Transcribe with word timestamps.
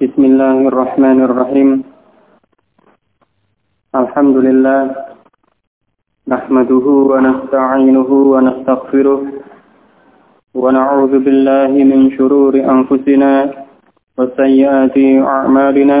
بسم 0.00 0.24
الله 0.24 0.58
الرحمن 0.72 1.18
الرحيم. 1.28 1.68
الحمد 4.00 4.36
لله 4.36 4.80
نحمده 6.24 6.86
ونستعينه 7.12 8.10
ونستغفره 8.32 9.20
ونعوذ 10.56 11.14
بالله 11.20 11.72
من 11.84 12.00
شرور 12.16 12.54
أنفسنا 12.56 13.32
وسيئات 14.16 14.96
أعمالنا. 15.36 15.98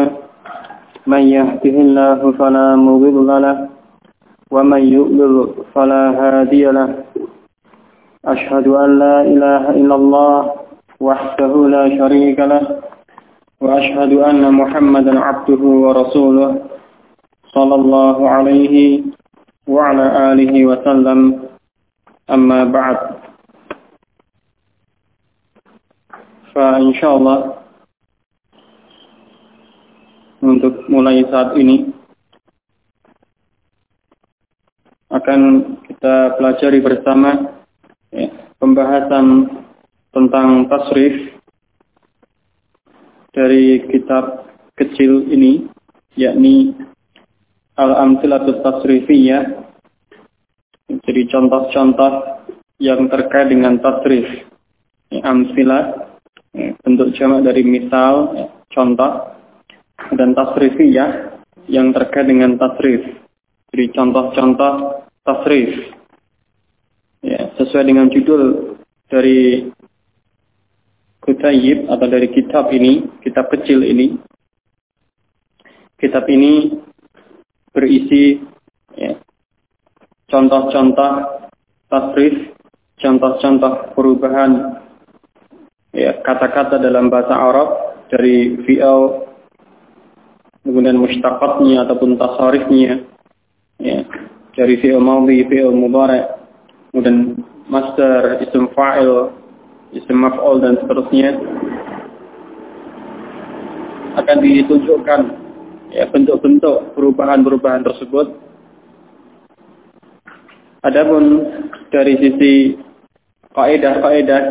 من 1.04 1.22
يهده 1.36 1.76
الله 1.84 2.20
فلا 2.40 2.80
مضل 2.80 3.28
له 3.28 3.56
ومن 4.48 4.82
يؤذل 4.96 5.34
فلا 5.76 6.04
هادي 6.20 6.64
له. 6.72 6.88
أشهد 8.24 8.64
أن 8.64 8.90
لا 8.98 9.16
إله 9.28 9.62
إلا 9.76 9.94
الله 9.94 10.38
وحده 11.00 11.52
لا 11.68 11.84
شريك 12.00 12.40
له. 12.40 12.79
وأشهد 13.61 14.13
أن 14.13 14.53
محمدا 14.53 15.19
عبده 15.19 15.61
ورسوله 15.63 16.49
صلى 17.47 17.75
الله 17.75 18.29
عليه 18.29 19.03
وعلى 19.67 20.05
آله 20.33 20.53
وسلم 20.65 21.19
أما 22.29 22.63
بعد 22.63 22.97
فإن 26.55 26.93
شاء 26.93 27.13
الله 27.17 27.39
untuk 30.45 30.85
mulai 30.93 31.25
saat 31.25 31.57
ini 31.57 31.89
akan 35.09 35.41
kita 35.89 36.37
pelajari 36.37 36.85
bersama 36.85 37.49
ya, 38.13 38.29
pembahasan 38.61 39.49
tentang 40.13 40.69
tasrif 40.69 41.28
dari 43.30 43.82
kitab 43.90 44.50
kecil 44.74 45.26
ini 45.30 45.66
yakni 46.18 46.74
Al-Amtilatus 47.78 48.60
Tasrifiyah 48.60 49.60
jadi 50.90 51.22
contoh-contoh 51.30 52.12
yang 52.82 53.06
terkait 53.06 53.52
dengan 53.52 53.78
tasrif 53.78 54.26
ya, 55.14 55.20
amsilah 55.22 55.82
ya, 56.50 56.74
bentuk 56.82 57.14
jamak 57.14 57.46
dari 57.46 57.62
misal 57.62 58.34
ya, 58.34 58.46
contoh 58.74 59.38
dan 60.18 60.34
tasrifiyah 60.34 61.38
yang 61.70 61.94
terkait 61.94 62.26
dengan 62.26 62.58
tasrif. 62.58 63.06
Jadi 63.70 63.84
contoh-contoh 63.94 65.06
tasrif. 65.22 65.94
Ya, 67.20 67.52
sesuai 67.54 67.84
dengan 67.84 68.08
judul 68.10 68.74
dari 69.12 69.68
Kutayib 71.30 71.86
atau 71.86 72.10
dari 72.10 72.26
kitab 72.34 72.74
ini, 72.74 73.06
kitab 73.22 73.46
kecil 73.54 73.86
ini. 73.86 74.18
Kitab 75.94 76.26
ini 76.26 76.74
berisi 77.70 78.42
ya, 78.98 79.14
contoh-contoh 80.26 81.12
tasrif, 81.86 82.50
contoh-contoh 82.98 83.94
perubahan 83.94 84.82
ya, 85.94 86.18
kata-kata 86.18 86.82
dalam 86.82 87.14
bahasa 87.14 87.30
Arab 87.38 87.68
dari 88.10 88.58
fi'al 88.66 89.30
kemudian 90.66 90.98
mustaqatnya 90.98 91.86
ataupun 91.86 92.18
tasarifnya 92.18 93.06
ya, 93.78 94.02
dari 94.58 94.82
fi'il 94.82 94.98
madhi, 94.98 95.46
fi'il 95.46 95.70
mudhari, 95.70 96.26
kemudian 96.90 97.38
master, 97.70 98.42
isim 98.42 98.66
fa'il, 98.74 99.39
isim 99.90 100.18
maf'ul 100.22 100.62
dan 100.62 100.78
seterusnya 100.78 101.34
akan 104.18 104.36
ditunjukkan 104.42 105.20
ya 105.90 106.06
bentuk-bentuk 106.10 106.94
perubahan-perubahan 106.94 107.82
tersebut. 107.86 108.38
Adapun 110.80 111.24
dari 111.92 112.16
sisi 112.16 112.78
kaidah-kaidah 113.52 114.42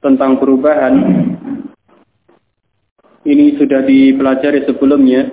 tentang 0.00 0.40
perubahan 0.40 0.94
ini 3.24 3.56
sudah 3.56 3.84
dipelajari 3.84 4.64
sebelumnya 4.68 5.32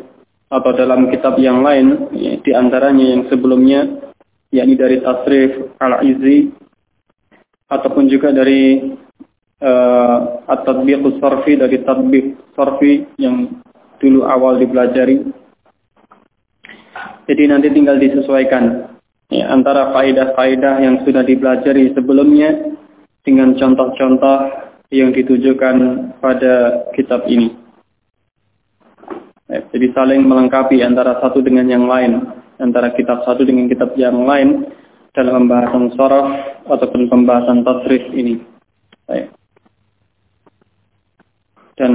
atau 0.51 0.71
dalam 0.75 1.07
kitab 1.07 1.39
yang 1.39 1.63
lain 1.63 2.11
ya, 2.11 2.35
di 2.43 2.51
antaranya 2.51 3.05
yang 3.15 3.23
sebelumnya 3.31 3.87
yakni 4.51 4.75
dari 4.75 4.99
tasrif 4.99 5.75
al-izi 5.79 6.51
ataupun 7.71 8.11
juga 8.11 8.35
dari 8.35 8.95
uh, 9.61 10.17
at-tatbiq 10.49 11.21
sarfi 11.21 11.57
dari 11.57 11.77
tatbiq 11.81 12.25
sarfi 12.57 13.05
yang 13.21 13.61
dulu 14.01 14.25
awal 14.25 14.57
dipelajari 14.57 15.21
jadi 17.29 17.47
nanti 17.47 17.71
tinggal 17.71 17.95
disesuaikan 18.01 18.91
ya, 19.31 19.47
antara 19.47 19.95
faedah-faedah 19.95 20.83
yang 20.83 20.99
sudah 21.07 21.23
dipelajari 21.23 21.95
sebelumnya 21.95 22.75
dengan 23.23 23.55
contoh-contoh 23.55 24.37
yang 24.91 25.15
ditujukan 25.15 25.75
pada 26.19 26.85
kitab 26.97 27.23
ini. 27.31 27.55
Ya, 29.47 29.63
jadi 29.71 29.95
saling 29.95 30.27
melengkapi 30.27 30.83
antara 30.83 31.19
satu 31.23 31.39
dengan 31.39 31.67
yang 31.71 31.87
lain, 31.87 32.23
antara 32.59 32.91
kitab 32.91 33.23
satu 33.23 33.47
dengan 33.47 33.71
kitab 33.71 33.95
yang 33.95 34.27
lain 34.27 34.67
dalam 35.15 35.43
pembahasan 35.43 35.91
sorof 35.95 36.27
ataupun 36.67 37.07
pembahasan 37.07 37.63
tasrif 37.63 38.03
ini. 38.11 38.43
Ya. 39.07 39.27
Dan 41.81 41.93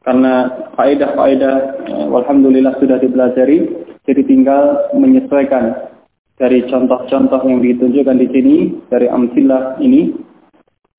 karena 0.00 0.48
faedah-faedah, 0.80 1.56
ya, 1.84 2.04
alhamdulillah 2.08 2.80
sudah 2.80 2.96
dipelajari, 2.96 3.68
jadi 4.08 4.22
tinggal 4.24 4.88
menyesuaikan 4.96 5.92
dari 6.40 6.64
contoh-contoh 6.72 7.44
yang 7.44 7.60
ditunjukkan 7.60 8.16
di 8.16 8.28
sini 8.32 8.56
dari 8.88 9.12
amsilah 9.12 9.76
ini. 9.84 10.16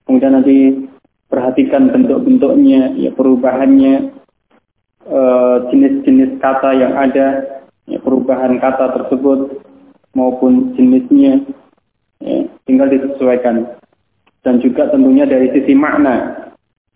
Kemudian 0.06 0.38
nanti 0.38 0.86
perhatikan 1.34 1.90
bentuk-bentuknya, 1.90 2.94
ya 2.94 3.10
perubahannya, 3.18 4.18
Eh, 5.08 5.58
jenis-jenis 5.72 6.36
kata 6.44 6.76
yang 6.76 6.92
ada, 7.00 7.28
ya, 7.88 7.96
perubahan 8.04 8.60
kata 8.60 8.92
tersebut 8.92 9.64
maupun 10.12 10.76
jenisnya, 10.76 11.48
ya, 12.20 12.44
tinggal 12.68 12.92
disesuaikan. 12.92 13.72
Dan 14.44 14.60
juga 14.60 14.92
tentunya 14.92 15.24
dari 15.24 15.48
sisi 15.56 15.72
makna, 15.80 16.47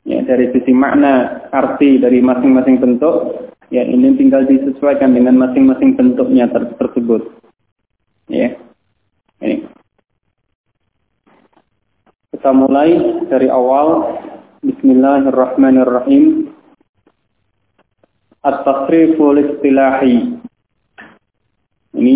ya, 0.06 0.19
dari 0.25 0.50
sisi 0.53 0.73
makna 0.73 1.45
arti 1.53 2.01
dari 2.01 2.22
masing-masing 2.22 2.81
bentuk, 2.81 3.50
ya 3.69 3.85
ini 3.85 4.16
tinggal 4.17 4.45
disesuaikan 4.45 5.13
dengan 5.13 5.38
masing-masing 5.38 5.97
bentuknya 5.97 6.50
ter 6.50 6.72
tersebut. 6.78 7.31
Ya, 8.31 8.56
ini. 9.44 9.67
Kita 12.31 12.51
mulai 12.56 12.95
dari 13.28 13.51
awal. 13.51 14.17
Bismillahirrahmanirrahim. 14.61 16.53
At-tasriful 18.41 19.38
istilahi. 19.38 20.38
Ini 21.91 22.16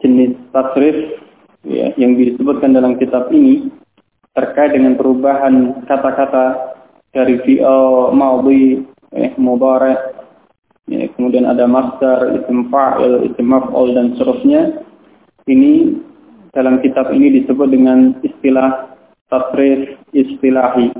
jenis 0.00 0.32
tasrif 0.54 0.96
ya, 1.66 1.92
yang 2.00 2.16
disebutkan 2.16 2.72
dalam 2.72 2.96
kitab 2.96 3.28
ini 3.34 3.68
terkait 4.32 4.72
dengan 4.72 4.96
perubahan 4.96 5.84
kata-kata 5.84 6.69
dari 7.10 7.42
fi'al 7.42 8.14
madhi, 8.14 8.86
eh, 9.14 9.34
mudhari, 9.34 9.94
ya, 10.86 11.06
kemudian 11.14 11.46
ada 11.46 11.66
master, 11.66 12.38
isim 12.42 12.70
fa'il, 12.70 13.30
isim 13.30 13.46
maf'ul 13.50 13.94
dan 13.94 14.14
seterusnya. 14.14 14.82
Ini 15.50 15.98
dalam 16.54 16.78
kitab 16.82 17.10
ini 17.10 17.42
disebut 17.42 17.70
dengan 17.70 18.14
istilah 18.22 18.94
tasrif 19.30 19.98
istilahi. 20.14 20.94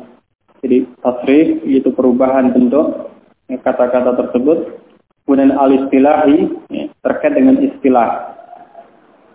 Jadi 0.63 0.87
tasrif 1.03 1.63
yaitu 1.67 1.91
perubahan 1.95 2.55
bentuk 2.55 3.11
kata-kata 3.51 4.19
tersebut. 4.27 4.83
Kemudian 5.27 5.55
al-istilahi 5.55 6.51
ya, 6.75 6.85
terkait 7.07 7.39
dengan 7.39 7.63
istilah. 7.63 8.35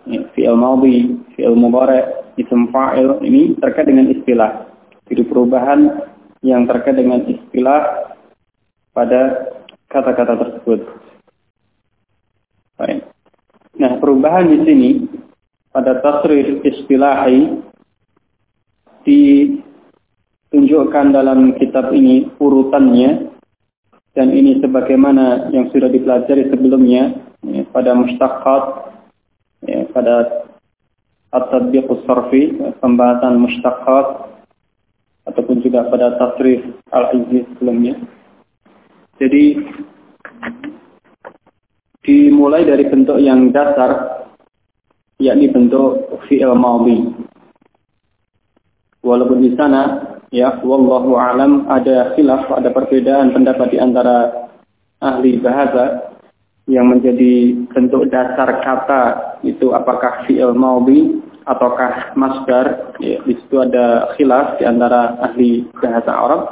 Ya, 0.04 0.28
fi'il 0.36 0.56
madhi, 0.56 1.16
fi'il 1.32 1.56
mudhari, 1.56 2.04
isim 2.36 2.68
fa'il 2.68 3.16
ini 3.24 3.56
terkait 3.64 3.88
dengan 3.88 4.12
istilah. 4.12 4.68
Jadi 5.08 5.22
perubahan 5.24 6.04
yang 6.46 6.70
terkait 6.70 6.94
dengan 6.94 7.26
istilah 7.26 8.14
pada 8.94 9.50
kata-kata 9.90 10.38
tersebut. 10.38 10.86
Baik. 12.78 13.02
Nah, 13.76 14.00
perubahan 14.00 14.48
di 14.48 14.64
sini 14.64 15.04
pada 15.74 16.00
tasrif 16.00 16.64
istilahi 16.64 17.60
ditunjukkan 19.04 21.06
dalam 21.12 21.52
kitab 21.60 21.92
ini 21.92 22.32
urutannya 22.40 23.28
dan 24.16 24.32
ini 24.32 24.64
sebagaimana 24.64 25.52
yang 25.52 25.68
sudah 25.68 25.92
dipelajari 25.92 26.48
sebelumnya 26.48 27.20
ya, 27.44 27.68
pada 27.68 27.92
mustaqat 27.92 28.64
ya, 29.68 29.84
pada 29.92 30.48
at-tadbiq 31.36 31.84
sarfi 32.08 32.56
pembahasan 32.80 33.36
mustaqat 33.36 34.35
ataupun 35.26 35.60
juga 35.60 35.90
pada 35.90 36.14
tasrif 36.16 36.62
al-aziz 36.94 37.44
sebelumnya 37.54 37.98
Jadi 39.16 39.58
dimulai 42.06 42.62
dari 42.62 42.84
bentuk 42.86 43.18
yang 43.18 43.50
dasar 43.50 44.22
yakni 45.18 45.48
bentuk 45.48 46.06
fi'il 46.28 46.54
madhi. 46.54 47.00
Walaupun 49.02 49.42
di 49.42 49.56
sana 49.56 50.14
ya 50.30 50.60
wallahu 50.60 51.16
alam 51.16 51.64
ada 51.66 52.12
khilaf, 52.14 52.46
ada 52.52 52.70
perbedaan 52.70 53.32
pendapat 53.32 53.72
di 53.72 53.78
antara 53.80 54.50
ahli 55.00 55.40
bahasa 55.40 56.12
yang 56.66 56.90
menjadi 56.90 57.66
bentuk 57.70 58.10
dasar 58.10 58.60
kata 58.60 59.02
itu 59.46 59.72
apakah 59.72 60.28
fi'il 60.28 60.54
madhi 60.54 61.24
ataukah 61.46 62.18
masdar 62.18 62.98
ya, 62.98 63.22
di 63.22 63.34
situ 63.38 63.62
ada 63.62 64.10
khilaf 64.18 64.58
di 64.58 64.66
antara 64.66 65.14
ahli 65.22 65.64
bahasa 65.78 66.10
Arab 66.10 66.42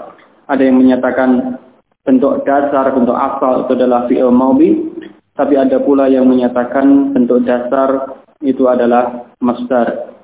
ada 0.46 0.62
yang 0.62 0.78
menyatakan 0.78 1.58
bentuk 2.06 2.46
dasar 2.46 2.94
bentuk 2.94 3.16
asal 3.16 3.66
itu 3.66 3.72
adalah 3.74 4.06
fi'il 4.06 4.30
madhi 4.30 4.70
tapi 5.34 5.58
ada 5.58 5.82
pula 5.82 6.06
yang 6.06 6.30
menyatakan 6.30 7.10
bentuk 7.10 7.42
dasar 7.42 8.22
itu 8.38 8.70
adalah 8.70 9.34
masdar. 9.42 10.14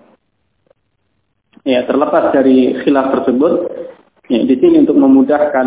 Ya, 1.66 1.84
terlepas 1.84 2.30
dari 2.30 2.78
khilaf 2.84 3.12
tersebut, 3.20 3.52
ya, 4.32 4.40
di 4.46 4.54
sini 4.56 4.86
untuk 4.86 4.96
memudahkan 4.96 5.66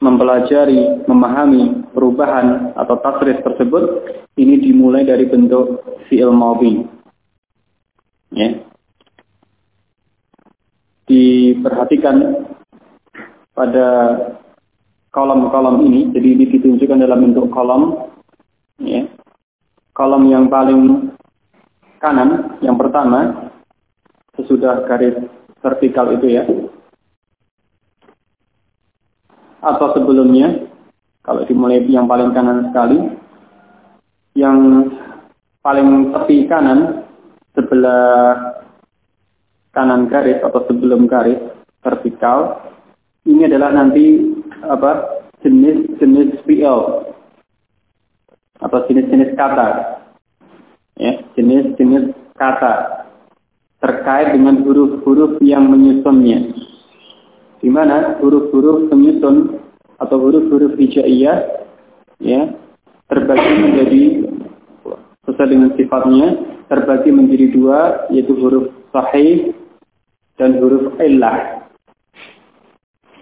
mempelajari, 0.00 1.04
memahami 1.04 1.92
perubahan 1.92 2.72
atau 2.72 2.96
tasrif 3.04 3.42
tersebut, 3.44 3.84
ini 4.40 4.56
dimulai 4.62 5.04
dari 5.04 5.28
bentuk 5.28 5.84
fi'il 6.08 6.32
madhi. 6.32 6.86
Ya. 8.30 8.62
Diperhatikan 11.10 12.46
pada 13.50 13.88
kolom-kolom 15.10 15.82
ini, 15.82 16.14
jadi 16.14 16.46
ditunjukkan 16.46 17.02
dalam 17.02 17.26
bentuk 17.26 17.50
kolom. 17.50 18.10
Ya. 18.78 19.10
Kolom 19.90 20.30
yang 20.30 20.46
paling 20.46 21.10
kanan, 21.98 22.56
yang 22.62 22.78
pertama, 22.78 23.50
sesudah 24.38 24.86
garis 24.86 25.18
vertikal 25.60 26.08
itu 26.14 26.26
ya. 26.30 26.46
Atau 29.60 29.92
sebelumnya, 29.92 30.70
kalau 31.20 31.44
dimulai 31.44 31.84
yang 31.84 32.08
paling 32.08 32.32
kanan 32.32 32.72
sekali, 32.72 32.96
yang 34.32 34.88
paling 35.60 36.16
tepi 36.16 36.48
kanan, 36.48 36.99
sebelah 37.54 38.58
kanan 39.74 40.10
garis 40.10 40.42
atau 40.42 40.66
sebelum 40.66 41.06
garis 41.06 41.38
vertikal, 41.80 42.60
ini 43.26 43.46
adalah 43.46 43.70
nanti 43.74 44.34
apa 44.66 45.22
jenis-jenis 45.40 46.42
PL 46.44 46.80
atau 48.60 48.78
jenis-jenis 48.86 49.34
kata. 49.34 49.68
Ya 51.00 51.24
jenis-jenis 51.34 52.12
kata. 52.36 53.06
Terkait 53.80 54.36
dengan 54.36 54.60
huruf-huruf 54.60 55.40
yang 55.40 55.72
menyusunnya 55.72 56.52
di 57.60 57.68
mana 57.68 58.16
huruf-huruf 58.18 58.88
penyusun 58.88 59.60
atau 60.00 60.16
huruf-huruf 60.16 60.80
hijaiyah 60.80 61.68
ya 62.20 62.56
terbagi 63.12 63.52
menjadi 63.60 64.02
sesuai 65.28 65.48
dengan 65.52 65.70
sifatnya 65.76 66.28
terbagi 66.70 67.10
menjadi 67.10 67.46
dua 67.50 68.06
yaitu 68.14 68.32
huruf 68.38 68.70
sahih 68.94 69.50
dan 70.38 70.56
huruf 70.62 70.94
illah 71.02 71.60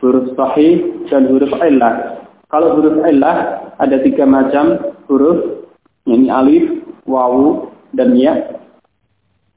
huruf 0.01 0.35
sahih 0.39 0.83
dan 1.11 1.27
huruf 1.31 1.51
illah. 1.63 2.25
Kalau 2.49 2.79
huruf 2.79 3.03
illah 3.05 3.69
ada 3.77 3.97
tiga 4.01 4.25
macam 4.25 4.95
huruf, 5.11 5.69
yakni 6.09 6.31
alif, 6.33 6.65
wawu, 7.05 7.69
dan 7.93 8.17
ya. 8.17 8.57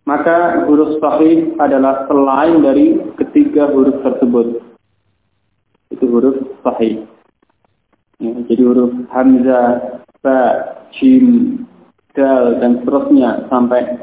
Maka 0.09 0.65
huruf 0.65 0.97
sahih 0.99 1.55
adalah 1.61 2.09
selain 2.09 2.65
dari 2.65 2.99
ketiga 3.21 3.69
huruf 3.71 3.95
tersebut. 4.01 4.59
Itu 5.93 6.05
huruf 6.09 6.35
sahih. 6.65 7.05
Ya, 8.21 8.33
jadi 8.49 8.61
huruf 8.65 8.91
hamzah, 9.09 10.01
ba, 10.21 10.39
jim, 10.93 11.57
dal, 12.15 12.59
dan 12.59 12.81
seterusnya 12.81 13.47
sampai 13.47 14.01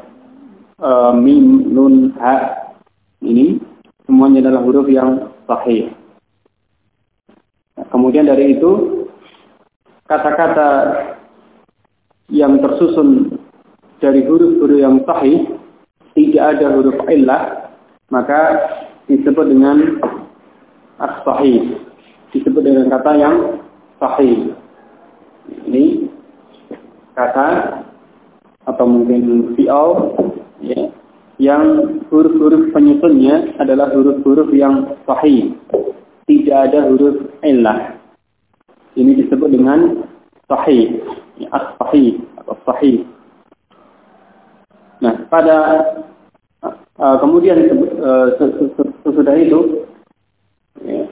uh, 0.81 1.13
mim, 1.13 1.69
nun, 1.73 2.13
ha. 2.21 2.67
Ini 3.19 3.59
semuanya 4.07 4.47
adalah 4.47 4.63
huruf 4.63 4.87
yang 4.87 5.35
sahih. 5.51 5.91
Kemudian 7.91 8.31
dari 8.31 8.55
itu 8.59 9.05
kata-kata 10.07 10.69
yang 12.29 12.61
tersusun 12.61 13.41
dari 13.99 14.23
huruf-huruf 14.25 14.79
yang 14.79 15.03
sahih 15.05 15.59
tidak 16.15 16.45
ada 16.57 16.67
huruf 16.77 16.99
illah 17.11 17.73
maka 18.13 18.41
disebut 19.09 19.49
dengan 19.49 20.01
as-sahih 21.01 21.81
disebut 22.33 22.63
dengan 22.63 22.87
kata 22.93 23.13
yang 23.17 23.37
sahih 23.97 24.53
ini 25.65 26.13
kata 27.17 27.81
atau 28.69 28.85
mungkin 28.85 29.57
fi'al 29.57 30.13
ya, 30.61 30.93
yang 31.41 31.97
huruf-huruf 32.13 32.69
penyusunnya 32.77 33.57
adalah 33.57 33.89
huruf-huruf 33.97 34.53
yang 34.53 34.93
sahih 35.09 35.57
tidak 36.29 36.69
ada 36.71 36.93
huruf 36.93 37.17
illah. 37.41 37.97
Ini 38.93 39.17
disebut 39.25 39.49
dengan 39.49 40.05
sahih, 40.45 41.01
ya, 41.41 41.49
as-sahih 41.57 42.21
atau 42.37 42.55
sahih. 42.69 43.09
Nah, 45.01 45.25
pada 45.33 45.57
uh, 47.01 47.17
kemudian 47.23 47.65
uh, 48.03 48.35
sesudah 49.07 49.35
itu 49.39 49.87
ya, 50.85 51.07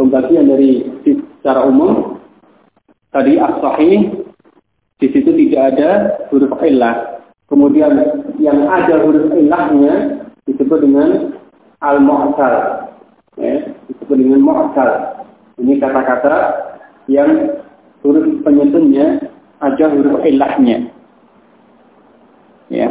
pembagian 0.00 0.48
dari 0.48 0.86
secara 1.02 1.66
umum 1.66 2.22
tadi 3.10 3.36
as-sahih 3.36 4.25
di 4.96 5.12
situ 5.12 5.28
tidak 5.28 5.62
ada 5.76 5.88
huruf 6.32 6.56
illah. 6.64 7.20
Kemudian 7.46 7.94
yang 8.40 8.64
ada 8.66 9.04
huruf 9.04 9.28
illahnya 9.36 10.24
disebut 10.48 10.82
dengan 10.82 11.36
al-mu'tal 11.84 12.54
ya, 13.36 13.76
disebut 13.92 14.16
dengan 14.16 14.40
mu'tal. 14.40 15.20
Ini 15.60 15.76
kata-kata 15.78 16.34
yang 17.12 17.60
huruf 18.00 18.24
penyusunnya 18.40 19.20
ada 19.60 19.84
huruf 19.92 20.24
ilahnya. 20.24 20.88
Ya. 22.72 22.90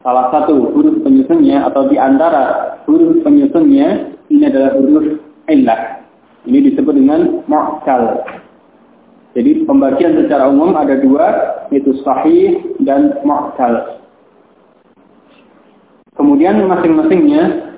Salah 0.00 0.32
satu 0.32 0.72
huruf 0.72 1.04
penyusunnya 1.04 1.68
atau 1.68 1.86
di 1.92 2.00
antara 2.00 2.74
huruf 2.88 3.20
penyusunnya 3.22 4.16
ini 4.32 4.44
adalah 4.48 4.72
huruf 4.80 5.20
ilah. 5.52 6.00
Ini 6.48 6.58
disebut 6.72 6.94
dengan 6.96 7.44
mu'tal. 7.44 8.24
Jadi 9.36 9.68
pembagian 9.68 10.16
secara 10.16 10.48
umum 10.48 10.72
ada 10.72 10.96
dua, 10.96 11.26
yaitu 11.68 11.92
sahih 12.00 12.56
dan 12.80 13.20
mu'tal. 13.20 14.00
Kemudian 16.16 16.64
masing-masingnya 16.64 17.76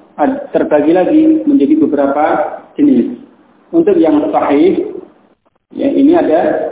terbagi 0.54 0.94
lagi 0.94 1.42
menjadi 1.42 1.74
beberapa 1.82 2.24
jenis. 2.78 3.18
Untuk 3.74 3.98
yang 3.98 4.30
sahih, 4.30 5.02
ya 5.74 5.90
ini 5.90 6.14
ada 6.14 6.70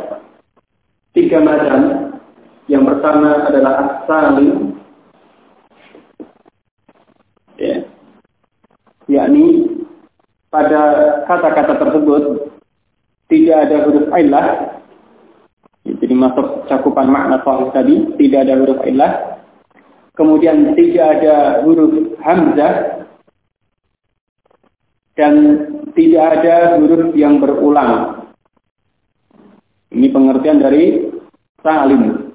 tiga 1.19 1.43
macam. 1.43 2.15
Yang 2.71 2.83
pertama 2.83 3.47
adalah 3.47 3.75
asalim, 4.03 4.75
ya, 7.59 7.87
yakni 9.07 9.71
pada 10.51 10.83
kata-kata 11.31 11.79
tersebut 11.79 12.23
tidak 13.31 13.57
ada 13.71 13.77
huruf 13.87 14.11
ilah, 14.19 14.76
jadi 16.01 16.15
masuk 16.15 16.69
cakupan 16.69 17.09
makna 17.09 17.41
sahih 17.43 17.69
tadi, 17.73 17.95
tidak 18.21 18.49
ada 18.49 18.55
huruf 18.61 18.81
ilah. 18.85 19.13
Kemudian 20.17 20.73
tidak 20.73 21.21
ada 21.21 21.61
huruf 21.65 22.17
hamzah, 22.25 22.97
dan 25.17 25.35
tidak 25.97 26.25
ada 26.41 26.77
huruf 26.77 27.17
yang 27.17 27.41
berulang. 27.41 28.25
Ini 29.89 30.13
pengertian 30.13 30.61
dari 30.61 31.09
salim. 31.65 32.33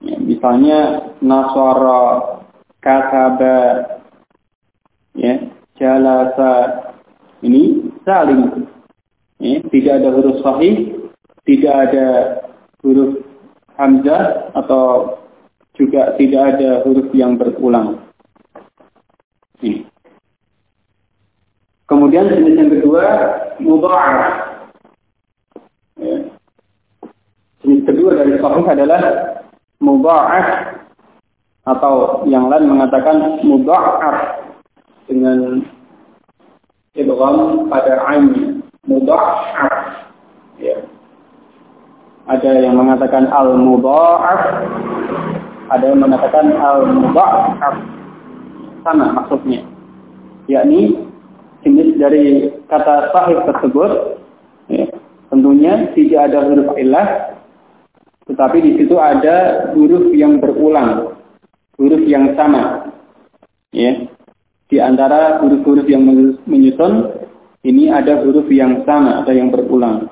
Ya, 0.00 0.16
misalnya 0.16 0.78
nasara, 1.20 2.40
kataba, 2.80 3.60
ya, 5.12 5.44
jalasa, 5.76 6.52
ini 7.44 7.92
salim. 8.08 8.64
Ya, 9.38 9.60
tidak 9.68 9.92
ada 10.00 10.08
huruf 10.16 10.40
sahih, 10.40 11.07
tidak 11.48 11.74
ada 11.88 12.06
huruf 12.84 13.24
hamzah 13.80 14.52
atau 14.52 15.16
juga 15.80 16.12
tidak 16.20 16.42
ada 16.54 16.84
huruf 16.84 17.08
yang 17.16 17.40
berulang. 17.40 18.04
Ini. 19.64 19.88
Kemudian 21.88 22.28
jenis 22.28 22.60
yang 22.60 22.68
kedua 22.68 23.04
mudha'af. 23.64 24.20
Ya. 25.96 26.16
Jenis 27.64 27.80
kedua 27.88 28.12
dari 28.12 28.36
sahih 28.36 28.66
adalah 28.68 29.00
mudha'af 29.80 30.48
atau 31.64 32.28
yang 32.28 32.52
lain 32.52 32.68
mengatakan 32.68 33.40
mudha'af 33.40 34.44
dengan 35.08 35.64
idgham 36.92 37.66
pada 37.72 38.04
ain 38.12 38.60
mudha'af. 38.84 39.97
Ada 42.28 42.60
yang 42.60 42.76
mengatakan 42.76 43.32
al-mudha'af, 43.32 44.40
ada 45.72 45.84
yang 45.88 46.00
mengatakan 46.04 46.52
al-mudha'af. 46.52 47.74
Sama 48.84 49.16
maksudnya. 49.16 49.64
Yakni 50.48 51.08
jenis 51.66 51.98
dari 51.98 52.24
kata 52.70 53.10
sahih 53.10 53.38
tersebut 53.48 53.90
ya, 54.70 54.86
tentunya 55.28 55.90
tidak 55.92 56.20
ada 56.30 56.38
huruf 56.46 56.70
ilah 56.78 57.08
tetapi 58.28 58.58
di 58.60 58.72
situ 58.78 58.94
ada 59.00 59.68
huruf 59.72 60.12
yang 60.14 60.38
berulang 60.38 61.16
huruf 61.80 62.02
yang 62.06 62.36
sama 62.38 62.92
ya 63.74 64.06
di 64.68 64.76
antara 64.78 65.40
huruf-huruf 65.40 65.88
yang 65.88 66.04
menyusun 66.44 67.24
ini 67.64 67.90
ada 67.90 68.20
huruf 68.22 68.46
yang 68.52 68.84
sama 68.86 69.24
ada 69.24 69.32
yang 69.34 69.50
berulang 69.50 70.06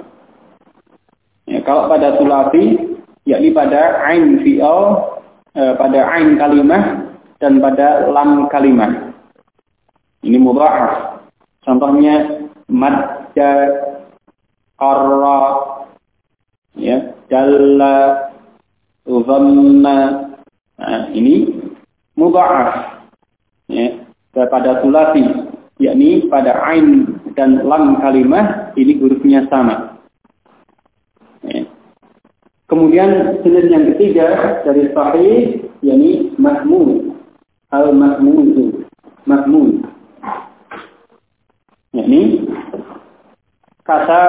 ya, 1.46 1.58
kalau 1.62 1.88
pada 1.90 2.18
sulasi 2.18 2.94
yakni 3.26 3.50
pada 3.50 4.06
ain 4.06 4.42
fi'al 4.42 5.18
eh, 5.54 5.72
pada 5.74 6.00
ain 6.14 6.38
kalimah 6.38 7.06
dan 7.42 7.58
pada 7.60 8.08
lam 8.10 8.46
kalimah. 8.48 9.12
Ini 10.26 10.38
mudha'af 10.42 11.22
Contohnya 11.66 12.46
madda 12.70 13.50
qarra 14.78 15.42
ya 16.78 17.10
dalla 17.26 18.30
dhamma. 19.02 19.98
Nah, 20.76 21.02
ini 21.10 21.50
mudha'af 22.14 22.70
ya 23.66 24.06
pada 24.46 24.78
sulasi 24.86 25.26
yakni 25.82 26.30
pada 26.30 26.62
ain 26.70 27.18
dan 27.34 27.66
lam 27.66 27.98
kalimah 27.98 28.70
ini 28.78 29.02
hurufnya 29.02 29.50
sama. 29.50 29.95
Kemudian 32.66 33.40
jenis 33.42 33.66
yang 33.70 33.84
ketiga 33.94 34.26
dari 34.66 34.90
sahih 34.90 35.66
yakni 35.80 36.34
mahmud 36.38 37.14
al 37.70 37.90
mahmud 37.94 39.86
ini 41.96 42.46
kata 43.86 44.22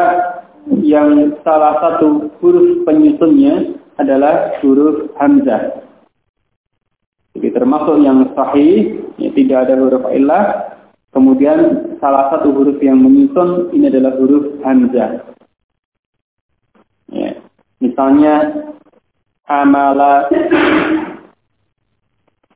yang 0.83 1.35
salah 1.43 1.79
satu 1.83 2.31
huruf 2.39 2.83
penyusunnya 2.83 3.75
adalah 3.97 4.55
huruf 4.61 5.11
hamzah. 5.17 5.83
Jadi 7.37 7.49
termasuk 7.53 8.01
yang 8.01 8.33
sahih, 8.33 8.97
ya, 9.21 9.29
tidak 9.33 9.57
ada 9.67 9.73
huruf 9.77 10.03
ilah. 10.13 10.45
Kemudian 11.13 11.91
salah 11.97 12.29
satu 12.33 12.53
huruf 12.53 12.77
yang 12.83 13.01
menyusun 13.01 13.73
ini 13.73 13.89
adalah 13.89 14.17
huruf 14.17 14.57
hamzah. 14.61 15.36
Ya. 17.77 17.85
Misalnya 17.85 18.35
amala 19.45 20.27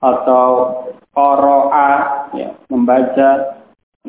atau 0.01 0.49
qara'a 1.13 1.91
ya, 2.33 2.57
membaca 2.73 3.29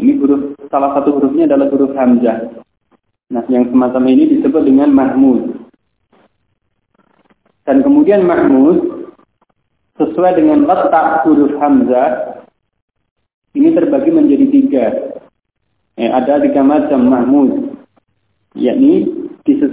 ini 0.01 0.17
huruf 0.17 0.57
salah 0.73 0.97
satu 0.97 1.21
hurufnya 1.21 1.45
adalah 1.45 1.69
huruf 1.69 1.93
hamzah. 1.93 2.65
Nah, 3.33 3.45
yang 3.49 3.69
semacam 3.69 4.03
ini 4.09 4.37
disebut 4.37 4.63
dengan 4.65 4.93
mahmud. 4.93 5.69
Dan 7.69 7.85
kemudian 7.85 8.25
mahmud 8.25 9.09
sesuai 10.01 10.41
dengan 10.41 10.65
letak 10.65 11.29
huruf 11.29 11.53
hamzah 11.61 12.41
ini 13.53 13.69
terbagi 13.77 14.11
menjadi 14.11 14.47
tiga. 14.49 14.87
Eh, 16.01 16.09
ada 16.09 16.41
tiga 16.41 16.65
macam 16.65 17.05
mahmud, 17.05 17.51
yakni 18.57 19.22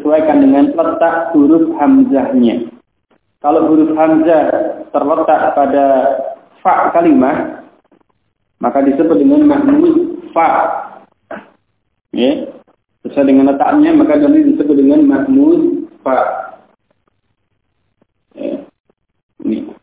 disesuaikan 0.09 0.41
dengan 0.41 0.65
letak 0.73 1.37
huruf 1.37 1.69
hamzahnya. 1.77 2.65
Kalau 3.45 3.69
huruf 3.69 3.93
hamzah 3.93 4.43
terletak 4.89 5.41
pada 5.53 5.85
fa 6.65 6.89
kalimah, 6.89 7.61
maka 8.57 8.81
disebut 8.89 9.21
dengan 9.21 9.45
mahmud 9.45 10.17
fa. 10.33 10.49
Ya. 12.09 12.49
Sesuai 13.05 13.29
dengan 13.29 13.53
letaknya 13.53 13.93
maka 13.93 14.17
nanti 14.17 14.49
disebut 14.49 14.75
dengan 14.75 15.05
mahmud 15.05 15.85
fa. 16.01 16.17
Ya. 18.33 18.65
Ini. 19.45 19.77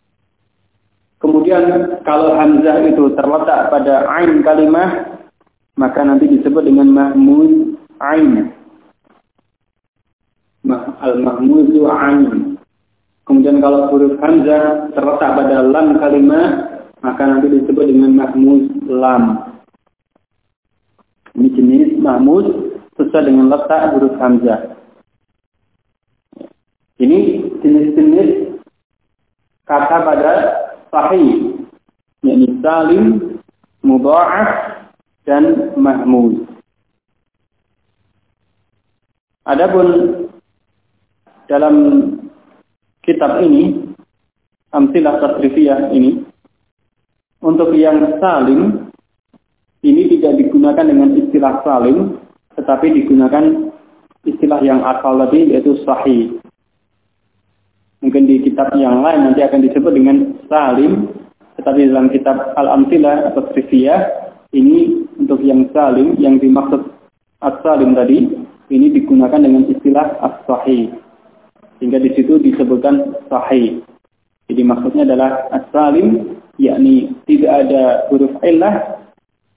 Kemudian 1.23 1.63
kalau 2.03 2.35
hamzah 2.35 2.83
itu 2.83 3.15
terletak 3.15 3.71
pada 3.71 4.11
ain 4.19 4.43
kalimah 4.43 5.23
maka 5.79 6.03
nanti 6.03 6.27
disebut 6.29 6.67
dengan 6.67 6.91
mahmud 6.91 7.79
ain. 8.03 8.56
Al-mahmudu 11.01 11.87
ain. 11.87 12.59
Kemudian 13.27 13.59
kalau 13.59 13.91
huruf 13.91 14.19
hamzah 14.23 14.91
terletak 14.95 15.31
pada 15.35 15.63
lam 15.63 15.99
kalimah 15.99 16.47
maka 17.03 17.23
nanti 17.23 17.47
disebut 17.51 17.87
dengan 17.87 18.19
mahmud 18.19 18.71
lam. 18.91 19.55
Ini 21.37 21.49
jenis 21.55 21.91
mahmud 22.03 22.47
sesuai 22.99 23.27
dengan 23.29 23.53
letak 23.53 23.95
huruf 23.95 24.15
hamzah. 24.19 24.75
Ini 26.97 27.19
jenis-jenis 27.61 28.57
kata 29.69 29.97
pada 30.01 30.33
sahih, 30.89 31.61
yakni 32.25 32.49
salim, 32.65 33.05
mudha'af, 33.85 34.49
dan 35.29 35.77
mahmud. 35.77 36.49
Adapun 39.45 39.87
dalam 41.47 41.75
kitab 43.03 43.43
ini, 43.43 43.95
amsilah 44.75 45.23
tasrifiyah 45.23 45.95
ini, 45.95 46.23
untuk 47.43 47.71
yang 47.79 48.19
salim, 48.19 48.91
ini 49.87 50.03
tidak 50.19 50.43
digunakan 50.43 50.83
dengan 50.83 51.15
istilah 51.15 51.63
salim, 51.63 52.19
tetapi 52.59 52.91
digunakan 52.91 53.71
istilah 54.27 54.59
yang 54.67 54.83
asal 54.83 55.15
tadi 55.23 55.55
yaitu 55.55 55.79
sahih. 55.87 56.35
Mungkin 58.03 58.27
di 58.27 58.43
kitab 58.43 58.75
yang 58.75 59.01
lain 59.01 59.31
nanti 59.31 59.41
akan 59.47 59.63
disebut 59.63 59.93
dengan 59.95 60.37
salim, 60.51 61.11
tetapi 61.57 61.89
dalam 61.89 62.11
kitab 62.11 62.53
Al-Amtilah 62.59 63.31
atau 63.33 63.47
ini 64.53 65.07
untuk 65.17 65.41
yang 65.43 65.71
salim, 65.73 66.19
yang 66.21 66.37
dimaksud 66.43 66.83
as-salim 67.41 67.95
tadi, 67.95 68.27
ini 68.73 68.87
digunakan 68.91 69.39
dengan 69.39 69.69
istilah 69.71 70.19
as-sahih. 70.23 71.06
Sehingga 71.77 72.01
di 72.01 72.11
situ 72.17 72.41
disebutkan 72.41 73.17
sahih. 73.29 73.85
Jadi 74.47 74.63
maksudnya 74.63 75.03
adalah 75.05 75.51
as-salim, 75.53 76.39
yakni 76.57 77.13
tidak 77.29 77.67
ada 77.67 78.09
huruf 78.09 78.33
ilah 78.41 78.97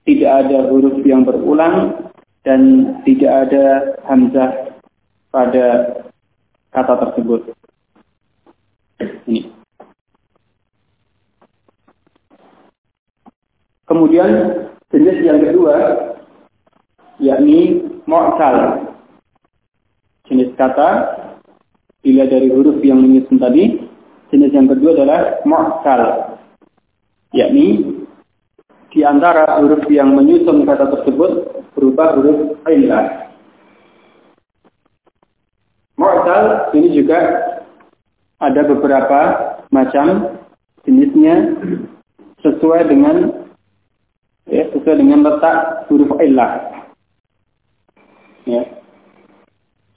tidak 0.09 0.31
ada 0.45 0.73
huruf 0.73 0.97
yang 1.05 1.21
berulang 1.21 1.93
dan 2.41 2.95
tidak 3.05 3.29
ada 3.45 3.93
hamzah 4.09 4.73
pada 5.29 5.65
kata 6.73 6.93
tersebut. 7.05 7.53
Ini. 9.29 9.53
Kemudian 13.85 14.29
jenis 14.89 15.17
yang 15.21 15.39
kedua 15.45 15.75
yakni 17.21 17.85
mu'tal. 18.09 18.89
Jenis 20.25 20.49
kata 20.57 20.89
bila 21.99 22.23
dari 22.31 22.47
huruf 22.47 22.79
yang 22.79 23.03
menyusun 23.03 23.37
tadi, 23.39 23.75
jenis 24.31 24.55
yang 24.55 24.71
kedua 24.71 24.95
adalah 24.95 25.21
mu'tal. 25.43 26.01
Yakni 27.35 27.99
di 28.89 29.05
antara 29.05 29.59
huruf 29.59 29.85
yang 29.91 30.15
menyusun 30.15 30.63
kata 30.63 30.89
tersebut 30.95 31.31
berupa 31.75 32.15
huruf 32.15 32.55
ilah. 32.65 33.29
Mu'tal 35.99 36.71
ini 36.79 36.95
juga 36.95 37.19
ada 38.39 38.61
beberapa 38.63 39.21
macam 39.69 40.39
jenisnya 40.87 41.59
sesuai 42.39 42.87
dengan 42.87 43.43
ya, 44.47 44.71
sesuai 44.71 44.95
dengan 45.03 45.27
letak 45.27 45.85
huruf 45.91 46.15
ilah. 46.23 46.79
Ya. 48.47 48.78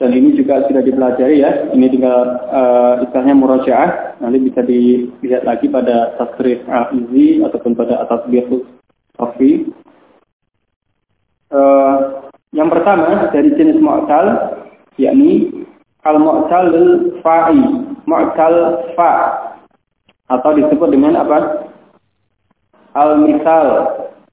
Dan 0.03 0.19
ini 0.19 0.35
juga 0.35 0.67
sudah 0.67 0.83
dipelajari 0.83 1.47
ya. 1.47 1.71
Ini 1.71 1.87
tinggal 1.87 2.43
uh, 2.51 3.07
istilahnya 3.07 3.39
murajaah. 3.39 4.19
Nanti 4.19 4.39
bisa 4.51 4.59
dilihat 4.67 5.47
lagi 5.47 5.71
pada 5.71 6.19
tasrif 6.19 6.59
al-izi 6.67 7.39
ataupun 7.39 7.79
pada 7.79 8.03
atas 8.03 8.27
biasus 8.27 8.67
Sofi. 9.15 9.71
Uh, 11.55 12.27
yang 12.51 12.67
pertama 12.67 13.31
dari 13.31 13.55
jenis 13.55 13.79
mu'tal 13.79 14.59
yakni 14.99 15.63
al-mu'tal 16.03 16.75
fa'i, 17.23 17.63
mu'tal 18.03 18.83
fa 18.99 19.13
atau 20.27 20.51
disebut 20.59 20.91
dengan 20.91 21.23
apa? 21.23 21.71
Al-misal, 22.99 23.67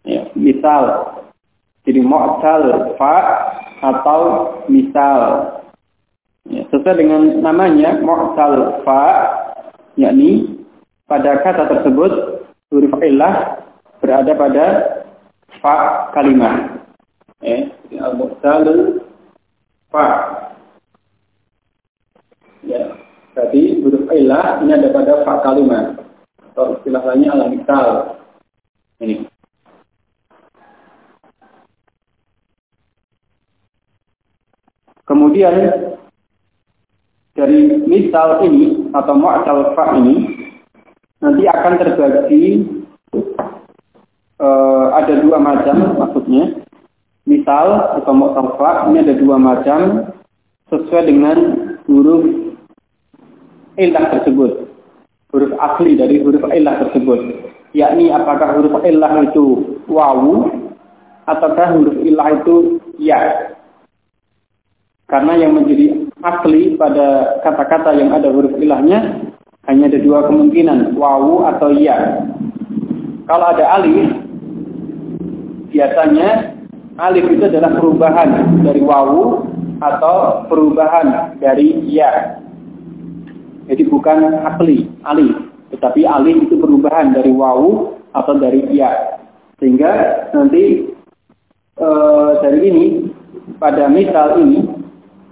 ya, 0.02 0.26
misal. 0.34 1.14
Jadi 1.86 2.02
mu'tal 2.02 2.98
fa 2.98 3.16
atau 3.86 4.22
misal. 4.66 5.59
Ya, 6.70 6.78
sesuai 6.78 7.02
dengan 7.02 7.22
namanya 7.42 7.98
mu'tal 7.98 8.86
fa 8.86 9.02
yakni 9.98 10.62
pada 11.10 11.42
kata 11.42 11.66
tersebut 11.66 12.46
huruf 12.70 12.94
ilah 13.02 13.66
berada 13.98 14.38
pada 14.38 14.66
fa 15.66 16.10
kalimat. 16.14 16.86
Eh, 17.42 17.74
al-mu'tal 17.98 19.02
fa. 19.90 20.06
Ya, 22.62 22.86
jadi 23.34 23.82
huruf 23.82 24.06
ilah 24.14 24.62
ini 24.62 24.70
ada 24.78 24.94
pada 24.94 25.26
fa 25.26 25.42
kalimat 25.42 26.06
atau 26.54 26.78
istilah 26.78 27.02
lainnya 27.02 27.34
al-misal. 27.34 27.88
Ini. 29.02 29.26
Kemudian 35.10 35.90
dari 37.40 37.88
misal 37.88 38.44
ini 38.44 38.92
atau 38.92 39.16
mu'tal 39.16 39.72
fa 39.72 39.96
ini 39.96 40.28
nanti 41.24 41.48
akan 41.48 41.74
terbagi 41.80 42.44
uh, 44.44 44.86
ada 45.00 45.24
dua 45.24 45.40
macam 45.40 45.96
maksudnya. 45.96 46.60
Misal 47.24 47.96
atau 48.04 48.12
mu'tal 48.12 48.60
fa 48.60 48.92
ini 48.92 49.08
ada 49.08 49.16
dua 49.16 49.40
macam 49.40 50.12
sesuai 50.68 51.04
dengan 51.08 51.38
huruf 51.88 52.28
ilah 53.80 54.06
tersebut. 54.20 54.68
Huruf 55.32 55.52
asli 55.56 55.96
dari 55.96 56.20
huruf 56.20 56.44
ilah 56.52 56.76
tersebut. 56.88 57.20
Yakni 57.72 58.12
apakah 58.12 58.60
huruf 58.60 58.84
ilah 58.84 59.14
itu 59.24 59.78
wawu 59.88 60.50
ataukah 61.30 61.78
huruf 61.78 61.98
ilah 62.04 62.28
itu 62.42 62.84
ya. 63.00 63.54
Karena 65.10 65.42
yang 65.42 65.58
menjadi 65.58 65.99
asli 66.24 66.76
pada 66.76 67.40
kata-kata 67.44 67.96
yang 67.96 68.12
ada 68.12 68.28
huruf 68.32 68.56
ilahnya 68.60 69.30
hanya 69.70 69.86
ada 69.86 70.00
dua 70.02 70.26
kemungkinan, 70.26 70.98
wawu 70.98 71.46
atau 71.46 71.70
ya. 71.76 72.26
Kalau 73.30 73.46
ada 73.54 73.78
alif, 73.78 74.10
biasanya 75.70 76.58
alif 76.98 77.26
itu 77.30 77.46
adalah 77.46 77.78
perubahan 77.78 78.66
dari 78.66 78.82
wawu 78.82 79.46
atau 79.80 80.50
perubahan 80.50 81.38
dari 81.38 81.86
ya. 81.86 82.42
Jadi 83.70 83.86
bukan 83.86 84.42
asli, 84.42 84.90
alif. 85.06 85.38
Tetapi 85.70 86.02
alif 86.02 86.50
itu 86.50 86.58
perubahan 86.58 87.14
dari 87.14 87.30
wawu 87.30 87.94
atau 88.18 88.34
dari 88.42 88.66
ya. 88.74 89.22
Sehingga 89.62 90.26
nanti 90.34 90.90
e, 91.78 91.88
dari 92.42 92.60
ini, 92.66 92.86
pada 93.62 93.86
misal 93.86 94.42
ini, 94.42 94.66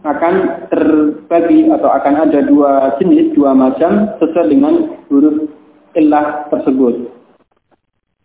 akan 0.05 0.33
terbagi 0.69 1.71
atau 1.73 1.89
akan 1.89 2.13
ada 2.29 2.39
dua 2.45 2.93
jenis, 3.01 3.33
dua 3.33 3.57
macam 3.57 4.13
sesuai 4.21 4.51
dengan 4.53 4.73
huruf 5.09 5.49
ilah 5.97 6.45
tersebut. 6.53 7.09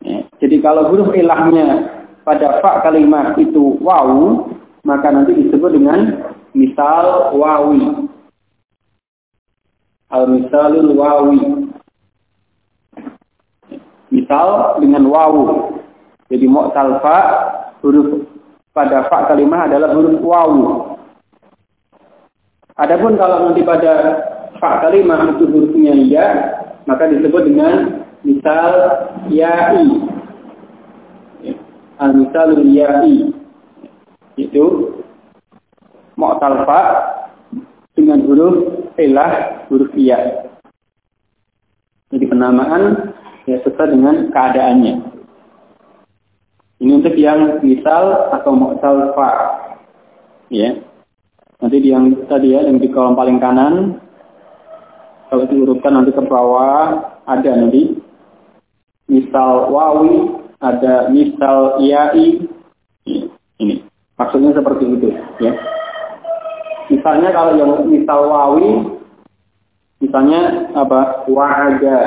Ya, 0.02 0.26
jadi 0.42 0.60
kalau 0.60 0.90
huruf 0.92 1.14
ilahnya 1.16 1.88
pada 2.26 2.60
fa 2.60 2.82
kalimat 2.84 3.38
itu 3.38 3.78
wawu, 3.80 4.52
maka 4.84 5.08
nanti 5.08 5.32
disebut 5.32 5.70
dengan 5.72 6.28
misal 6.52 7.32
wawi. 7.38 8.10
Al-misalul 10.12 10.92
wawi. 10.92 11.40
Misal 14.12 14.76
dengan 14.84 15.08
wawu. 15.08 15.72
Jadi 16.28 16.44
mu'tal 16.44 17.00
fa, 17.00 17.18
huruf 17.80 18.28
pada 18.76 19.08
fa 19.08 19.24
kalimat 19.32 19.72
adalah 19.72 19.96
huruf 19.96 20.20
wawu. 20.20 20.91
Adapun 22.82 23.14
kalau 23.14 23.46
nanti 23.46 23.62
pada 23.62 23.94
fa 24.58 24.82
kalimah 24.82 25.38
itu 25.38 25.46
hurufnya 25.46 25.94
ya, 26.02 26.26
maka 26.90 27.06
disebut 27.14 27.46
dengan 27.46 28.02
misal 28.26 28.70
ya'i. 29.30 30.02
Al-misalul 32.02 32.66
ya'i. 32.74 33.30
Itu 34.34 34.98
mu'tal 36.18 36.66
fa 36.66 36.82
dengan 37.94 38.26
huruf 38.26 38.90
ilah 38.98 39.62
huruf 39.70 39.94
ya. 39.94 40.50
Jadi 42.10 42.24
penamaan 42.26 43.14
ya 43.46 43.62
sesuai 43.62 43.94
dengan 43.94 44.26
keadaannya. 44.34 44.94
Ini 46.82 46.92
untuk 46.98 47.14
yang 47.14 47.62
misal 47.62 48.34
atau 48.34 48.50
mu'tal 48.58 49.14
fa. 49.14 49.30
Ya. 50.50 50.82
Nanti 51.62 51.78
di 51.78 51.94
yang 51.94 52.10
tadi 52.26 52.58
ya, 52.58 52.66
yang 52.66 52.82
di 52.82 52.90
kolom 52.90 53.14
paling 53.14 53.38
kanan, 53.38 54.02
kalau 55.30 55.46
diurutkan 55.46 55.94
nanti 55.94 56.10
ke 56.10 56.18
bawah, 56.26 57.14
ada 57.22 57.50
nanti 57.54 58.02
misal 59.06 59.70
wawi, 59.70 60.42
ada 60.58 61.06
misal 61.14 61.78
iai, 61.78 62.42
ini. 63.62 63.86
Maksudnya 64.18 64.58
seperti 64.58 64.90
itu 64.90 65.06
ya. 65.38 65.54
Misalnya 66.90 67.30
kalau 67.30 67.54
yang 67.54 67.86
misal 67.86 68.26
wawi, 68.26 68.98
misalnya 70.02 70.66
apa? 70.74 71.30
Wa'aga. 71.30 71.98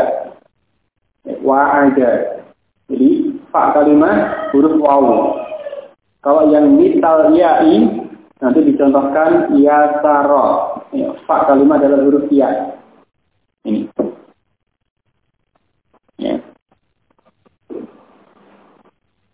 Wa'aga. 1.41 2.11
Jadi, 2.91 3.39
pak 3.55 3.71
kalimat 3.71 4.51
huruf 4.51 4.75
wawu. 4.83 5.39
Kalau 6.19 6.51
yang 6.51 6.75
misal 6.75 7.31
iai, 7.31 8.04
Nanti 8.45 8.61
dicontohkan 8.61 9.57
ya 9.57 10.05
taro. 10.05 10.77
Fa 11.25 11.49
kalimat 11.49 11.81
adalah 11.81 12.05
huruf 12.05 12.29
ya. 12.29 12.77
Ini. 13.65 13.89
Ya. 16.21 16.37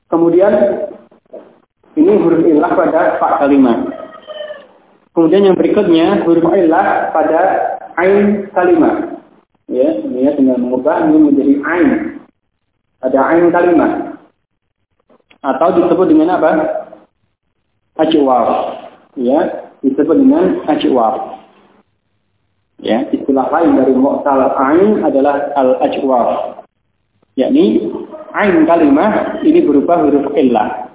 Kemudian 0.08 0.54
ini 2.00 2.12
huruf 2.24 2.40
ilah 2.40 2.72
pada 2.72 3.20
fa 3.20 3.44
kalimat. 3.44 3.84
Kemudian 5.12 5.44
yang 5.44 5.60
berikutnya 5.60 6.24
huruf 6.24 6.48
ilah 6.48 7.12
pada 7.12 7.42
ain 8.00 8.48
kalimat. 8.56 9.20
Ya, 9.68 9.92
ini 10.08 10.24
ya 10.24 10.40
tinggal 10.40 10.56
mengubah 10.56 11.04
ini 11.12 11.20
menjadi 11.20 11.54
ain. 11.68 11.90
Ada 13.04 13.20
ain 13.28 13.52
kalimat. 13.52 14.16
Atau 15.44 15.84
disebut 15.84 16.08
dengan 16.08 16.40
apa? 16.40 16.52
Ajwaf 18.00 18.71
ya 19.18 19.72
disebut 19.82 20.18
dengan 20.18 20.62
ajwar. 20.70 21.42
Ya, 22.82 23.06
istilah 23.14 23.46
lain 23.54 23.78
dari 23.78 23.94
mu'tal 23.94 24.42
ain 24.58 25.06
adalah 25.06 25.54
al-ajwar. 25.54 26.58
Yakni 27.38 27.94
ain 28.34 28.66
kalimah 28.66 29.42
ini 29.46 29.62
berupa 29.62 30.02
huruf 30.02 30.34
illah. 30.34 30.90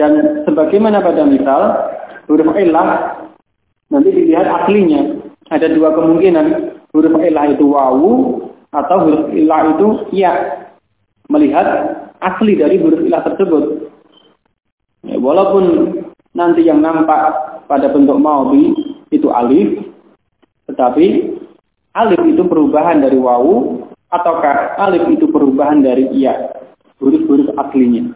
Dan 0.00 0.44
sebagaimana 0.48 1.04
pada 1.04 1.28
misal 1.28 1.62
huruf 2.24 2.56
illah 2.56 3.20
nanti 3.92 4.08
dilihat 4.08 4.48
aslinya. 4.48 5.28
Ada 5.52 5.76
dua 5.76 5.92
kemungkinan 5.92 6.46
huruf 6.96 7.14
illah 7.20 7.44
itu 7.52 7.68
wawu 7.68 8.12
atau 8.72 8.96
huruf 9.04 9.28
illah 9.36 9.76
itu 9.76 9.88
ya. 10.16 10.32
Melihat 11.28 11.68
asli 12.24 12.56
dari 12.56 12.80
huruf 12.80 13.04
illah 13.04 13.20
tersebut. 13.28 13.92
Ya, 15.04 15.20
walaupun 15.20 15.97
nanti 16.38 16.62
yang 16.62 16.78
nampak 16.78 17.34
pada 17.66 17.90
bentuk 17.90 18.22
maudi 18.22 18.70
itu 19.10 19.26
alif, 19.34 19.82
tetapi 20.70 21.34
alif 21.98 22.22
itu 22.22 22.46
perubahan 22.46 23.02
dari 23.02 23.18
wawu 23.18 23.82
ataukah 24.14 24.78
alif 24.78 25.02
itu 25.10 25.26
perubahan 25.26 25.82
dari 25.82 26.06
iya, 26.14 26.54
huruf-huruf 27.02 27.50
aslinya. 27.58 28.14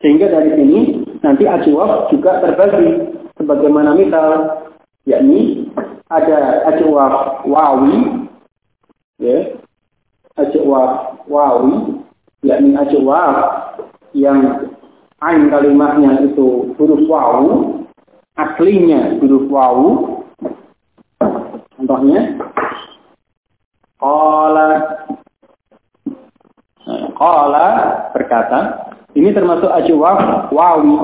Sehingga 0.00 0.32
dari 0.32 0.56
sini 0.56 0.78
nanti 1.20 1.44
ajwaf 1.44 2.08
juga 2.08 2.40
terbagi 2.40 3.12
sebagaimana 3.36 3.94
misal 3.94 4.26
yakni 5.06 5.68
ada 6.10 6.66
ajwaf 6.74 7.44
wawi 7.46 8.26
ya 9.22 9.60
ajwaf 10.40 11.22
wawi 11.30 12.02
yakni 12.42 12.74
ajwaf 12.74 13.36
yang 14.16 14.71
ain 15.22 15.46
kalimatnya 15.48 16.26
itu 16.26 16.74
huruf 16.74 17.02
wawu, 17.06 17.86
aslinya 18.34 19.18
huruf 19.22 19.46
wawu. 19.46 19.90
Contohnya, 21.78 22.38
qala 23.98 24.70
qala 27.14 27.66
berkata, 28.14 28.60
Ini 29.12 29.28
termasuk 29.36 29.68
ajwaf 29.68 30.48
wawi. 30.50 30.96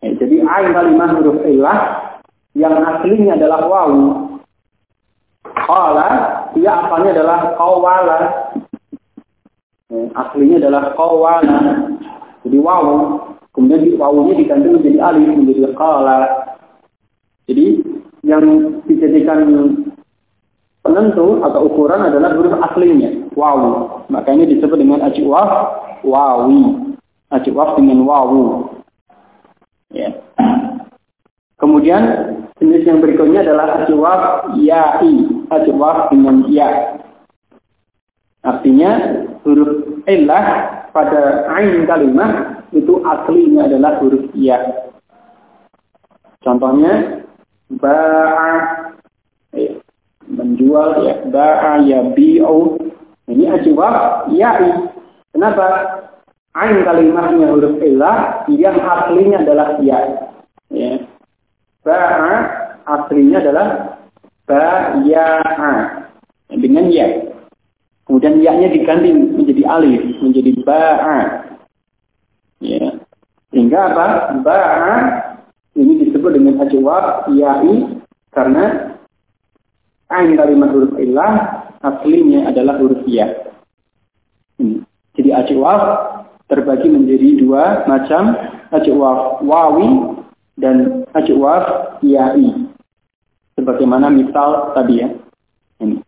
Ya, 0.00 0.10
jadi 0.16 0.40
ain 0.40 0.72
kalimah 0.72 1.10
huruf 1.20 1.44
ilah 1.44 1.78
yang 2.56 2.80
aslinya 2.80 3.36
adalah 3.36 3.60
wawu. 3.68 4.04
Qala, 5.44 6.08
dia 6.56 6.72
asalnya 6.80 7.10
adalah 7.20 7.38
qawala. 7.60 8.18
Ya, 9.92 10.02
aslinya 10.16 10.56
adalah 10.64 10.96
qawala. 10.96 11.58
Jadi 12.46 12.58
wawu. 12.62 13.18
Kemudian 13.50 13.82
di 13.82 13.98
wawunya 13.98 14.38
diganti 14.38 14.70
menjadi 14.70 14.98
alif, 15.02 15.34
menjadi 15.34 15.74
qala. 15.74 16.18
Jadi 17.50 17.82
yang 18.22 18.44
dijadikan 18.86 19.42
penentu 20.86 21.42
atau 21.42 21.66
ukuran 21.66 22.06
adalah 22.06 22.38
huruf 22.38 22.54
aslinya, 22.70 23.26
wawu. 23.34 24.06
Maka 24.06 24.30
ini 24.30 24.46
disebut 24.54 24.78
dengan 24.78 25.02
ajwaf 25.10 25.50
wawi. 26.06 26.94
Ajwaf 27.34 27.74
dengan 27.74 28.06
wawu. 28.06 28.70
Ya. 29.90 30.14
Kemudian 31.58 32.02
jenis 32.62 32.86
yang 32.86 33.02
berikutnya 33.02 33.42
adalah 33.42 33.82
ajwaf 33.82 34.54
ya'i, 34.60 35.26
ajwaf 35.50 36.14
dengan 36.14 36.46
ya. 36.46 37.02
Artinya 38.46 38.90
huruf 39.42 39.98
ilah 40.06 40.46
pada 40.96 41.44
ain 41.52 41.84
kalimat 41.84 42.64
itu 42.72 43.04
aslinya 43.04 43.68
adalah 43.68 44.00
huruf 44.00 44.32
ya. 44.32 44.56
Contohnya 46.40 47.20
ba'a 47.68 48.52
ya, 49.52 49.76
menjual 50.24 51.04
ya 51.04 51.20
ba'a 51.28 51.84
ya 51.84 52.00
bi'u. 52.16 52.80
Ini 53.28 53.44
ajwab 53.60 54.32
ya'i. 54.32 54.72
Kenapa? 55.36 55.66
Ain 56.56 56.80
kalimatnya 56.88 57.52
huruf 57.52 57.76
ilah 57.84 58.48
yang 58.48 58.80
aslinya 58.80 59.44
adalah 59.44 59.76
ya. 59.84 60.00
Ya. 60.72 61.04
Ba'a 61.84 62.34
aslinya 62.88 63.44
adalah 63.44 64.00
ba'a. 64.48 65.72
Dengan 66.56 66.88
ya. 66.88 67.36
Kemudian 68.06 68.38
ya-nya 68.38 68.70
diganti 68.70 69.10
alif 69.66 70.02
menjadi 70.22 70.52
ba'a 70.62 71.20
ya 72.62 72.96
sehingga 73.52 73.78
apa 73.92 74.06
ba'a 74.40 74.94
ini 75.76 76.08
disebut 76.08 76.32
dengan 76.32 76.64
ajwab 76.64 77.28
ya'i 77.36 78.00
karena 78.32 78.96
ain 80.08 80.32
kalimat 80.36 80.72
huruf 80.72 80.96
ilah 80.96 81.32
aslinya 81.84 82.48
adalah 82.48 82.80
huruf 82.80 83.04
ya. 83.04 83.28
Ini. 84.56 84.80
Jadi 85.16 85.30
ajwab 85.32 85.82
terbagi 86.48 86.88
menjadi 86.88 87.28
dua 87.40 87.84
macam 87.84 88.36
ajwab 88.72 89.44
wawi 89.44 90.16
dan 90.56 91.04
ajwab 91.12 91.96
ya'i. 92.00 92.72
Sebagaimana 93.56 94.08
misal 94.12 94.72
tadi 94.72 95.04
ya. 95.04 95.08
Ini. 95.80 96.00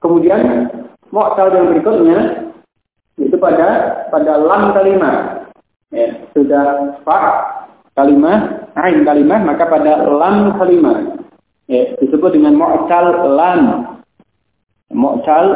Kemudian 0.00 0.68
mu'tal 1.14 1.54
yang 1.54 1.70
berikutnya 1.70 2.18
itu 3.22 3.36
pada 3.38 3.68
pada 4.10 4.32
lam 4.34 4.74
kalimat. 4.74 5.46
Ya, 5.94 6.26
sudah 6.34 6.98
fa 7.06 7.18
kalimah, 7.94 8.66
ain 8.74 9.06
kalimah, 9.06 9.46
maka 9.46 9.70
pada 9.70 10.02
lam 10.10 10.58
kalimah. 10.58 11.22
Ya, 11.70 11.94
disebut 12.02 12.34
dengan 12.34 12.58
mu'tal 12.58 13.30
lam. 13.38 13.62
Mu'tal 14.90 15.46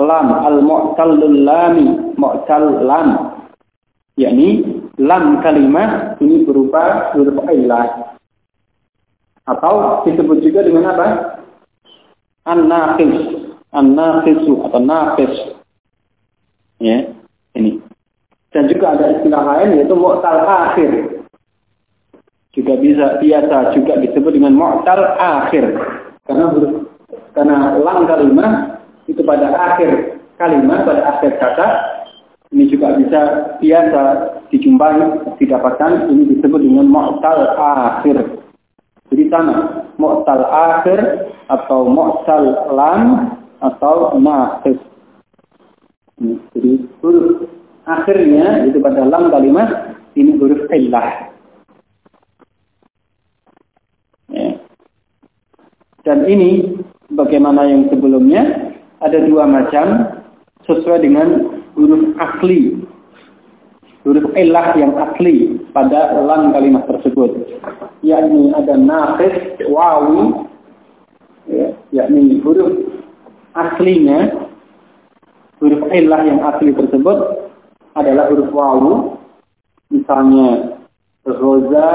lam, 0.00 0.28
al-mu'tal 0.48 1.20
lami, 1.20 2.16
mu'tal 2.16 2.80
lam. 2.80 3.08
yakni 4.20 4.80
lam 5.00 5.40
kalimah 5.40 6.20
ini 6.20 6.44
berupa 6.44 7.12
huruf 7.12 7.36
ilah. 7.48 8.16
Atau 9.48 10.04
disebut 10.06 10.44
juga 10.44 10.64
dengan 10.64 10.92
apa? 10.92 11.08
An-naqis, 12.46 13.41
an-naqisu 13.72 14.68
atau 14.68 14.80
naqis. 14.80 15.34
Ya, 16.82 17.08
ini. 17.56 17.80
Dan 18.52 18.68
juga 18.68 18.96
ada 18.96 19.16
istilah 19.16 19.42
lain 19.48 19.80
yaitu 19.80 19.96
mu'tal 19.96 20.44
akhir 20.44 21.22
juga 22.52 22.76
bisa 22.76 23.16
biasa 23.16 23.72
juga 23.72 23.96
disebut 24.04 24.32
dengan 24.36 24.52
mu'tal 24.52 25.16
akhir 25.16 25.72
karena 26.28 26.52
karena 27.32 27.56
lam 27.80 28.04
kalimat 28.04 28.52
itu 29.08 29.24
pada 29.24 29.56
akhir 29.56 30.20
kalimat 30.36 30.84
pada 30.84 31.16
akhir 31.16 31.40
kata 31.40 31.68
ini 32.52 32.68
juga 32.68 32.92
bisa 33.00 33.20
biasa 33.56 34.02
dijumpai 34.52 35.00
didapatkan 35.40 36.12
ini 36.12 36.36
disebut 36.36 36.60
dengan 36.60 36.92
mu'tal 36.92 37.56
akhir 37.56 38.20
jadi 39.08 39.32
sama 39.32 39.88
mu'tal 39.96 40.44
akhir 40.44 41.32
atau 41.48 41.88
mu'tal 41.88 42.68
lam 42.68 43.32
atau 43.62 44.18
nafis 44.18 44.78
jadi 46.52 46.72
huruf 47.00 47.46
akhirnya 47.86 48.66
itu 48.66 48.82
pada 48.82 49.06
lam 49.06 49.30
kalimat 49.30 49.94
ini 50.18 50.36
huruf 50.36 50.66
ilah 50.70 51.32
Dan 56.02 56.26
ini 56.26 56.82
bagaimana 57.14 57.62
yang 57.62 57.86
sebelumnya 57.86 58.74
ada 58.98 59.22
dua 59.22 59.46
macam 59.46 60.18
sesuai 60.66 60.98
dengan 60.98 61.62
huruf 61.78 62.18
asli. 62.18 62.82
Huruf 64.02 64.34
ilah 64.34 64.74
yang 64.74 64.98
asli 64.98 65.62
pada 65.70 66.18
lam 66.26 66.50
kalimat 66.50 66.90
tersebut. 66.90 67.62
Yakni 68.02 68.50
ada 68.50 68.74
nafis, 68.74 69.62
wawi, 69.70 70.42
ya, 71.46 71.70
yakni 71.94 72.42
huruf 72.42 72.74
aslinya, 73.52 74.48
huruf 75.60 75.82
ilah 75.92 76.20
yang 76.24 76.40
asli 76.42 76.72
tersebut 76.72 77.18
adalah 77.96 78.28
huruf 78.32 78.50
wawu. 78.52 78.92
Misalnya, 79.92 80.80
roza, 81.28 81.90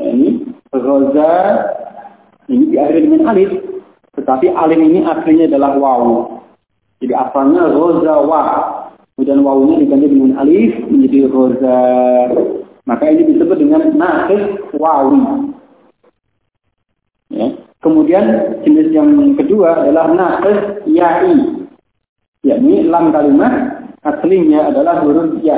ini, 0.00 0.48
roza, 0.72 1.32
ini 2.48 2.64
diakhiri 2.72 3.00
dengan 3.04 3.22
alif. 3.32 3.50
Tetapi 4.16 4.46
alif 4.56 4.80
ini 4.80 5.04
aslinya 5.04 5.52
adalah 5.52 5.76
wawu. 5.76 6.40
Jadi 7.04 7.12
asalnya 7.12 7.68
roza 7.76 8.14
wa. 8.24 8.44
Kemudian 9.16 9.40
wawunya 9.44 9.80
diganti 9.80 10.12
dengan 10.12 10.36
alif 10.40 10.72
menjadi 10.88 11.28
roza. 11.28 11.80
Maka 12.88 13.04
ini 13.08 13.36
disebut 13.36 13.56
dengan 13.60 13.92
nafis 13.96 14.44
wawi. 14.76 15.52
Kemudian 17.86 18.58
jenis 18.66 18.90
yang 18.90 19.14
kedua 19.38 19.86
adalah 19.86 20.10
nafis 20.10 20.82
ya'i. 20.90 21.62
Yakni 22.42 22.82
lam 22.90 23.14
kalimat 23.14 23.86
aslinya 24.02 24.74
adalah 24.74 25.06
huruf 25.06 25.38
ya. 25.46 25.54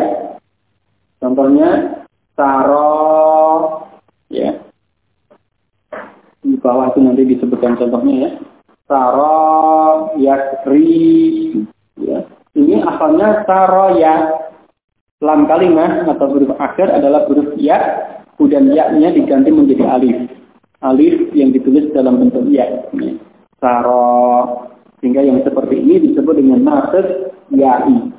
Contohnya 1.24 2.04
saro 2.36 3.80
ya 4.28 4.60
di 6.44 6.52
bawah 6.60 6.92
itu 6.92 7.00
nanti 7.00 7.24
disebutkan 7.32 7.80
contohnya 7.80 8.28
ya. 8.28 8.30
Saro 8.84 10.12
yakri 10.20 11.64
ya. 11.96 12.28
Ini 12.52 12.84
asalnya 12.84 13.48
saro 13.48 13.96
ya. 13.96 14.14
Lam 15.24 15.48
kalimah 15.48 16.04
atau 16.12 16.28
huruf 16.28 16.52
akhir 16.60 16.92
adalah 16.92 17.24
huruf 17.24 17.56
ya. 17.56 17.80
Kemudian 18.36 18.68
ya-nya 18.68 19.16
diganti 19.16 19.48
menjadi 19.48 19.88
alif. 19.96 20.37
Alif 20.78 21.34
yang 21.34 21.50
ditulis 21.50 21.90
dalam 21.90 22.22
bentuk 22.22 22.46
ya. 22.50 22.86
Saro. 23.58 24.66
Sehingga 24.98 25.22
yang 25.22 25.42
seperti 25.42 25.78
ini 25.78 26.10
disebut 26.10 26.38
dengan 26.38 26.62
nasib 26.66 27.34
ya'i. 27.54 28.14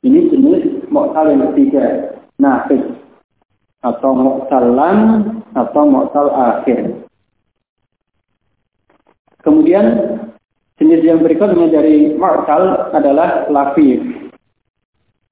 Ini 0.00 0.20
jenis 0.32 0.88
mu'tal 0.88 1.34
yang 1.34 1.52
ketiga. 1.52 2.16
Nasib 2.40 2.80
atau 3.84 4.10
mu'talan 4.16 4.98
atau 5.52 5.82
mu'tal 5.84 6.28
akhir. 6.32 7.04
Kemudian 9.44 9.86
jenis 10.80 11.00
yang 11.04 11.20
berikutnya 11.20 11.68
dari 11.68 12.16
mu'tal 12.16 12.94
adalah 12.94 13.50
lafif. 13.52 14.00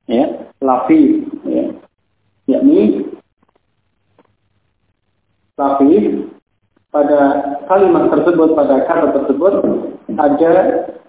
Ya, 0.09 0.49
lafif 0.61 1.27
ya. 1.45 1.65
Yakni 2.49 2.98
lafif 5.59 6.31
pada 6.89 7.21
kalimat 7.69 8.09
tersebut 8.15 8.57
pada 8.57 8.87
kata 8.89 9.07
tersebut 9.21 9.55
ada 10.17 10.53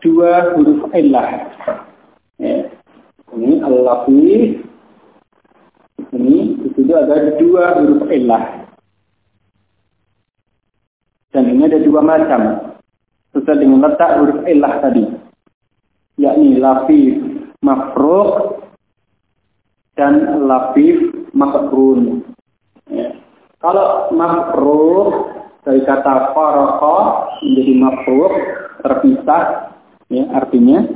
dua 0.04 0.58
huruf 0.58 0.92
ilah. 0.92 1.30
Ya. 2.42 2.68
Ini 3.30 3.62
al-lafif 3.62 4.66
ini 6.10 6.38
itu 6.66 6.82
ada 6.92 7.38
dua 7.38 7.80
huruf 7.80 8.10
ilah. 8.10 8.68
Dan 11.30 11.54
ini 11.54 11.70
ada 11.70 11.80
dua 11.86 12.02
macam. 12.02 12.42
Sesuai 13.38 13.62
dengan 13.62 13.86
letak 13.86 14.12
huruf 14.18 14.42
ilah 14.50 14.74
tadi. 14.82 15.06
Yakni 16.18 16.58
lafif 16.58 17.16
mafruk 17.62 18.66
dan 19.94 20.44
lafif 20.50 21.14
makrun. 21.38 22.29
Kalau 23.60 24.08
mafruk 24.15 25.36
dari 25.67 25.84
kata 25.84 26.32
farqa 26.32 27.00
menjadi 27.43 27.74
mafruk 27.76 28.34
terpisah 28.80 29.76
ya 30.08 30.24
artinya 30.32 30.88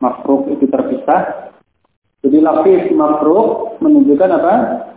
mafruk 0.00 0.48
itu 0.48 0.64
terpisah. 0.64 1.52
Jadi 2.24 2.40
lafif 2.40 2.88
mafruk 2.96 3.76
menunjukkan 3.84 4.30
apa? 4.32 4.54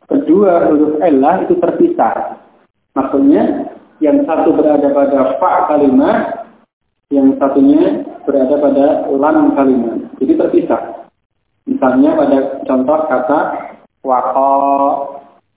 Kedua 0.07 0.71
huruf 0.71 0.99
elah 1.03 1.43
itu 1.43 1.59
terpisah. 1.59 2.39
Maksudnya 2.95 3.71
yang 3.99 4.23
satu 4.23 4.55
berada 4.55 4.87
pada 4.91 5.39
fa 5.39 5.71
kalimat 5.71 6.47
yang 7.11 7.35
satunya 7.35 8.03
berada 8.23 8.55
pada 8.59 8.85
lam 9.11 9.55
kalimat 9.59 10.07
jadi 10.23 10.39
terpisah. 10.39 11.11
Misalnya 11.67 12.15
pada 12.15 12.37
contoh 12.63 12.99
kata 13.07 13.39
waqo 14.03 14.51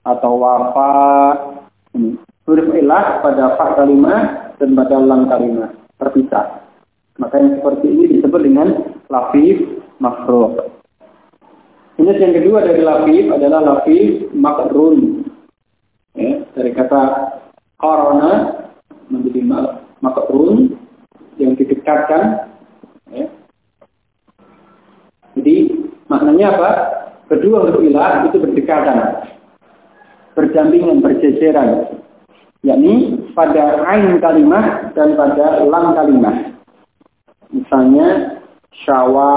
atau 0.07 0.39
wafa 0.39 0.91
huruf 2.47 2.69
ilah 2.71 3.19
pada 3.19 3.59
fa 3.59 3.75
kalimat 3.75 4.55
dan 4.55 4.71
pada 4.71 4.95
lam 5.03 5.27
kalimat 5.27 5.75
terpisah. 5.99 6.63
Maka 7.19 7.41
yang 7.41 7.59
seperti 7.59 7.85
ini 7.91 8.03
disebut 8.17 8.41
dengan 8.45 8.67
lafif 9.11 9.57
makruh. 9.99 10.69
Ini 11.97 12.13
yang 12.13 12.33
kedua 12.39 12.61
dari 12.61 12.81
lafif 12.85 13.25
adalah 13.33 13.59
lafif 13.65 14.29
makrun. 14.31 15.25
Ya, 16.13 16.45
dari 16.53 16.71
kata 16.73 17.01
corona 17.81 18.63
menjadi 19.09 19.41
makrun 20.01 20.77
yang 21.41 21.57
didekatkan. 21.57 22.53
Ya. 23.11 23.25
Jadi 25.37 25.55
maknanya 26.05 26.47
apa? 26.53 26.69
Kedua 27.27 27.65
huruf 27.65 27.83
ilah 27.83 28.23
itu 28.29 28.39
berdekatan, 28.39 29.27
berdampingan, 30.37 31.01
berjejeran 31.01 31.97
yakni 32.61 33.25
pada 33.33 33.81
ain 33.89 34.21
kalimat 34.21 34.93
dan 34.93 35.17
pada 35.17 35.65
lam 35.65 35.97
kalimat. 35.97 36.35
Misalnya 37.49 38.37
syawa 38.85 39.31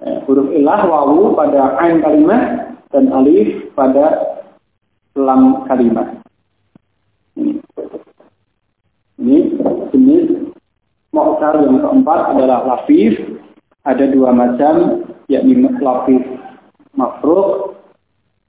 eh, 0.00 0.16
huruf 0.24 0.48
ilah 0.56 0.80
wawu 0.88 1.36
pada 1.36 1.76
ain 1.84 2.00
kalimat 2.00 2.72
dan 2.88 3.12
alif 3.12 3.68
pada 3.76 4.40
lam 5.12 5.68
kalimat. 5.68 6.16
Ini, 9.16 9.58
jenis 9.90 10.54
mu'tar 11.10 11.58
yang 11.58 11.82
keempat 11.82 12.20
adalah 12.36 12.64
lafif. 12.64 13.16
Ada 13.82 14.12
dua 14.12 14.30
macam, 14.30 15.04
yakni 15.26 15.66
lafif 15.82 16.22
mafruk 16.94 17.65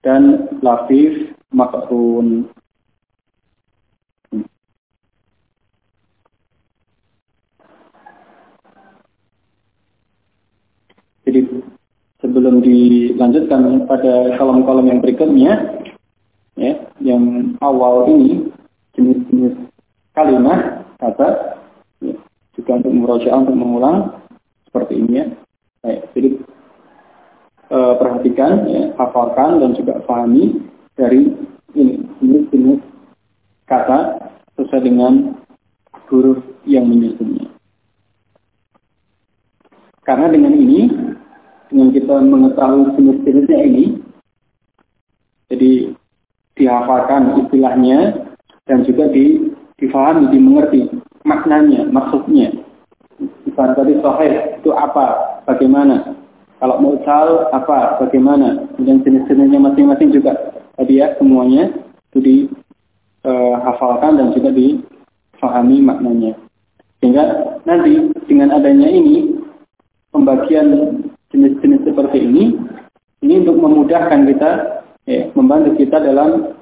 dan 0.06 0.52
lafif 0.62 1.34
makrun. 1.52 2.50
Jadi 11.28 11.44
sebelum 12.24 12.64
dilanjutkan 12.64 13.84
pada 13.84 14.40
kolom-kolom 14.40 14.88
yang 14.88 15.04
berikutnya, 15.04 15.84
ya, 16.56 16.74
yang 17.04 17.52
awal 17.60 18.08
ini 18.08 18.48
jenis-jenis 18.96 19.60
kalimat 20.16 20.88
kata 21.04 21.60
ya, 22.00 22.16
juga 22.56 22.80
untuk 22.80 22.94
merojaah 22.96 23.44
untuk 23.44 23.60
mengulang 23.60 23.98
seperti 24.72 25.04
ini 25.04 25.14
ya. 25.20 25.26
Baik, 25.84 26.00
jadi 26.16 26.30
e, 27.67 27.77
perhatikan, 27.99 28.67
ya, 28.67 28.82
hafalkan 28.95 29.63
dan 29.63 29.71
juga 29.75 29.99
pahami 30.03 30.60
dari 30.95 31.32
ini 31.75 32.01
jenis-jenis 32.19 32.82
kata 33.67 34.32
sesuai 34.58 34.82
dengan 34.84 35.36
huruf 36.08 36.39
yang 36.63 36.88
menyusunnya. 36.88 37.51
Karena 40.08 40.32
dengan 40.32 40.56
ini 40.56 40.88
dengan 41.67 41.91
kita 41.91 42.15
mengetahui 42.23 42.95
jenis-jenisnya 42.95 43.60
ini, 43.60 43.86
jadi 45.51 45.71
dihafalkan 46.56 47.43
istilahnya 47.45 48.25
dan 48.67 48.84
juga 48.88 49.12
di, 49.12 49.51
difahami, 49.80 50.32
dimengerti 50.32 50.88
maknanya, 51.27 51.88
maksudnya. 51.91 52.56
Misalnya 53.43 53.73
tadi 53.75 53.93
sahih 53.99 54.34
itu 54.60 54.69
apa, 54.73 55.39
bagaimana. 55.43 56.15
Kalau 56.58 56.82
mu'tal 56.82 57.54
apa, 57.54 58.02
bagaimana. 58.02 58.65
Kemudian 58.74 59.06
jenis-jenisnya 59.06 59.60
masing-masing 59.62 60.10
juga 60.10 60.34
tadi 60.78 61.02
ya 61.02 61.13
semuanya 61.17 61.74
itu 62.13 62.20
dihafalkan 62.22 64.12
eh, 64.13 64.17
dan 64.17 64.28
juga 64.34 64.50
difahami 64.54 65.78
maknanya. 65.86 66.34
Sehingga 66.98 67.24
nanti 67.65 68.10
dengan 68.26 68.58
adanya 68.58 68.89
ini 68.89 69.38
pembagian 70.10 70.98
jenis-jenis 71.30 71.86
seperti 71.86 72.26
ini 72.26 72.58
ini 73.22 73.34
untuk 73.46 73.58
memudahkan 73.62 74.26
kita 74.30 74.52
ya, 75.10 75.30
membantu 75.34 75.78
kita 75.78 76.02
dalam 76.02 76.58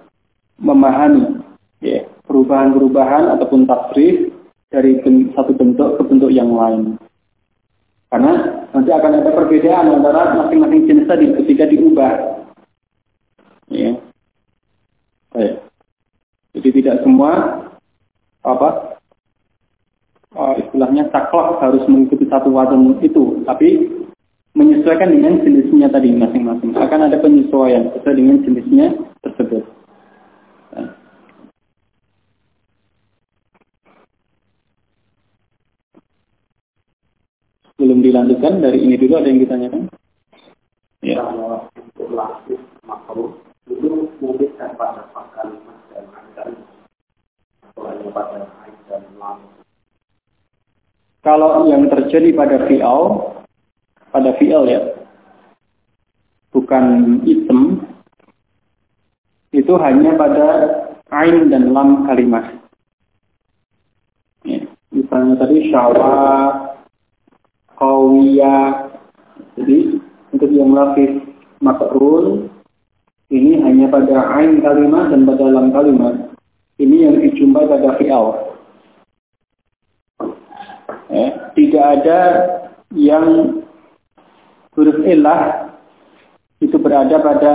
memahami 0.60 1.44
ya, 1.84 2.04
perubahan-perubahan 2.28 3.36
ataupun 3.36 3.68
tasrif 3.68 4.32
dari 4.72 5.00
satu 5.36 5.52
bentuk 5.56 6.00
ke 6.00 6.02
bentuk 6.08 6.32
yang 6.32 6.52
lain. 6.52 7.00
Karena 8.16 8.64
nanti 8.72 8.96
akan 8.96 9.12
ada 9.20 9.28
perbedaan 9.36 9.92
antara 9.92 10.40
masing-masing 10.40 10.88
jenis 10.88 11.04
tadi 11.04 11.36
ketika 11.36 11.68
diubah. 11.68 12.48
Ya. 13.68 14.00
Baik. 15.36 15.60
Jadi 16.56 16.70
tidak 16.80 17.04
semua 17.04 17.60
apa 18.40 18.96
uh, 20.32 20.56
istilahnya 20.64 21.12
saklek 21.12 21.60
harus 21.60 21.84
mengikuti 21.92 22.24
satu 22.32 22.56
wazan 22.56 23.04
itu, 23.04 23.44
tapi 23.44 23.84
menyesuaikan 24.56 25.12
dengan 25.12 25.44
jenisnya 25.44 25.92
tadi 25.92 26.16
masing-masing. 26.16 26.72
Akan 26.80 27.12
ada 27.12 27.20
penyesuaian 27.20 27.92
sesuai 28.00 28.16
dengan 28.16 28.40
jenisnya 28.48 28.96
tersebut. 29.28 29.68
Nah. 30.72 30.96
Belum 37.76 38.00
dilanjutkan 38.00 38.64
dari 38.64 38.80
ini 38.84 38.96
dulu 38.96 39.20
ada 39.20 39.28
yang 39.28 39.42
ditanyakan? 39.44 39.82
Ya. 41.04 41.20
Kalau 41.22 41.68
untuk 41.76 42.10
lapis 42.16 42.62
makhluk 42.88 43.44
itu 43.68 44.10
mungkin 44.24 44.52
pada 44.56 45.04
kalimat 45.12 45.78
dan 45.92 46.06
kalimat 46.34 46.72
atau 47.68 47.82
hanya 47.92 48.10
pada 48.16 48.48
dan 48.88 49.04
lam. 49.20 49.38
Kalau 51.26 51.68
yang 51.68 51.90
terjadi 51.92 52.32
pada 52.32 52.64
fi'al 52.70 53.36
pada 54.16 54.32
fi'il 54.40 54.64
ya. 54.72 54.82
Bukan 56.56 56.86
ism. 57.28 57.84
Itu 59.52 59.76
hanya 59.76 60.16
pada 60.16 60.48
ain 61.12 61.52
dan 61.52 61.76
lam 61.76 62.08
kalimat. 62.08 62.56
Ya. 64.48 64.64
Misalnya 64.96 65.36
tadi 65.36 65.68
syawa, 65.68 66.16
kawiya. 67.80 68.90
Jadi 69.60 70.00
untuk 70.36 70.52
yang 70.52 70.76
lafif 70.76 71.24
makrul 71.64 72.48
ini 73.32 73.58
hanya 73.64 73.90
pada 73.90 74.38
ain 74.38 74.62
kalimat 74.62 75.10
dan 75.12 75.26
pada 75.26 75.46
lam 75.50 75.74
kalimat. 75.74 76.16
Ini 76.76 77.08
yang 77.08 77.16
dijumpai 77.24 77.72
pada 77.72 77.96
fi'al. 77.96 78.26
Ya, 81.08 81.28
tidak 81.56 81.84
ada 82.00 82.20
yang 82.92 83.60
huruf 84.76 85.00
ilah 85.08 85.72
itu 86.60 86.76
berada 86.76 87.16
pada 87.24 87.54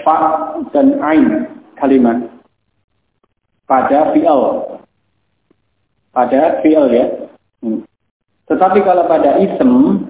fa 0.00 0.18
dan 0.72 0.96
ain 1.04 1.48
kalimat 1.76 2.32
pada 3.68 4.12
fi'al 4.16 4.42
pada 6.12 6.60
fi'al 6.60 6.88
ya. 6.92 7.06
Tetapi 8.52 8.84
kalau 8.84 9.08
pada 9.08 9.40
ism 9.40 10.04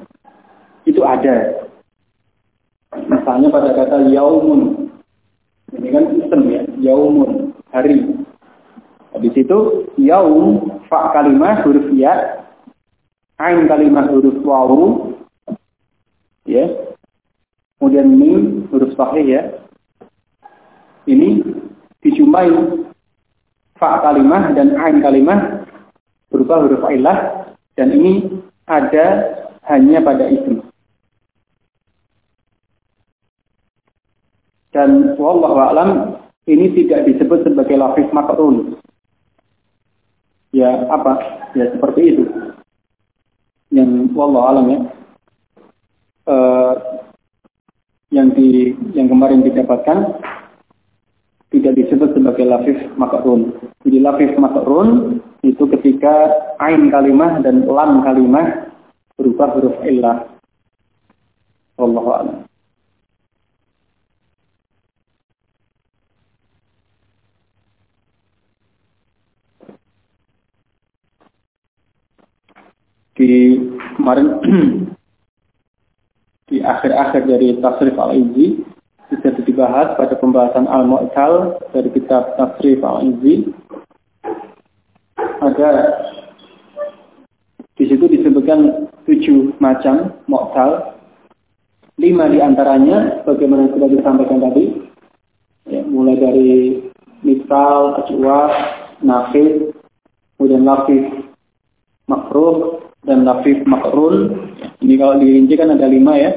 itu 0.84 1.00
ada 1.06 1.66
misalnya 3.06 3.48
pada 3.48 3.70
kata 3.78 4.10
yaumun 4.10 4.90
ini 5.78 5.88
kan 5.94 6.04
ism 6.18 6.40
ya 6.50 6.62
yaumun 6.82 7.54
hari 7.70 8.10
habis 9.14 9.32
itu 9.38 9.86
yaum 9.96 10.68
fa 10.90 11.14
kalimat 11.14 11.62
huruf 11.62 11.86
ya 11.94 12.42
ain 13.42 13.66
kalimat 13.66 14.10
huruf 14.10 14.38
wawu 14.46 15.12
ya. 16.46 16.66
Kemudian 17.78 18.14
mim 18.14 18.70
huruf 18.70 18.94
sahih 18.94 19.26
ya. 19.26 19.42
Ini 21.10 21.42
dijumpai 22.06 22.50
fa 23.74 23.98
kalimah 24.06 24.54
dan 24.54 24.78
ain 24.78 25.02
kalimah 25.02 25.66
berupa 26.30 26.62
huruf 26.62 26.86
ilah 26.86 27.41
dan 27.76 27.88
ini 27.92 28.28
ada 28.68 29.06
hanya 29.68 30.02
pada 30.02 30.28
isim. 30.28 30.60
Dan 34.72 35.14
wallahu 35.20 35.56
alam 35.60 35.90
ini 36.48 36.72
tidak 36.72 37.04
disebut 37.06 37.44
sebagai 37.44 37.76
lafif 37.76 38.08
makrun. 38.10 38.80
Ya 40.52 40.88
apa? 40.88 41.44
Ya 41.52 41.68
seperti 41.76 42.16
itu. 42.16 42.24
Yang 43.72 44.12
wallahu 44.16 44.48
alam 44.48 44.66
ya. 44.68 44.80
Uh, 46.22 46.74
yang 48.12 48.30
di 48.36 48.76
yang 48.92 49.08
kemarin 49.08 49.42
didapatkan 49.42 50.20
tidak 51.52 51.72
disebut 51.76 52.16
sebagai 52.16 52.44
lafif 52.48 52.78
makrun. 52.96 53.52
Jadi 53.84 53.98
lafif 54.00 54.32
makrun 54.40 55.20
itu 55.42 55.64
ketika 55.78 56.30
ain 56.62 56.88
kalimah 56.88 57.42
dan 57.42 57.66
lam 57.66 58.06
kalimah 58.06 58.70
berupa 59.18 59.50
huruf 59.58 59.74
illah. 59.82 60.30
Wallahu 61.76 62.10
a'lam. 62.14 62.38
Di 73.12 73.54
kemarin 73.98 74.28
di 76.50 76.58
akhir-akhir 76.58 77.30
dari 77.30 77.54
tasrif 77.62 77.94
al-izi 77.98 78.66
bisa 79.12 79.28
dibahas 79.44 79.92
pada 80.00 80.16
pembahasan 80.16 80.64
Al-Mu'tal 80.64 81.60
dari 81.76 81.92
kitab 81.92 82.32
Tasrif 82.40 82.80
Al-Izi. 82.80 83.52
Ada 85.42 85.70
di 87.74 87.90
situ 87.90 88.06
disebutkan 88.06 88.86
tujuh 89.10 89.58
macam 89.58 90.14
Mu'tal. 90.30 90.94
Lima 91.98 92.30
di 92.30 92.38
antaranya, 92.38 93.26
bagaimana 93.26 93.66
sudah 93.74 93.90
disampaikan 93.90 94.38
tadi, 94.38 94.64
ya, 95.66 95.82
mulai 95.82 96.14
dari 96.14 96.50
misal, 97.26 98.00
ajwa, 98.00 98.48
nafis, 99.02 99.70
kemudian 100.38 100.62
lafif 100.62 101.04
makruh, 102.06 102.80
dan 103.02 103.26
lafif 103.26 103.58
makrul. 103.66 104.30
Ini 104.78 104.94
kalau 104.98 105.18
dirinci 105.18 105.54
kan 105.58 105.74
ada 105.74 105.86
lima 105.90 106.14
ya. 106.18 106.30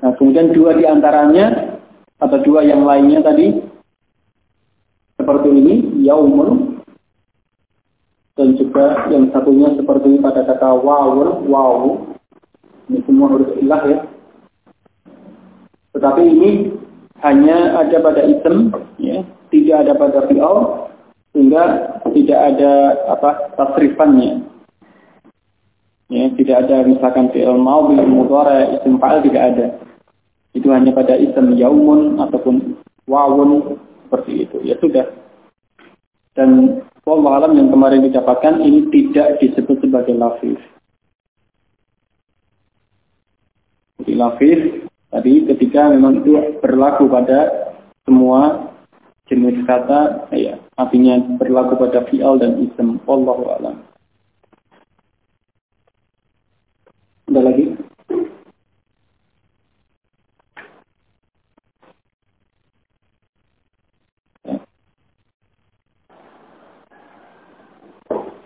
Nah, 0.00 0.12
kemudian 0.16 0.56
dua 0.56 0.76
di 0.76 0.88
antaranya 0.88 1.76
atau 2.16 2.38
dua 2.40 2.64
yang 2.64 2.86
lainnya 2.86 3.20
tadi 3.20 3.60
seperti 5.18 5.48
ini 5.50 5.74
yaumun 6.06 6.71
dan 8.42 8.58
juga 8.58 9.06
yang 9.06 9.30
satunya 9.30 9.70
seperti 9.78 10.18
pada 10.18 10.42
kata 10.42 10.82
wawul 10.82 11.46
wawu 11.46 12.10
ini 12.90 12.98
semua 13.06 13.30
huruf 13.30 13.54
ilah 13.62 13.82
ya. 13.86 13.98
Tetapi 15.94 16.22
ini 16.26 16.50
hanya 17.22 17.78
ada 17.78 18.02
pada 18.02 18.26
item 18.26 18.74
ya. 18.98 19.22
Tidak 19.54 19.76
ada 19.86 19.94
pada 19.94 20.26
fi'al 20.26 20.58
sehingga 21.30 21.62
tidak 22.10 22.40
ada 22.50 22.72
apa 23.14 23.30
tasrifannya. 23.54 24.42
Ya 26.10 26.26
tidak 26.34 26.66
ada 26.66 26.82
misalkan 26.82 27.30
fi'al 27.30 27.62
maudhi 27.62 28.02
mudhari 28.02 28.74
isim 28.74 28.98
fa'il 28.98 29.22
tidak 29.22 29.44
ada. 29.54 29.66
Itu 30.50 30.66
hanya 30.74 30.90
pada 30.90 31.14
isim 31.14 31.54
yaumun 31.54 32.18
ataupun 32.18 32.74
wawun 33.06 33.78
seperti 34.10 34.50
itu. 34.50 34.58
Ya 34.66 34.74
sudah. 34.82 35.06
Dan 36.34 36.82
Allah 37.02 37.32
alam 37.42 37.58
yang 37.58 37.68
kemarin 37.74 38.06
didapatkan 38.06 38.62
ini 38.62 38.86
tidak 38.94 39.42
disebut 39.42 39.82
sebagai 39.82 40.14
lafif. 40.14 40.58
Jadi 43.98 44.12
lafif 44.14 44.58
tadi 45.10 45.42
ketika 45.50 45.90
memang 45.90 46.22
itu 46.22 46.62
berlaku 46.62 47.10
pada 47.10 47.74
semua 48.06 48.70
jenis 49.26 49.66
kata, 49.66 50.30
ya, 50.34 50.62
artinya 50.78 51.18
berlaku 51.42 51.74
pada 51.74 52.06
fi'al 52.06 52.38
dan 52.38 52.62
isim. 52.62 53.02
Allah 53.10 53.38
alam. 53.58 53.76
Ada 57.32 57.40
lagi? 57.40 57.81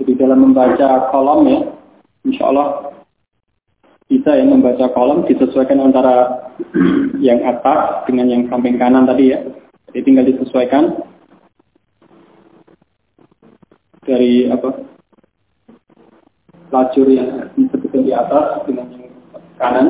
Jadi 0.07 0.23
dalam 0.23 0.39
membaca 0.39 1.11
kolom 1.11 1.51
ya, 1.51 1.67
insya 2.23 2.47
Allah 2.47 2.95
bisa 4.07 4.39
ya 4.39 4.47
membaca 4.47 4.87
kolom 4.95 5.27
disesuaikan 5.27 5.83
antara 5.83 6.47
yang 7.27 7.43
atas 7.43 8.07
dengan 8.07 8.31
yang 8.31 8.47
samping 8.47 8.79
kanan 8.79 9.03
tadi 9.03 9.35
ya. 9.35 9.43
Jadi 9.91 10.07
tinggal 10.07 10.31
disesuaikan 10.31 10.95
dari 14.07 14.47
apa 14.47 14.79
lajur 16.71 17.11
yang 17.11 17.51
disebutkan 17.59 18.07
di 18.07 18.15
atas 18.15 18.63
dengan 18.63 18.87
yang 18.95 19.11
kanan. 19.59 19.87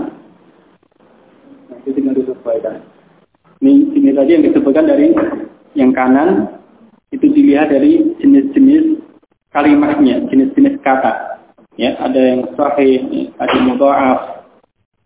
Nanti 1.68 1.92
tinggal 1.92 2.16
disesuaikan. 2.16 2.80
Ini 3.60 4.00
ini 4.00 4.10
tadi 4.16 4.32
yang 4.32 4.48
disebutkan 4.48 4.88
dari 4.88 5.12
yang 5.76 5.92
kanan 5.92 6.56
itu 7.12 7.28
dilihat 7.28 7.68
dari 7.68 8.16
jenis-jenis 8.16 9.05
kalimatnya, 9.56 10.20
jenis-jenis 10.28 10.84
kata. 10.84 11.40
Ya, 11.80 11.96
ada 11.96 12.16
yang 12.16 12.44
sahih, 12.56 13.32
ada 13.40 13.52
yang 13.56 13.76
mudha'af, 13.76 14.20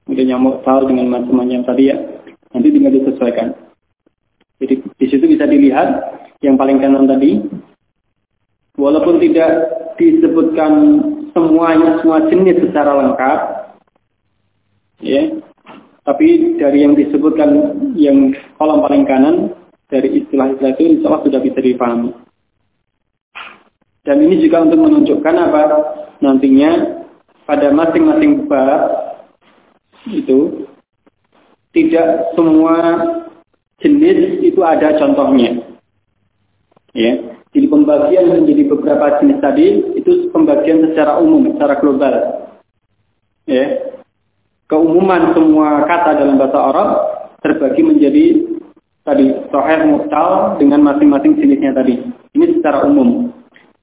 kemudian 0.07 0.35
yang 0.35 0.43
mu'tal 0.43 0.87
dengan 0.91 1.07
macam-macam 1.07 1.67
tadi 1.67 1.91
ya. 1.91 1.97
Nanti 2.51 2.69
tinggal 2.75 2.95
disesuaikan. 2.95 3.55
Jadi 4.59 4.75
di 4.99 5.07
situ 5.07 5.25
bisa 5.31 5.47
dilihat 5.47 5.89
yang 6.43 6.59
paling 6.59 6.83
kanan 6.83 7.07
tadi, 7.07 7.43
walaupun 8.75 9.23
tidak 9.23 9.51
disebutkan 9.99 10.73
semuanya 11.31 12.03
semua 12.03 12.27
jenis 12.27 12.59
secara 12.59 12.93
lengkap, 13.03 13.39
ya, 15.03 15.23
tapi 16.03 16.59
dari 16.59 16.87
yang 16.87 16.99
disebutkan 16.99 17.51
yang 17.95 18.35
kolom 18.59 18.83
paling 18.83 19.07
kanan 19.07 19.55
dari 19.91 20.23
istilah-istilah 20.23 20.75
itu 20.79 20.83
insya 20.99 21.07
Allah 21.11 21.23
sudah 21.27 21.41
bisa 21.43 21.59
dipahami. 21.63 22.11
Dan 24.11 24.27
ini 24.27 24.43
juga 24.43 24.67
untuk 24.67 24.83
menunjukkan 24.83 25.35
apa 25.39 25.63
nantinya 26.19 26.99
pada 27.47 27.71
masing-masing 27.71 28.51
bab 28.51 28.91
itu 30.11 30.67
tidak 31.71 32.35
semua 32.35 33.07
jenis 33.79 34.43
itu 34.43 34.59
ada 34.67 34.99
contohnya. 34.99 35.63
Ya. 36.91 37.39
Jadi 37.55 37.67
pembagian 37.71 38.35
menjadi 38.35 38.67
beberapa 38.75 39.23
jenis 39.23 39.39
tadi 39.39 39.95
itu 39.95 40.27
pembagian 40.35 40.91
secara 40.91 41.23
umum, 41.23 41.55
secara 41.55 41.79
global. 41.79 42.15
Ya. 43.47 43.95
Keumuman 44.67 45.39
semua 45.39 45.87
kata 45.87 46.19
dalam 46.19 46.35
bahasa 46.35 46.59
Arab 46.59 46.91
terbagi 47.47 47.83
menjadi 47.87 48.25
tadi 49.07 49.39
soher 49.55 49.87
mutal 49.87 50.59
dengan 50.59 50.83
masing-masing 50.83 51.39
jenisnya 51.39 51.79
tadi. 51.79 51.95
Ini 52.35 52.59
secara 52.59 52.91
umum. 52.91 53.39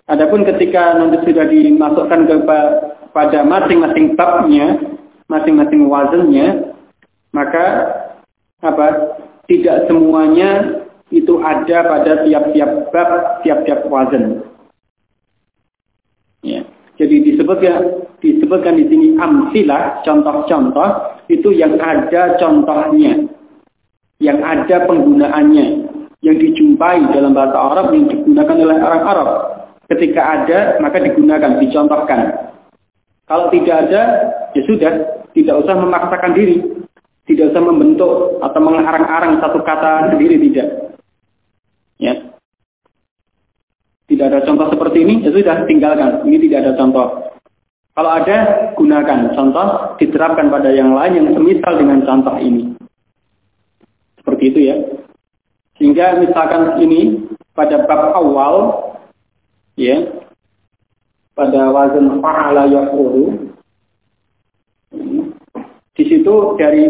Adapun 0.08 0.48
ketika 0.48 0.96
nanti 0.96 1.20
sudah 1.28 1.52
dimasukkan 1.52 2.32
kepada 2.32 3.40
masing-masing 3.44 4.16
tabnya, 4.16 4.80
masing-masing 5.28 5.92
wazannya, 5.92 6.72
maka 7.36 7.66
apa? 8.64 9.20
Tidak 9.48 9.88
semuanya 9.88 10.84
itu 11.12 11.40
ada 11.40 11.88
pada 11.88 12.24
tiap-tiap 12.24 12.92
bab, 12.92 13.40
tiap-tiap 13.44 13.88
wazan. 13.88 14.44
Ya. 16.44 16.64
Jadi 16.96 17.32
disebutkan 17.32 18.08
disebutkan 18.24 18.76
di 18.80 18.88
sini 18.88 19.08
amsilah, 19.20 20.04
contoh-contoh 20.08 21.20
itu 21.28 21.52
yang 21.52 21.76
ada 21.84 22.40
contohnya, 22.40 23.28
yang 24.24 24.40
ada 24.40 24.88
penggunaannya, 24.88 25.68
yang 26.24 26.36
dijumpai 26.40 27.12
dalam 27.12 27.36
bahasa 27.36 27.58
Arab 27.60 27.88
yang 27.92 28.08
digunakan 28.08 28.56
oleh 28.56 28.78
orang 28.80 29.04
Arab. 29.04 29.30
Ketika 29.88 30.22
ada, 30.22 30.60
maka 30.84 31.00
digunakan, 31.00 31.64
dicontohkan. 31.64 32.52
Kalau 33.24 33.48
tidak 33.52 33.88
ada, 33.88 34.02
ya 34.52 34.62
sudah, 34.68 34.92
tidak 35.32 35.56
usah 35.64 35.76
memaksakan 35.80 36.36
diri. 36.36 36.60
Tidak 37.28 37.52
usah 37.52 37.60
membentuk 37.64 38.40
atau 38.40 38.60
mengarang-arang 38.64 39.40
satu 39.44 39.60
kata 39.64 40.12
sendiri, 40.16 40.40
tidak. 40.48 40.96
Ya. 42.00 42.14
Tidak 44.08 44.26
ada 44.28 44.44
contoh 44.48 44.72
seperti 44.72 45.04
ini, 45.04 45.24
ya 45.24 45.32
sudah, 45.32 45.68
tinggalkan. 45.68 46.24
Ini 46.24 46.38
tidak 46.48 46.58
ada 46.64 46.72
contoh. 46.80 47.08
Kalau 47.98 48.12
ada, 48.14 48.38
gunakan 48.78 49.36
contoh, 49.36 49.68
diterapkan 50.00 50.54
pada 50.54 50.72
yang 50.72 50.96
lain 50.96 51.18
yang 51.18 51.28
semisal 51.36 51.74
dengan 51.80 52.04
contoh 52.08 52.36
ini. 52.40 52.76
Seperti 54.20 54.44
itu 54.52 54.60
ya. 54.68 54.78
Sehingga 55.80 56.20
misalkan 56.20 56.78
ini 56.84 57.28
pada 57.58 57.90
bab 57.90 58.14
awal 58.14 58.87
ya. 59.78 59.98
Pada 61.38 61.70
wazan 61.70 62.18
fa'ala 62.18 62.66
yaqulu. 62.66 63.54
Di 65.94 66.04
situ 66.06 66.34
dari 66.58 66.90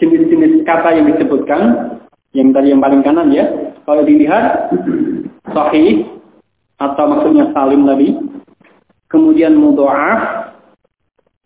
jenis-jenis 0.00 0.64
kata 0.64 0.96
yang 0.96 1.06
disebutkan 1.12 1.62
yang 2.34 2.50
tadi 2.50 2.74
yang 2.74 2.82
paling 2.82 3.00
kanan 3.06 3.30
ya 3.30 3.46
kalau 3.86 4.02
dilihat 4.02 4.74
sahih 5.54 6.02
atau 6.82 7.04
maksudnya 7.06 7.54
salim 7.54 7.86
tadi 7.86 8.10
kemudian 9.06 9.54
mudha'af 9.54 10.50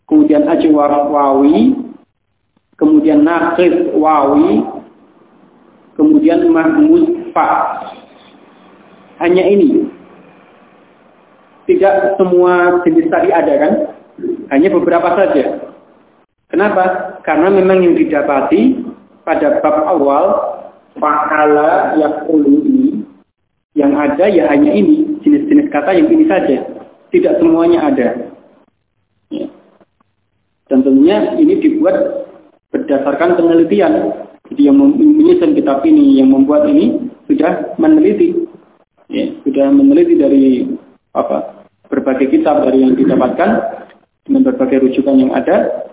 kemudian 0.08 0.48
ajwar 0.48 1.12
wawi 1.12 1.76
kemudian 2.80 3.20
naqis 3.20 3.92
wawi 3.92 4.64
kemudian 5.98 6.46
fa. 7.34 7.50
Hanya 9.18 9.44
ini 9.50 9.77
tidak 11.68 12.16
semua 12.16 12.80
jenis 12.88 13.12
tadi 13.12 13.28
ada 13.28 13.54
kan? 13.60 13.72
Hanya 14.48 14.72
beberapa 14.72 15.12
saja. 15.14 15.68
Kenapa? 16.48 17.20
Karena 17.28 17.52
memang 17.52 17.84
yang 17.84 17.92
didapati 17.92 18.80
pada 19.28 19.60
bab 19.60 19.84
awal 19.84 20.24
fa'ala 20.96 22.00
yakulu 22.00 22.64
ini 22.64 23.04
yang 23.76 23.92
ada 23.94 24.26
ya 24.26 24.48
hanya 24.50 24.72
ini 24.72 25.20
jenis-jenis 25.22 25.68
kata 25.68 25.92
yang 25.94 26.08
ini 26.08 26.24
saja 26.26 26.64
tidak 27.14 27.38
semuanya 27.38 27.92
ada 27.92 28.08
ya. 29.30 29.46
dan 30.66 30.82
tentunya 30.82 31.36
ini 31.38 31.60
dibuat 31.62 32.26
berdasarkan 32.74 33.38
penelitian 33.38 34.24
jadi 34.50 34.72
yang 34.72 34.76
menyusun 34.80 35.54
kitab 35.54 35.84
ini 35.86 36.18
yang 36.18 36.32
membuat 36.32 36.66
ini 36.66 37.12
sudah 37.30 37.76
meneliti 37.78 38.48
ya, 39.12 39.30
sudah 39.46 39.70
meneliti 39.70 40.14
dari 40.18 40.44
apa 41.14 41.57
berbagai 41.88 42.28
kitab 42.30 42.64
dari 42.64 42.84
yang 42.84 42.94
didapatkan 42.94 43.50
dengan 44.28 44.42
berbagai 44.44 44.84
rujukan 44.84 45.16
yang 45.16 45.32
ada 45.32 45.88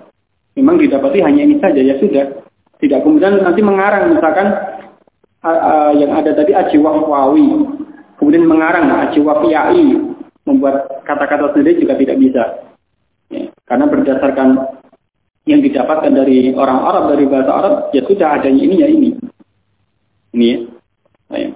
memang 0.56 0.80
didapati 0.80 1.24
hanya 1.24 1.44
ini 1.48 1.60
saja 1.60 1.80
ya 1.80 1.96
sudah. 2.00 2.44
Tidak 2.76 3.00
kemudian 3.08 3.40
nanti 3.40 3.64
mengarang 3.64 4.12
misalkan 4.12 4.52
uh, 5.48 5.48
uh, 5.48 5.92
yang 5.96 6.12
ada 6.12 6.36
tadi 6.36 6.52
ajiwah 6.52 7.08
wawi 7.08 7.48
kemudian 8.20 8.44
mengarang 8.44 8.92
ajiwah 9.08 9.40
yai 9.48 9.96
membuat 10.44 11.02
kata-kata 11.08 11.56
sendiri 11.56 11.82
juga 11.82 11.96
tidak 11.96 12.18
bisa. 12.20 12.44
Ya, 13.32 13.50
karena 13.66 13.90
berdasarkan 13.90 14.50
yang 15.46 15.62
didapatkan 15.62 16.14
dari 16.14 16.54
orang 16.54 16.80
Arab 16.84 17.04
dari 17.16 17.26
bahasa 17.26 17.52
Arab 17.54 17.74
ya 17.94 18.02
sudah 18.06 18.28
adanya 18.38 18.62
ini 18.62 18.76
ya 18.82 18.88
ini. 18.92 19.10
Ini 20.36 20.46
ya. 20.46 20.60
Nah, 21.32 21.38
ya. 21.42 21.50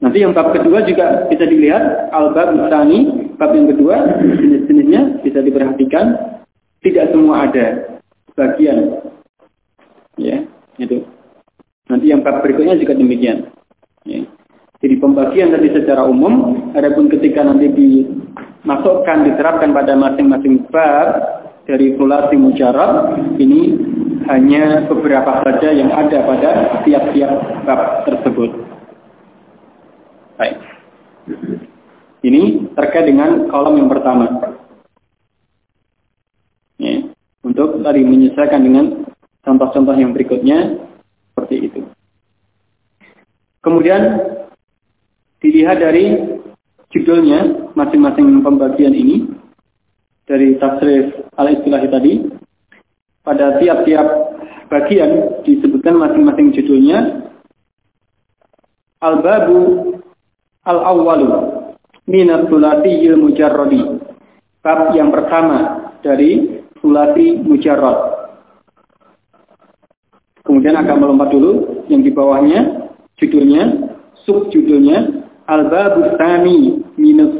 Nanti 0.00 0.24
yang 0.24 0.32
bab 0.32 0.56
kedua 0.56 0.80
juga 0.88 1.28
bisa 1.28 1.44
dilihat 1.44 2.08
al-bab 2.16 2.56
tani, 2.72 3.30
bab 3.36 3.52
yang 3.52 3.68
kedua 3.68 4.20
jenis-jenisnya 4.20 5.20
bisa 5.20 5.44
diperhatikan 5.44 6.36
tidak 6.80 7.12
semua 7.12 7.48
ada 7.48 8.00
bagian 8.36 9.00
ya 10.16 10.44
itu 10.80 11.04
nanti 11.88 12.06
yang 12.08 12.24
bab 12.24 12.40
berikutnya 12.44 12.76
juga 12.80 12.96
demikian 12.96 13.48
ya. 14.08 14.24
jadi 14.80 14.94
pembagian 15.00 15.52
tadi 15.52 15.68
secara 15.72 16.08
umum 16.08 16.68
adapun 16.72 17.12
ketika 17.12 17.44
nanti 17.44 17.68
dimasukkan 17.72 19.28
diterapkan 19.28 19.72
pada 19.76 19.92
masing-masing 19.96 20.64
bab 20.72 21.08
dari 21.68 21.96
sulasi 22.00 22.36
mujarab 22.40 23.16
ini 23.36 23.76
hanya 24.28 24.84
beberapa 24.88 25.40
saja 25.44 25.68
yang 25.72 25.92
ada 25.92 26.22
pada 26.28 26.50
tiap-tiap 26.84 27.30
bab 27.64 28.04
tersebut. 28.04 28.69
Baik. 30.40 30.56
Ini 32.24 32.72
terkait 32.72 33.04
dengan 33.04 33.52
kolom 33.52 33.76
yang 33.76 33.92
pertama. 33.92 34.56
Ya, 36.80 37.12
untuk 37.44 37.84
tadi 37.84 38.00
menyesuaikan 38.00 38.64
dengan 38.64 39.04
contoh-contoh 39.44 39.92
yang 40.00 40.16
berikutnya 40.16 40.80
seperti 41.28 41.68
itu. 41.68 41.80
Kemudian 43.60 44.00
dilihat 45.44 45.84
dari 45.84 46.16
judulnya 46.88 47.72
masing-masing 47.76 48.40
pembagian 48.40 48.96
ini 48.96 49.28
dari 50.24 50.56
tasrif 50.56 51.20
al-istilahi 51.36 51.88
tadi 51.92 52.12
pada 53.20 53.60
tiap-tiap 53.60 54.08
bagian 54.72 55.44
disebutkan 55.44 56.00
masing-masing 56.00 56.56
judulnya 56.56 57.28
al-babu 59.04 59.99
Al-awwalu 60.60 61.28
minat 62.04 62.52
sulatiyil 62.52 63.16
mujarrodi. 63.16 63.80
Bab 64.60 64.92
yang 64.92 65.08
pertama 65.08 65.88
dari 66.04 66.60
sulati 66.84 67.40
mujarrad. 67.40 68.28
Kemudian 70.44 70.76
akan 70.76 70.96
melompat 71.00 71.32
dulu 71.32 71.84
yang 71.88 72.04
di 72.04 72.12
bawahnya 72.12 72.90
judulnya 73.16 73.88
subjudulnya 74.28 75.24
Al-Babu 75.48 76.12
Tsani 76.20 76.84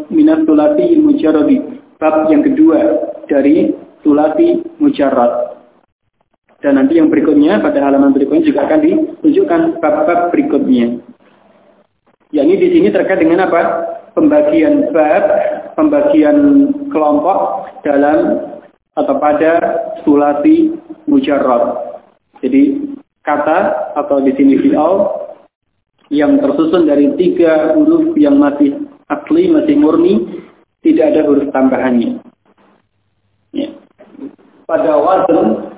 minat 0.08 0.40
sulati 0.48 0.96
mujarradi. 0.96 1.56
Bab 2.00 2.32
yang 2.32 2.40
kedua 2.40 2.80
dari 3.28 3.68
sulati 4.00 4.64
mujarrad. 4.80 5.60
Dan 6.64 6.80
nanti 6.80 6.96
yang 6.96 7.12
berikutnya 7.12 7.60
pada 7.60 7.84
halaman 7.84 8.16
berikutnya 8.16 8.48
juga 8.48 8.64
akan 8.64 8.80
ditunjukkan 8.80 9.60
bab-bab 9.80 10.32
berikutnya 10.32 11.00
yakni 12.34 12.54
di 12.58 12.68
sini 12.74 12.88
terkait 12.90 13.22
dengan 13.22 13.46
apa? 13.46 13.62
Pembagian 14.14 14.90
bab, 14.90 15.24
pembagian 15.78 16.70
kelompok 16.90 17.70
dalam 17.86 18.42
atau 18.98 19.14
pada 19.22 19.52
sulati 20.02 20.74
mujarrad. 21.06 21.94
Jadi 22.42 22.90
kata 23.22 23.92
atau 23.94 24.18
di 24.24 24.34
sini 24.34 24.58
fi'al 24.58 24.94
yang 26.10 26.42
tersusun 26.42 26.90
dari 26.90 27.14
tiga 27.14 27.78
huruf 27.78 28.18
yang 28.18 28.42
masih 28.42 28.82
asli, 29.06 29.46
masih 29.46 29.78
murni, 29.78 30.42
tidak 30.82 31.14
ada 31.14 31.20
huruf 31.30 31.46
tambahannya. 31.54 32.18
Ya. 33.54 33.70
Pada 34.66 34.98
wazn 34.98 35.70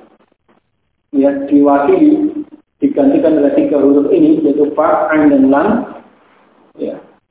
ya 1.12 1.32
diwakili 1.48 2.32
digantikan 2.80 3.40
oleh 3.40 3.52
tiga 3.56 3.76
huruf 3.76 4.08
ini 4.08 4.40
yaitu 4.40 4.72
fa, 4.72 5.12
dan 5.12 5.52
lam 5.52 5.68
ya, 5.84 5.91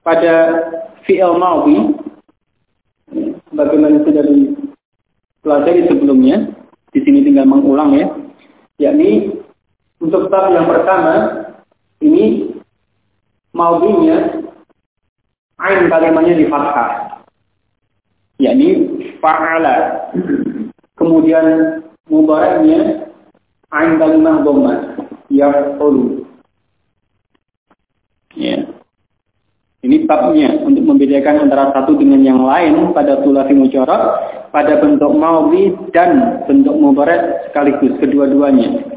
pada 0.01 0.33
fi'il 1.05 1.33
ya, 1.37 1.83
bagaimana 3.53 4.01
sudah 4.05 4.23
dipelajari 4.25 5.81
sebelumnya 5.89 6.49
di 6.91 6.99
sini 7.05 7.25
tinggal 7.25 7.47
mengulang 7.47 7.93
ya. 7.95 8.07
Yakni 8.81 9.29
untuk 10.01 10.33
bab 10.33 10.49
yang 10.49 10.65
pertama 10.65 11.45
ini 12.01 12.49
maudinya 13.53 14.41
ain 15.61 15.85
kalimatnya 15.85 16.33
di 16.41 16.45
fathah 16.49 17.21
yakni 18.41 18.69
fa'ala. 19.21 20.09
Kemudian 20.97 21.81
mubaraknya 22.09 23.05
ain 23.69 24.01
kalimat 24.01 24.41
dhamma 24.41 24.73
yaqulu 25.29 26.25
ya 28.35 28.70
ini 29.91 30.07
babnya 30.07 30.55
untuk 30.63 30.87
membedakan 30.87 31.51
antara 31.51 31.75
satu 31.75 31.99
dengan 31.99 32.23
yang 32.23 32.39
lain 32.39 32.95
pada 32.95 33.19
sulasi 33.27 33.51
mujarab, 33.51 34.23
pada 34.55 34.79
bentuk 34.79 35.11
mawi 35.11 35.75
dan 35.91 36.39
bentuk 36.47 36.71
mubarak 36.79 37.43
sekaligus 37.51 37.91
kedua-duanya. 37.99 38.87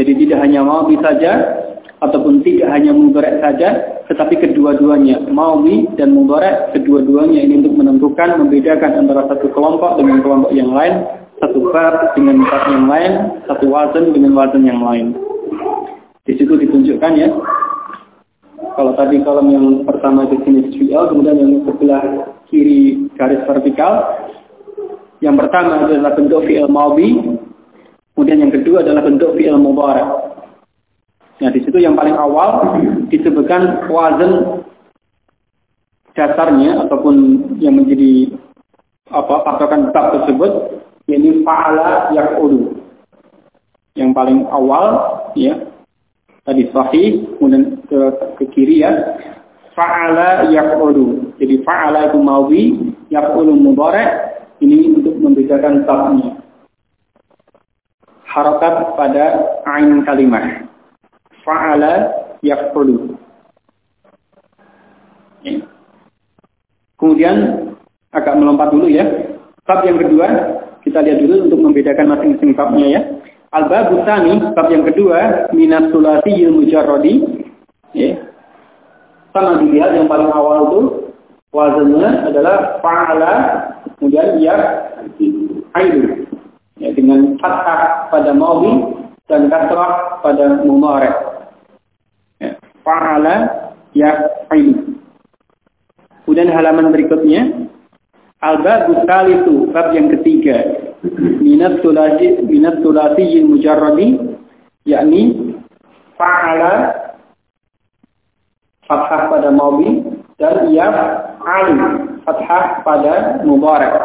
Jadi 0.00 0.16
tidak 0.24 0.40
hanya 0.40 0.64
mawi 0.64 0.96
saja 1.04 1.44
ataupun 2.00 2.40
tidak 2.40 2.72
hanya 2.72 2.96
mubarak 2.96 3.36
saja, 3.44 4.00
tetapi 4.08 4.40
kedua-duanya 4.40 5.28
mawi 5.28 5.84
dan 6.00 6.16
mubarak 6.16 6.72
kedua-duanya 6.72 7.44
ini 7.44 7.60
untuk 7.60 7.76
menentukan 7.76 8.40
membedakan 8.40 9.04
antara 9.04 9.28
satu 9.28 9.52
kelompok 9.52 10.00
dengan 10.00 10.24
kelompok 10.24 10.56
yang 10.56 10.72
lain, 10.72 11.04
satu 11.36 11.68
bab 11.68 12.16
dengan 12.16 12.48
bab 12.48 12.64
yang 12.64 12.88
lain, 12.88 13.12
satu 13.44 13.68
wazan 13.68 14.16
dengan 14.16 14.32
wazan 14.32 14.64
yang 14.64 14.80
lain. 14.80 15.12
Di 16.24 16.32
situ 16.40 16.56
ditunjukkan 16.56 17.12
ya 17.12 17.28
kalau 18.74 18.92
tadi 18.98 19.22
kolom 19.22 19.48
yang 19.50 19.66
pertama 19.86 20.26
di 20.26 20.36
sini 20.42 20.70
fi'il, 20.74 21.04
kemudian 21.10 21.38
yang 21.38 21.52
sebelah 21.66 22.02
kiri 22.50 23.10
garis 23.14 23.42
vertikal. 23.46 24.26
Yang 25.20 25.46
pertama 25.46 25.84
adalah 25.86 26.16
bentuk 26.16 26.44
fi'il 26.48 26.66
maudi, 26.66 27.38
kemudian 28.16 28.42
yang 28.42 28.52
kedua 28.52 28.82
adalah 28.82 29.06
bentuk 29.06 29.36
fi'il 29.38 29.56
mubarak. 29.60 30.08
Nah, 31.40 31.48
di 31.48 31.60
situ 31.64 31.80
yang 31.80 31.96
paling 31.96 32.12
awal 32.18 32.76
disebutkan 33.08 33.88
wazan 33.88 34.60
dasarnya 36.12 36.84
ataupun 36.84 37.16
yang 37.62 37.80
menjadi 37.80 38.36
apa 39.08 39.40
patokan 39.46 39.88
bab 39.88 40.20
tersebut 40.20 40.82
yakni 41.08 41.40
fa'ala 41.40 42.12
yaqulu. 42.12 42.76
Yang 43.96 44.10
paling 44.12 44.38
awal 44.52 44.86
ya 45.32 45.69
tadi 46.50 46.66
sahih, 46.74 47.30
kemudian 47.38 47.78
ke, 47.86 47.98
ke 48.42 48.44
kiri 48.50 48.82
ya. 48.82 48.90
fa'ala 49.78 50.50
yaf'ulu. 50.50 51.38
Jadi 51.38 51.62
fa'ala 51.62 52.10
itu 52.10 52.18
mawi, 52.18 52.62
yaf'ulu 53.06 53.54
mudhari' 53.54 54.10
ini 54.58 54.98
untuk 54.98 55.14
membedakan 55.22 55.86
tabnya. 55.86 56.42
Harokat 58.26 58.98
pada 58.98 59.24
ain 59.78 60.02
kalimah. 60.02 60.66
Fa'ala 61.46 62.10
yaf'ulu. 62.42 63.14
Ya. 65.46 65.62
Kemudian 66.98 67.36
agak 68.10 68.34
melompat 68.36 68.74
dulu 68.74 68.90
ya. 68.90 69.06
Bab 69.64 69.86
yang 69.86 70.02
kedua, 70.02 70.26
kita 70.82 70.98
lihat 70.98 71.22
dulu 71.22 71.46
untuk 71.46 71.60
membedakan 71.62 72.10
masing-masing 72.10 72.58
babnya 72.58 72.86
ya. 72.90 73.00
Al-babu 73.50 74.06
bab 74.06 74.68
yang 74.70 74.86
kedua, 74.86 75.50
minat 75.50 75.90
sulasi 75.90 76.46
mujarrodi. 76.46 77.42
Ya. 77.90 78.30
Sama 79.34 79.58
dilihat 79.58 79.98
yang 79.98 80.06
paling 80.06 80.30
awal 80.30 80.70
itu 80.70 80.82
wazannya 81.50 82.30
adalah 82.30 82.78
fa'ala 82.78 83.34
kemudian 83.98 84.38
ya 84.38 84.54
aidu 85.74 86.30
ya, 86.78 86.94
dengan 86.94 87.34
fathah 87.42 88.10
pada 88.10 88.30
maudi 88.30 88.94
dan 89.26 89.50
kasrah 89.50 90.22
pada 90.22 90.62
mudhari. 90.62 91.10
Ya, 92.38 92.54
fa'ala 92.86 93.34
ya 93.98 94.30
aidu. 94.54 94.94
Kemudian 96.22 96.54
halaman 96.54 96.94
berikutnya 96.94 97.66
al-babu 98.46 99.02
itu 99.26 99.54
bab 99.74 99.90
yang 99.90 100.06
ketiga 100.14 100.89
minat 101.40 101.80
minat 102.44 102.76
sulasi 102.84 103.40
mujarradi 103.44 104.20
yakni 104.84 105.54
fa'ala 106.16 106.72
fathah 108.84 109.22
pada 109.32 109.48
maudi 109.48 110.04
dan 110.36 110.68
ia 110.72 110.88
alim 111.40 111.80
fathah 112.24 112.84
pada 112.84 113.40
mubarak. 113.44 113.96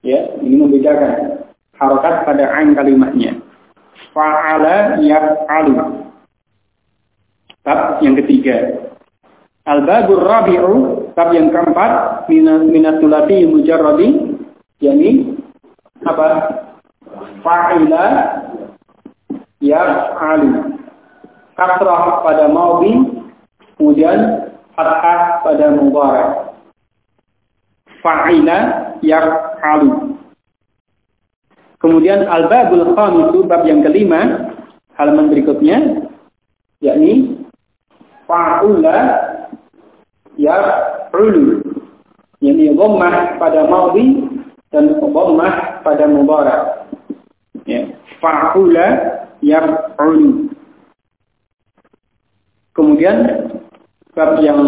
Ya, 0.00 0.32
ini 0.40 0.64
membedakan 0.64 1.44
harokat 1.76 2.24
pada 2.24 2.44
ain 2.56 2.72
kalimatnya. 2.72 3.36
Fa'ala 4.16 4.96
yaf'alu. 5.02 6.08
Bab 7.60 8.00
yang 8.00 8.16
ketiga. 8.24 8.80
Al-babur 9.68 10.24
rabi'u, 10.24 10.72
bab 11.12 11.36
yang 11.36 11.52
keempat, 11.52 12.24
minatulati 12.72 13.44
mujarradi, 13.44 14.08
yakni 14.80 15.39
apa? 16.06 16.28
Fa'ila 17.44 18.04
yaf'alu. 19.60 20.80
Kasrah 21.56 22.24
pada 22.24 22.48
maudi 22.48 23.20
Kemudian 23.80 24.44
fathah 24.76 25.40
pada 25.40 25.72
mubarak. 25.72 26.52
Fa'ila 28.04 28.58
yaf'alu. 29.00 30.20
Kemudian 31.80 32.28
al-babul 32.28 32.92
khamisu 32.92 33.48
bab 33.48 33.64
yang 33.64 33.80
kelima 33.80 34.52
halaman 35.00 35.32
berikutnya 35.32 36.04
yakni 36.84 37.40
fa'ula 38.28 38.96
yaf'ulu. 40.36 41.64
Yakni 42.44 42.76
dhammah 42.76 43.40
pada 43.40 43.64
maudhi 43.64 44.28
dan 44.72 44.92
dhammah 45.00 45.69
pada 45.82 46.04
mubarak. 46.06 46.90
Ya, 47.68 47.92
fa'ula 48.20 48.86
yaf'ulu. 49.44 50.52
Kemudian 52.76 53.16
bab 54.14 54.40
yang 54.40 54.60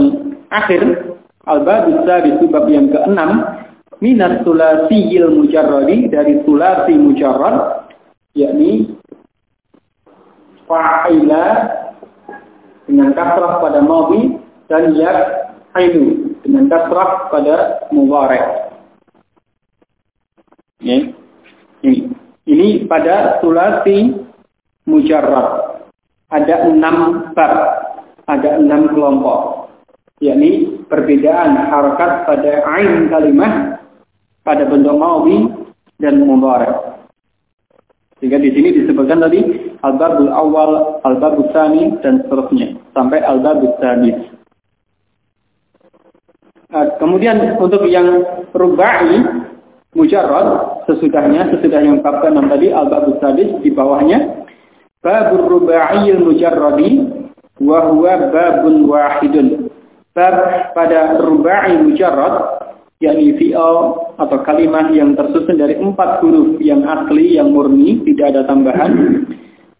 akhir 0.53 1.15
al-bab 1.49 1.89
itu 1.89 2.45
bab 2.51 2.67
yang 2.69 2.93
keenam 2.93 3.63
minat 4.03 4.43
sulasiyil 4.43 5.31
mujarradi 5.31 6.11
dari 6.11 6.43
sulasi 6.43 6.99
mujarrad 6.99 7.87
yakni 8.35 8.99
fa'ila 10.67 11.45
dengan 12.91 13.15
kasrah 13.15 13.63
pada 13.63 13.81
mawi 13.81 14.43
dan 14.67 14.97
ya 14.99 15.13
ainu 15.79 16.35
dengan 16.43 16.67
kasrah 16.67 17.31
pada 17.31 17.87
mubarak. 17.95 18.72
Ya. 20.83 20.99
Ini. 21.83 22.11
ini 22.47 22.68
pada 22.91 23.39
sulasi 23.39 24.18
mujarrad. 24.87 25.78
Ada 26.30 26.70
enam 26.70 27.30
bab 27.35 27.53
ada 28.30 28.59
enam 28.59 28.91
kelompok, 28.95 29.68
yakni 30.22 30.78
perbedaan 30.87 31.59
harokat 31.70 32.24
pada 32.24 32.53
ain 32.78 33.11
kalimah 33.11 33.83
pada 34.47 34.66
bentuk 34.66 34.95
maudi 34.95 35.51
dan 35.99 36.22
mubarak. 36.22 37.03
Sehingga 38.18 38.39
di 38.39 38.55
sini 38.55 38.68
disebutkan 38.78 39.18
tadi 39.18 39.43
al-babul 39.83 40.30
awal, 40.30 41.03
al-babul 41.03 41.51
sani 41.51 41.99
dan 42.07 42.22
seterusnya 42.22 42.78
sampai 42.95 43.18
al-babul 43.18 43.74
sadis. 43.83 44.18
Nah, 46.70 46.87
kemudian 47.03 47.59
untuk 47.59 47.85
yang 47.91 48.22
rubai 48.55 49.20
mujarrad 49.93 50.80
sesudahnya 50.88 51.53
sesudah 51.53 51.80
yang 51.84 52.01
bab 52.01 52.24
enam 52.24 52.49
tadi 52.49 52.72
al-babul 52.72 53.20
sadis 53.20 53.53
di 53.61 53.68
bawahnya 53.68 54.45
babur 55.03 55.61
rubaiyil 55.61 56.22
mujarradi 56.22 56.90
wa 57.61 57.93
babun 58.32 58.88
wahidun. 58.88 59.68
Bab 60.12 60.36
pada 60.76 61.20
rubai 61.24 61.76
mujarrad 61.80 62.61
yakni 63.01 63.34
fi'al 63.40 64.12
atau 64.20 64.38
kalimat 64.45 64.93
yang 64.95 65.16
tersusun 65.16 65.59
dari 65.59 65.74
empat 65.74 66.20
huruf 66.22 66.61
yang 66.62 66.84
asli 66.84 67.40
yang 67.40 67.51
murni 67.51 68.01
tidak 68.07 68.36
ada 68.36 68.43
tambahan. 68.47 69.24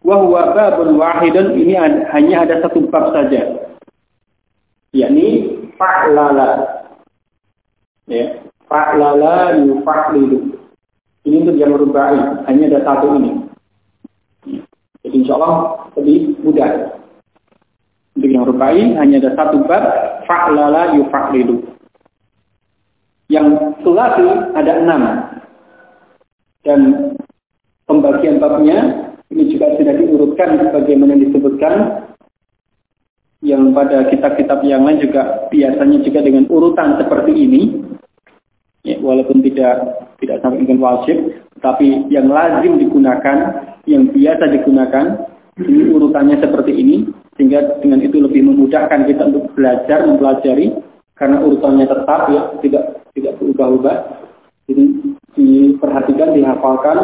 Wa 0.02 0.18
huwa 0.18 0.56
babun 0.56 0.98
wahidun 0.98 1.54
ini 1.54 1.78
ada, 1.78 2.10
hanya 2.16 2.42
ada 2.48 2.64
satu 2.64 2.90
bab 2.90 3.14
saja. 3.14 3.70
Yakni 4.92 5.56
fa'lala. 5.78 6.82
Ya, 8.10 8.34
fa'lala 8.73 9.61
yufa'lilu. 9.61 10.57
Ini 11.29 11.37
untuk 11.45 11.61
yang 11.61 11.77
rubai, 11.77 12.16
hanya 12.49 12.64
ada 12.73 12.81
satu 12.89 13.20
ini. 13.20 13.31
Jadi 15.05 15.16
insya 15.20 15.37
Allah 15.37 15.87
lebih 16.01 16.41
mudah. 16.41 16.97
Untuk 18.16 18.31
yang 18.33 18.49
rubai 18.49 18.97
hanya 18.97 19.20
ada 19.20 19.31
satu 19.37 19.61
bab 19.68 19.85
fa'lala 20.25 20.97
yufa'lilu. 20.97 21.68
Yang 23.29 23.77
sulasi 23.85 24.27
ada 24.57 24.73
enam. 24.81 25.03
Dan 26.64 26.81
pembagian 27.85 28.41
babnya 28.41 29.12
ini 29.29 29.53
juga 29.53 29.77
sudah 29.77 29.95
diurutkan 29.97 30.61
sebagaimana 30.61 31.18
disebutkan 31.20 31.75
yang 33.43 33.75
pada 33.75 34.07
kitab-kitab 34.07 34.62
yang 34.62 34.87
lain 34.87 35.03
juga 35.03 35.51
biasanya 35.51 35.99
juga 36.07 36.20
dengan 36.23 36.47
urutan 36.47 36.95
seperti 37.03 37.33
ini 37.35 37.62
ya, 38.87 38.97
walaupun 39.03 39.43
tidak 39.43 40.07
tidak 40.22 40.39
sampai 40.43 40.62
dengan 40.62 40.78
wajib 40.83 41.16
tapi 41.62 42.07
yang 42.11 42.30
lazim 42.30 42.78
digunakan 42.78 43.39
yang 43.87 44.11
biasa 44.11 44.45
digunakan 44.51 45.07
ini 45.59 45.93
urutannya 45.93 46.41
seperti 46.41 46.72
ini 46.74 46.97
sehingga 47.37 47.80
dengan 47.80 48.01
itu 48.03 48.20
lebih 48.20 48.45
memudahkan 48.45 49.09
kita 49.09 49.28
untuk 49.33 49.53
belajar 49.57 50.05
mempelajari 50.05 50.72
karena 51.16 51.39
urutannya 51.45 51.87
tetap 51.87 52.20
ya 52.33 52.43
tidak 52.64 52.85
tidak 53.12 53.33
berubah-ubah. 53.39 53.97
Jadi 54.68 54.85
diperhatikan 55.37 56.35
dihafalkan. 56.37 56.99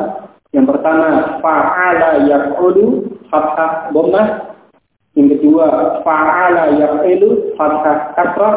Yang 0.48 0.66
pertama 0.74 1.38
fa'ala 1.44 2.24
yaqulu 2.24 3.04
fathah 3.28 3.92
dhammah. 3.92 4.56
Yang 5.12 5.28
kedua 5.36 5.66
fa'ala 6.00 6.72
yaqulu 6.80 7.52
fathah 7.54 8.16
kasrah 8.16 8.54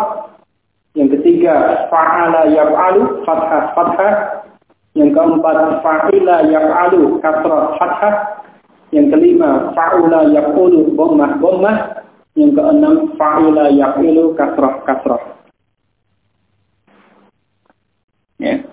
yang 0.97 1.07
ketiga 1.07 1.87
fa'ala 1.87 2.51
yaqalu 2.51 3.23
fathah 3.23 3.71
fathah 3.77 4.13
yang 4.95 5.15
keempat 5.15 5.79
fa'ila 5.79 6.51
yaqalu 6.51 7.19
kasrah 7.23 7.79
fathah 7.79 8.41
yang 8.91 9.07
kelima, 9.07 9.71
fa'ula 9.71 10.27
yaqulu 10.35 10.91
bommah 10.93 11.39
bommah. 11.39 11.77
Yang 12.35 12.59
keenam, 12.59 12.95
fa'ila 13.19 13.71
yaqilu 13.71 14.35
kasrah 14.35 14.83
kasrah. 14.87 15.23
Ya. 18.39 18.63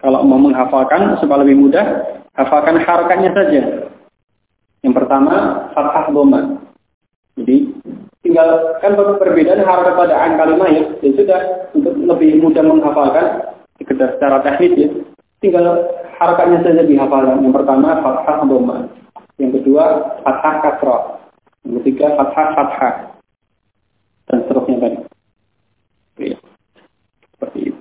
Kalau 0.00 0.24
mau 0.24 0.40
menghafalkan 0.40 1.20
supaya 1.20 1.44
lebih 1.44 1.60
mudah, 1.60 1.84
hafalkan 2.36 2.80
harakatnya 2.80 3.30
saja. 3.32 3.62
Yang 4.84 4.94
pertama, 4.96 5.68
fathah 5.72 6.08
bommah. 6.12 6.60
Jadi 7.36 7.75
tinggal 8.36 8.76
kan 8.84 8.92
perbedaan 9.16 9.64
harakat 9.64 9.96
pada 9.96 10.14
an 10.20 10.36
kalimat 10.36 10.68
ya. 10.68 10.84
Ya 11.00 11.10
sudah 11.16 11.40
untuk 11.72 11.96
lebih 11.96 12.44
mudah 12.44 12.60
menghafalkan 12.68 13.48
sekedar 13.80 14.12
secara 14.20 14.44
teknis 14.44 14.76
ya. 14.76 14.88
Tinggal 15.40 15.64
harakatnya 16.20 16.60
saja 16.60 16.84
dihafalkan. 16.84 17.40
Yang 17.40 17.64
pertama 17.64 17.96
fathah 18.04 18.44
dhamma. 18.44 18.92
Yang 19.40 19.50
kedua 19.56 19.84
fathah 20.20 20.54
kasrah. 20.60 21.02
Yang 21.64 21.72
ketiga 21.80 22.12
fathah 22.20 22.48
fathah. 22.52 22.94
dan 24.28 24.42
seterusnya 24.44 24.76
tadi. 24.84 24.98
Ya. 26.28 26.36
Seperti 27.32 27.58
itu. 27.72 27.80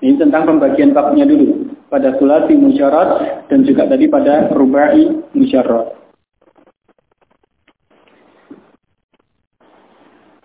Ini 0.00 0.16
tentang 0.16 0.48
pembagian 0.48 0.96
babnya 0.96 1.28
dulu. 1.28 1.76
Pada 1.92 2.16
sulasi 2.16 2.56
musyarat 2.56 3.44
dan 3.52 3.68
juga 3.68 3.84
tadi 3.84 4.08
pada 4.08 4.48
rubai 4.54 5.28
musyarat. 5.36 6.00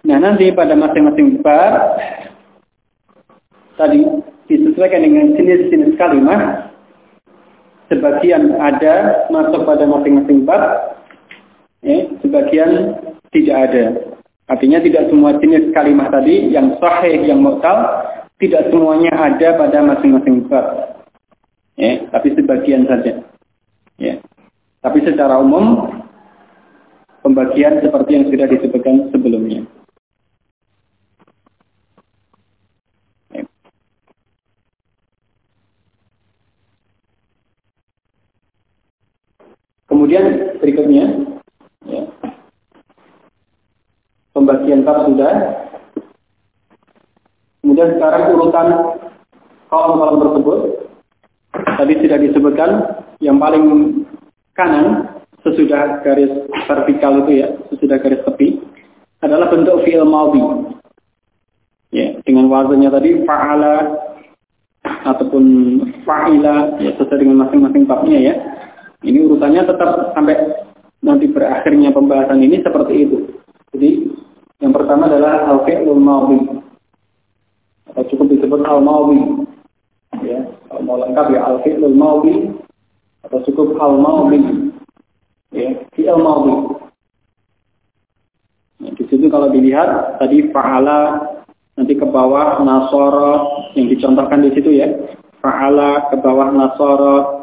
Nah 0.05 0.14
nanti 0.25 0.49
pada 0.49 0.73
masing-masing 0.73 1.45
bab 1.45 2.01
tadi 3.77 4.01
disesuaikan 4.49 5.05
dengan 5.05 5.37
jenis-jenis 5.37 5.93
kalimat. 6.01 6.73
Sebagian 7.85 8.57
ada 8.57 9.29
masuk 9.29 9.61
pada 9.61 9.85
masing-masing 9.85 10.41
bab, 10.41 10.97
ya, 11.85 12.09
sebagian 12.25 12.97
tidak 13.29 13.57
ada. 13.69 13.83
Artinya 14.49 14.81
tidak 14.81 15.05
semua 15.13 15.37
jenis 15.37 15.69
kalimat 15.69 16.09
tadi 16.09 16.49
yang 16.49 16.73
sahih, 16.81 17.21
yang 17.29 17.45
mutal, 17.45 17.85
tidak 18.41 18.73
semuanya 18.73 19.13
ada 19.13 19.53
pada 19.53 19.85
masing-masing 19.85 20.49
bab. 20.49 20.65
Ya, 21.77 22.09
tapi 22.09 22.33
sebagian 22.33 22.89
saja. 22.89 23.21
Ya. 24.01 24.17
Tapi 24.81 25.05
secara 25.05 25.37
umum 25.37 25.93
pembagian 27.25 27.81
seperti 27.81 28.11
yang 28.15 28.25
sudah 28.29 28.47
disebutkan 28.47 28.95
sebelumnya. 29.09 29.65
Ya. 33.33 33.43
Kemudian 39.95 40.59
berikutnya, 40.59 41.07
ya, 41.87 42.03
pembagian 44.35 44.83
bab 44.83 45.07
sudah. 45.07 45.63
Kemudian 47.63 47.95
sekarang 47.95 48.35
urutan 48.35 48.67
kaum-kaum 49.71 50.19
tersebut 50.19 50.59
tadi 51.79 51.93
sudah 52.03 52.17
disebutkan 52.27 52.71
yang 53.23 53.39
paling 53.39 53.63
kanan 54.51 55.15
sesudah 55.47 56.03
garis 56.03 56.43
vertikal 56.67 57.23
itu 57.23 57.39
ya, 57.39 57.55
sesudah 57.71 57.95
garis 57.95 58.19
tepi 58.27 58.59
adalah 59.23 59.47
bentuk 59.47 59.79
fi'il 59.87 60.03
madhi. 60.03 60.43
Ya, 61.95 62.19
dengan 62.27 62.51
wazannya 62.51 62.91
tadi 62.91 63.23
fa'ala 63.23 63.95
ataupun 65.07 65.43
fa'ila 66.03 66.83
ya 66.83 66.91
sesuai 66.99 67.23
dengan 67.23 67.47
masing-masing 67.47 67.87
babnya 67.87 68.19
ya. 68.19 68.35
Ini 69.05 69.17
urutannya 69.29 69.69
tetap 69.69 70.17
sampai 70.17 70.35
nanti 71.05 71.29
berakhirnya 71.29 71.93
pembahasan 71.93 72.41
ini 72.41 72.65
seperti 72.65 72.93
itu. 73.05 73.17
Jadi 73.77 73.89
yang 74.65 74.73
pertama 74.73 75.05
adalah 75.05 75.45
al-fi'lul. 75.53 76.01
Atau 77.93 78.03
cukup 78.09 78.33
disebut 78.33 78.65
al-madhi 78.65 79.45
ya 80.25 80.39
mau 80.81 80.97
lengkap 81.01 81.25
ya 81.33 81.41
al 81.45 81.57
fi'lul 81.61 81.97
maudi 81.97 82.49
atau 83.25 83.39
cukup 83.45 83.77
al 83.77 83.97
maudi 84.01 84.71
ya 85.53 85.71
fi'il 85.93 86.19
maudi 86.19 86.55
ya, 88.81 88.89
di 88.93 89.03
situ 89.09 89.25
kalau 89.29 89.53
dilihat 89.53 90.19
tadi 90.21 90.49
fa'ala 90.49 91.29
nanti 91.75 91.93
ke 91.97 92.05
bawah 92.07 92.61
nasoro 92.65 93.65
yang 93.77 93.91
dicontohkan 93.91 94.45
di 94.45 94.51
situ 94.57 94.69
ya 94.73 94.87
fa'ala 95.41 96.09
ke 96.13 96.15
bawah 96.21 96.49
nasoro 96.53 97.34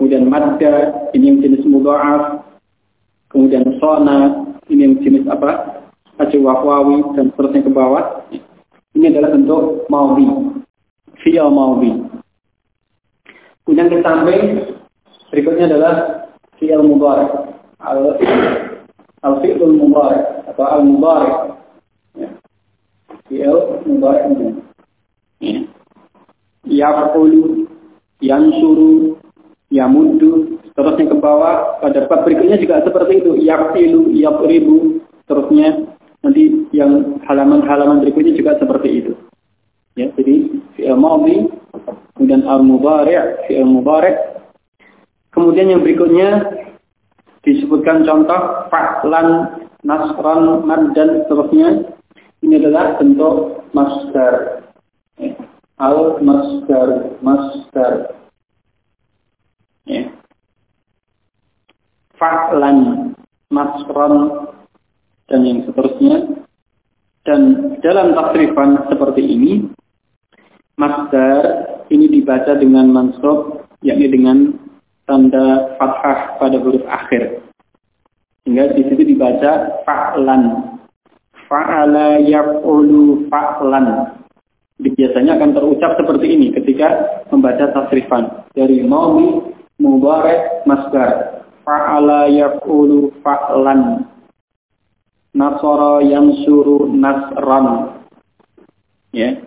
kemudian 0.00 0.24
madda 0.32 1.04
ini 1.12 1.36
yang 1.36 1.38
jenis 1.44 1.62
mudha'af 1.68 2.48
kemudian 3.28 3.76
sona 3.76 4.48
ini 4.72 4.80
yang 4.88 4.94
jenis 5.04 5.28
apa 5.28 5.84
aja 6.16 6.36
wahwawi 6.40 7.04
dan 7.12 7.28
seterusnya 7.36 7.68
ke 7.68 7.72
bawah 7.72 8.24
ini 8.96 9.12
adalah 9.12 9.36
bentuk 9.36 9.84
maudi 9.92 10.50
fi'il 11.22 11.48
maudi. 11.52 11.92
Kemudian 13.64 13.92
di 13.92 13.98
samping 14.02 14.42
berikutnya 15.30 15.70
adalah 15.70 15.94
fi'il 16.58 16.82
mubarak. 16.82 17.54
Al 17.80 18.18
al 19.24 19.34
fi'il 19.44 19.72
mubarak 19.76 20.48
atau 20.50 20.64
al 20.64 20.82
mubarak. 20.84 21.34
Ya. 22.16 22.28
Fi'il 23.28 23.58
mubarak. 23.86 24.24
Ya. 25.40 25.60
Yaqulu, 26.70 27.66
yansuru, 28.20 29.16
yamuddu, 29.70 30.60
seterusnya 30.70 31.10
ke 31.10 31.16
bawah. 31.16 31.78
Pada 31.80 32.06
bab 32.10 32.26
berikutnya 32.26 32.58
juga 32.58 32.82
seperti 32.82 33.24
itu. 33.24 33.38
Yaqilu, 33.40 34.12
yapribu, 34.14 35.00
seterusnya 35.24 35.96
nanti 36.20 36.68
yang 36.76 37.22
halaman-halaman 37.24 38.04
berikutnya 38.04 38.36
juga 38.36 38.60
seperti 38.60 38.88
itu. 39.00 39.12
Ya, 39.98 40.06
jadi 40.14 40.62
fi'il 40.78 40.94
madhi, 40.94 41.50
kemudian 42.14 42.46
al-mudhari', 42.46 43.48
fi'il 43.48 43.66
mudhari'. 43.66 44.14
Kemudian 45.30 45.70
yang 45.70 45.82
berikutnya 45.82 46.60
disebutkan 47.46 48.02
contoh 48.06 48.68
fa'lan, 48.68 49.60
nasran, 49.86 50.66
mad 50.66 50.92
dan 50.94 51.24
seterusnya. 51.26 51.68
Ini 52.40 52.56
adalah 52.56 52.96
bentuk 52.96 53.68
masdar. 53.76 54.64
Ya. 55.20 55.36
Al-masdar, 55.76 57.20
masdar. 57.20 58.16
Ya. 59.84 60.08
Fa'lan, 62.20 63.10
nasran, 63.48 64.14
dan 65.32 65.40
yang 65.48 65.64
seterusnya. 65.64 66.44
Dan 67.24 67.40
dalam 67.80 68.12
tasrifan 68.12 68.84
seperti 68.92 69.24
ini, 69.24 69.52
Masdar 70.80 71.44
ini 71.92 72.08
dibaca 72.08 72.56
dengan 72.56 72.88
mansub, 72.88 73.68
yakni 73.84 74.08
dengan 74.08 74.56
tanda 75.04 75.76
fathah 75.76 76.40
pada 76.40 76.56
huruf 76.56 76.80
akhir. 76.88 77.44
Sehingga 78.40 78.72
di 78.72 78.88
situ 78.88 79.12
dibaca 79.12 79.84
fa'lan. 79.84 80.72
Fa'ala 81.52 82.24
yaf'ulu 82.24 83.28
fa'lan. 83.28 84.16
Biasanya 84.80 85.36
akan 85.36 85.52
terucap 85.52 86.00
seperti 86.00 86.32
ini 86.32 86.48
ketika 86.56 87.20
membaca 87.28 87.68
tasrifan. 87.76 88.48
Dari 88.56 88.80
maumi, 88.80 89.52
mubarak, 89.76 90.64
masdar. 90.64 91.39
Fa'ala 91.70 92.26
yaf'ulu 92.26 93.22
fa'lan. 93.22 94.10
Nasara 95.38 96.02
yang 96.02 96.34
suruh 96.42 96.90
nasran. 96.90 97.94
Ya, 99.14 99.38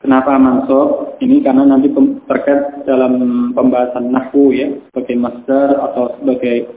Kenapa 0.00 0.40
mansub? 0.40 1.20
Ini 1.20 1.44
karena 1.44 1.68
nanti 1.68 1.92
terkait 2.24 2.88
dalam 2.88 3.52
pembahasan 3.52 4.10
nahwu 4.10 4.50
ya, 4.50 4.72
sebagai 4.88 5.14
masdar 5.20 5.76
atau 5.76 6.16
sebagai 6.18 6.72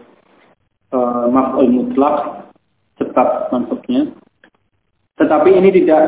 uh, 0.91 1.31
maf'ul 1.31 1.71
mutlak 1.71 2.45
sebab 2.99 3.49
mansubnya. 3.49 4.11
Tetapi 5.17 5.55
ini 5.55 5.71
tidak 5.71 6.03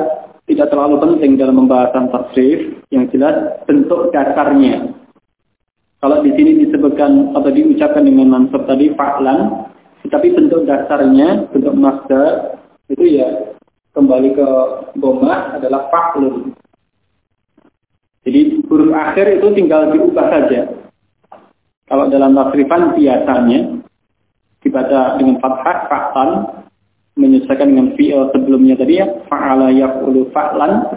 tidak 0.45 0.67
terlalu 0.75 0.99
penting 0.99 1.39
dalam 1.39 1.55
pembahasan 1.63 2.11
tasrif 2.11 2.83
yang 2.91 3.07
jelas 3.09 3.63
bentuk 3.63 4.11
dasarnya. 4.11 4.96
Kalau 5.97 6.21
di 6.21 6.29
sini 6.37 6.61
disebutkan 6.61 7.33
atau 7.33 7.49
diucapkan 7.49 8.05
dengan 8.05 8.29
mansub 8.29 8.69
tadi 8.69 8.93
fa'lan, 8.93 9.65
tetapi 10.05 10.29
bentuk 10.37 10.69
dasarnya, 10.69 11.49
bentuk 11.49 11.73
masdar 11.73 12.61
itu 12.87 13.17
ya 13.17 13.57
kembali 13.97 14.29
ke 14.37 14.47
gomah 15.01 15.57
adalah 15.57 15.89
fa'lun. 15.89 16.53
Jadi 18.21 18.61
huruf 18.69 18.93
akhir 18.93 19.41
itu 19.41 19.47
tinggal 19.57 19.89
diubah 19.89 20.27
saja. 20.29 20.69
Kalau 21.87 22.11
dalam 22.11 22.35
tasrifan 22.35 22.93
biasanya 22.93 23.59
dibaca 24.61 25.17
dengan 25.17 25.41
fathah 25.41 25.77
fa'lan 25.89 26.29
menyesuaikan 27.17 27.73
dengan 27.73 27.87
fi'il 27.97 28.29
sebelumnya 28.35 28.77
tadi 28.77 29.01
ya 29.01 29.07
fa'ala 29.25 29.73
yaqulu 29.73 30.29
fa'lan. 30.29 30.93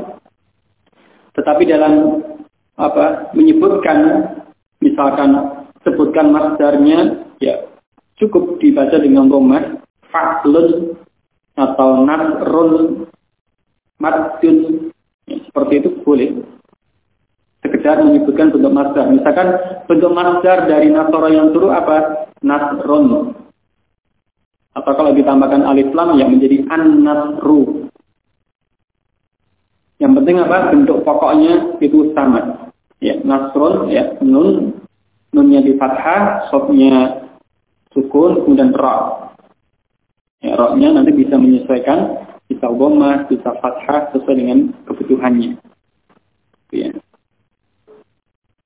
Tetapi 1.32 1.62
dalam 1.64 2.20
apa 2.76 3.32
menyebutkan 3.32 3.98
misalkan 4.80 5.30
sebutkan 5.84 6.32
masdarnya 6.32 7.24
ya 7.40 7.68
cukup 8.20 8.60
dibaca 8.60 8.96
dengan 9.00 9.28
dhammah 9.28 9.80
fa'lun 10.12 10.96
atau 11.56 11.88
nasrun 12.04 13.06
madun 14.00 14.56
ya, 15.28 15.36
seperti 15.48 15.72
itu 15.84 15.90
boleh 16.04 16.30
sekedar 17.60 18.00
menyebutkan 18.00 18.52
bentuk 18.52 18.72
masdar. 18.72 19.06
Misalkan 19.12 19.48
bentuk 19.84 20.12
masdar 20.16 20.64
dari 20.64 20.88
nasoro 20.88 21.28
yang 21.28 21.52
turun 21.52 21.72
apa? 21.76 22.26
Nasron. 22.40 23.36
Atau 24.72 24.92
kalau 24.96 25.12
ditambahkan 25.12 25.66
alif 25.66 25.92
lam 25.92 26.16
yang 26.16 26.32
menjadi 26.32 26.64
an-nasru. 26.72 27.84
Yang 30.00 30.12
penting 30.22 30.36
apa? 30.40 30.72
Bentuk 30.72 31.04
pokoknya 31.04 31.76
itu 31.84 32.16
sama. 32.16 32.69
Ya, 33.00 33.16
nasron 33.24 33.88
ya 33.88 34.20
nun 34.20 34.76
nunnya 35.32 35.64
di 35.64 35.72
fathah, 35.80 36.52
sofnya 36.52 37.24
sukun, 37.96 38.44
kemudian 38.44 38.76
ra. 38.76 39.32
Ya, 40.44 40.56
roknya 40.56 40.96
nanti 40.96 41.12
bisa 41.16 41.36
menyesuaikan 41.36 42.28
bisa 42.50 42.66
gomah, 42.66 43.30
bisa 43.30 43.54
fathah 43.62 44.10
sesuai 44.10 44.36
dengan 44.36 44.58
kebutuhannya. 44.90 45.54
Ya. 46.74 46.90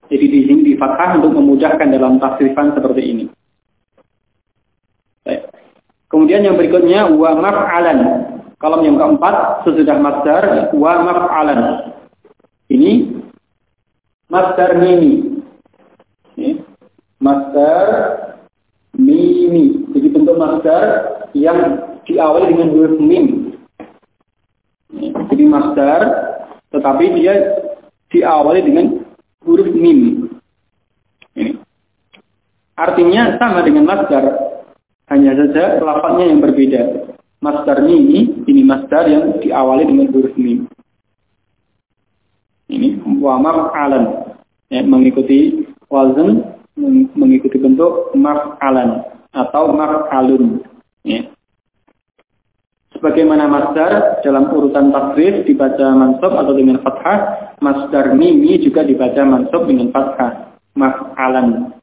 Jadi 0.08 0.26
di 0.28 0.40
sini 0.48 0.60
di 0.72 0.74
fathah 0.80 1.20
untuk 1.20 1.36
memudahkan 1.36 1.92
dalam 1.92 2.16
tasrifan 2.16 2.72
seperti 2.72 3.02
ini. 3.04 3.24
Baik. 5.24 5.52
Kemudian 6.08 6.48
yang 6.48 6.56
berikutnya 6.56 7.12
wa 7.12 7.36
maf'alan. 7.36 7.98
Kalau 8.56 8.80
yang 8.80 8.96
keempat 8.96 9.66
sesudah 9.68 9.96
masdar 10.00 10.72
wa 10.72 10.92
maf'alan. 11.04 11.60
Masdar 14.34 14.82
mimi. 14.82 15.38
Masdar 17.22 17.86
mimi. 18.98 19.86
Jadi 19.94 20.08
bentuk 20.10 20.34
masdar 20.34 20.84
yang 21.38 21.78
diawali 22.02 22.50
dengan 22.50 22.74
huruf 22.74 22.98
mim. 22.98 23.54
Jadi 25.30 25.44
masdar, 25.46 26.00
tetapi 26.74 27.04
dia 27.14 27.34
diawali 28.10 28.60
dengan 28.66 29.06
huruf 29.46 29.70
mim. 29.70 30.26
Ini. 31.38 31.54
Artinya 32.74 33.38
sama 33.38 33.62
dengan 33.62 33.86
masdar, 33.86 34.34
hanya 35.14 35.38
saja 35.38 35.78
lafaznya 35.78 36.34
yang 36.34 36.42
berbeda. 36.42 36.82
Masdar 37.38 37.86
mimi, 37.86 38.34
ini 38.50 38.62
masdar 38.66 39.06
yang 39.06 39.38
diawali 39.38 39.86
dengan 39.86 40.10
huruf 40.10 40.34
mim. 40.34 40.66
Ini 42.66 42.98
wa 43.20 43.38
alan, 43.76 44.23
ya, 44.74 44.82
mengikuti 44.82 45.70
wazan 45.86 46.42
mengikuti 47.14 47.54
bentuk 47.62 48.10
maf'alan 48.18 49.06
atau 49.30 49.70
maf'alun. 49.70 50.66
Ya. 51.06 51.30
Sebagaimana 52.94 53.50
masdar 53.50 54.22
dalam 54.22 54.50
urutan 54.54 54.94
tasrif 54.94 55.46
dibaca 55.46 55.94
mansub 55.94 56.30
atau 56.34 56.54
dengan 56.54 56.78
fathah, 56.82 57.52
masdar 57.58 58.14
mimi 58.14 58.58
juga 58.62 58.86
dibaca 58.86 59.22
mansub 59.22 59.66
dengan 59.66 59.90
fathah, 59.90 60.58
maf'alan. 60.78 61.74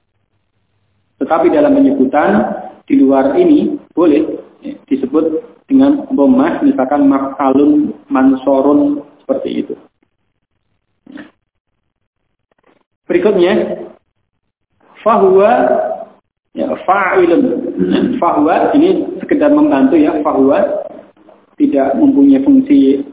Tetapi 1.20 1.48
dalam 1.52 1.76
penyebutan 1.76 2.32
di 2.88 2.98
luar 3.00 3.38
ini 3.38 3.78
boleh 3.94 4.24
ya, 4.64 4.74
disebut 4.88 5.44
dengan 5.68 6.08
bomah, 6.12 6.64
misalkan 6.64 7.08
maf'alun, 7.08 7.96
mansorun, 8.12 9.04
seperti 9.24 9.64
itu. 9.64 9.76
Berikutnya, 13.12 13.76
fahuwa 15.04 15.52
ya 16.56 16.72
fa'ilun. 16.88 17.44
Fahuwa 18.16 18.72
ini 18.72 19.20
sekedar 19.20 19.52
membantu 19.52 20.00
ya, 20.00 20.16
fahuwa 20.24 20.88
tidak 21.60 21.92
mempunyai 22.00 22.40
fungsi 22.40 23.04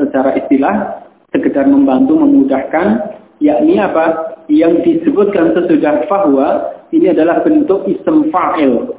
secara 0.00 0.32
istilah, 0.40 1.04
sekedar 1.28 1.68
membantu 1.68 2.24
memudahkan, 2.24 3.20
yakni 3.44 3.76
apa? 3.76 4.32
Yang 4.48 4.80
disebutkan 4.80 5.60
sesudah 5.60 6.08
fahuwa 6.08 6.48
ini 6.96 7.12
adalah 7.12 7.44
bentuk 7.44 7.84
ism 7.84 8.32
fa'il, 8.32 8.96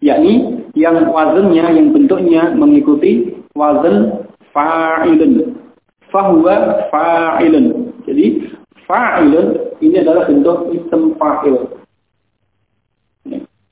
yakni 0.00 0.64
yang 0.72 1.12
wazannya, 1.12 1.76
yang 1.76 1.92
bentuknya 1.92 2.56
mengikuti 2.56 3.36
wazan 3.52 4.24
fa'ilun. 4.56 5.60
Fahuwa 6.08 6.88
fa'ilun. 6.88 7.92
Jadi 8.08 8.51
fa'ilun 8.92 9.80
ini 9.80 9.96
adalah 10.04 10.28
bentuk 10.28 10.68
ism 10.76 11.16
fa'il. 11.16 11.56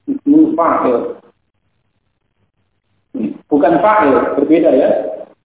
Ism 0.08 0.34
fa'il. 0.56 1.20
Bukan 3.52 3.74
fa'il, 3.84 4.16
berbeda 4.40 4.70
ya. 4.72 4.90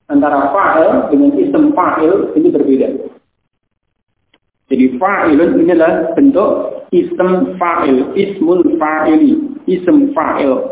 Antara 0.07 0.47
fa'il 0.55 1.11
dengan 1.11 1.35
ism 1.35 1.75
fa'il 1.75 2.31
ini 2.39 2.47
berbeda. 2.55 2.87
Jadi 4.71 4.85
fa'ilun 4.95 5.59
ini 5.59 5.75
adalah 5.75 6.15
bentuk 6.15 6.51
ism 6.95 7.59
fa'il, 7.59 8.15
ismul 8.15 8.63
fa'ili, 8.79 9.59
ism 9.67 10.15
fa'il. 10.15 10.71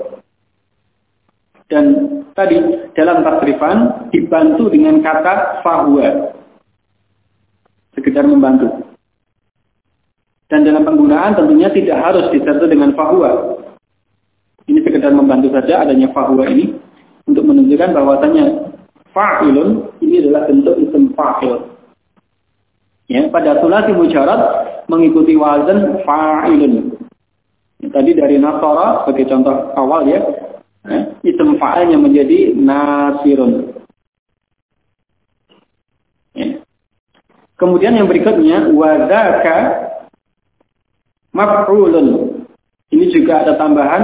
Dan 1.68 1.86
tadi 2.38 2.62
dalam 2.96 3.26
tasrifan 3.26 4.08
dibantu 4.14 4.72
dengan 4.72 5.04
kata 5.04 5.60
fahuwa. 5.66 6.32
Sekedar 7.98 8.26
membantu. 8.26 8.93
Dan 10.54 10.70
dalam 10.70 10.86
penggunaan 10.86 11.34
tentunya 11.34 11.66
tidak 11.74 11.98
harus 11.98 12.30
disertai 12.30 12.70
dengan 12.70 12.94
fahuwa. 12.94 13.58
Ini 14.70 14.86
sekedar 14.86 15.10
membantu 15.10 15.50
saja 15.50 15.82
adanya 15.82 16.14
fahuwa 16.14 16.46
ini 16.46 16.78
untuk 17.26 17.42
menunjukkan 17.42 17.90
bahwasanya 17.90 18.70
fa'ilun 19.18 19.90
ini 20.06 20.22
adalah 20.22 20.46
bentuk 20.46 20.78
isim 20.78 21.10
fa'il. 21.18 21.74
Ya, 23.10 23.26
pada 23.34 23.66
sulasi 23.66 23.98
mujarad 23.98 24.42
mengikuti 24.86 25.34
wazan 25.34 26.06
fa'ilun. 26.06 27.02
Ya, 27.82 27.90
tadi 27.90 28.14
dari 28.14 28.38
nasara 28.38 29.10
sebagai 29.10 29.34
contoh 29.34 29.74
awal 29.74 30.06
ya, 30.06 30.22
ya 30.86 31.18
isim 31.26 31.58
fa'ilnya 31.58 31.98
menjadi 31.98 32.54
nasirun. 32.54 33.74
Ya. 36.38 36.62
Kemudian 37.58 37.98
yang 37.98 38.06
berikutnya 38.06 38.70
wazaka 38.70 39.90
maf'ulun. 41.34 42.40
Ini 42.94 43.06
juga 43.10 43.44
ada 43.44 43.58
tambahan. 43.58 44.04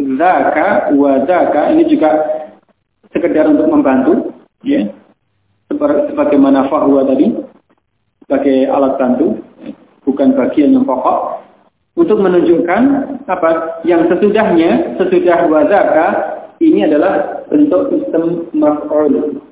Zaka 0.00 0.96
wa 0.96 1.22
zaka. 1.28 1.76
Ini 1.76 1.84
juga 1.92 2.10
sekedar 3.12 3.46
untuk 3.52 3.68
membantu 3.68 4.32
ya. 4.64 4.88
Sebagaimana 5.70 6.66
fahuwa 6.66 7.06
tadi 7.06 7.30
sebagai 8.26 8.66
alat 8.66 8.98
bantu 8.98 9.38
bukan 10.02 10.34
bagian 10.34 10.74
yang 10.74 10.82
pokok. 10.82 11.46
Untuk 11.94 12.22
menunjukkan 12.22 12.82
apa 13.28 13.82
yang 13.84 14.08
sesudahnya 14.08 14.96
sesudah 14.96 15.46
wazaka 15.52 16.06
ini 16.62 16.86
adalah 16.86 17.44
bentuk 17.50 17.92
sistem 17.92 18.48
maf'ul. 18.56 19.42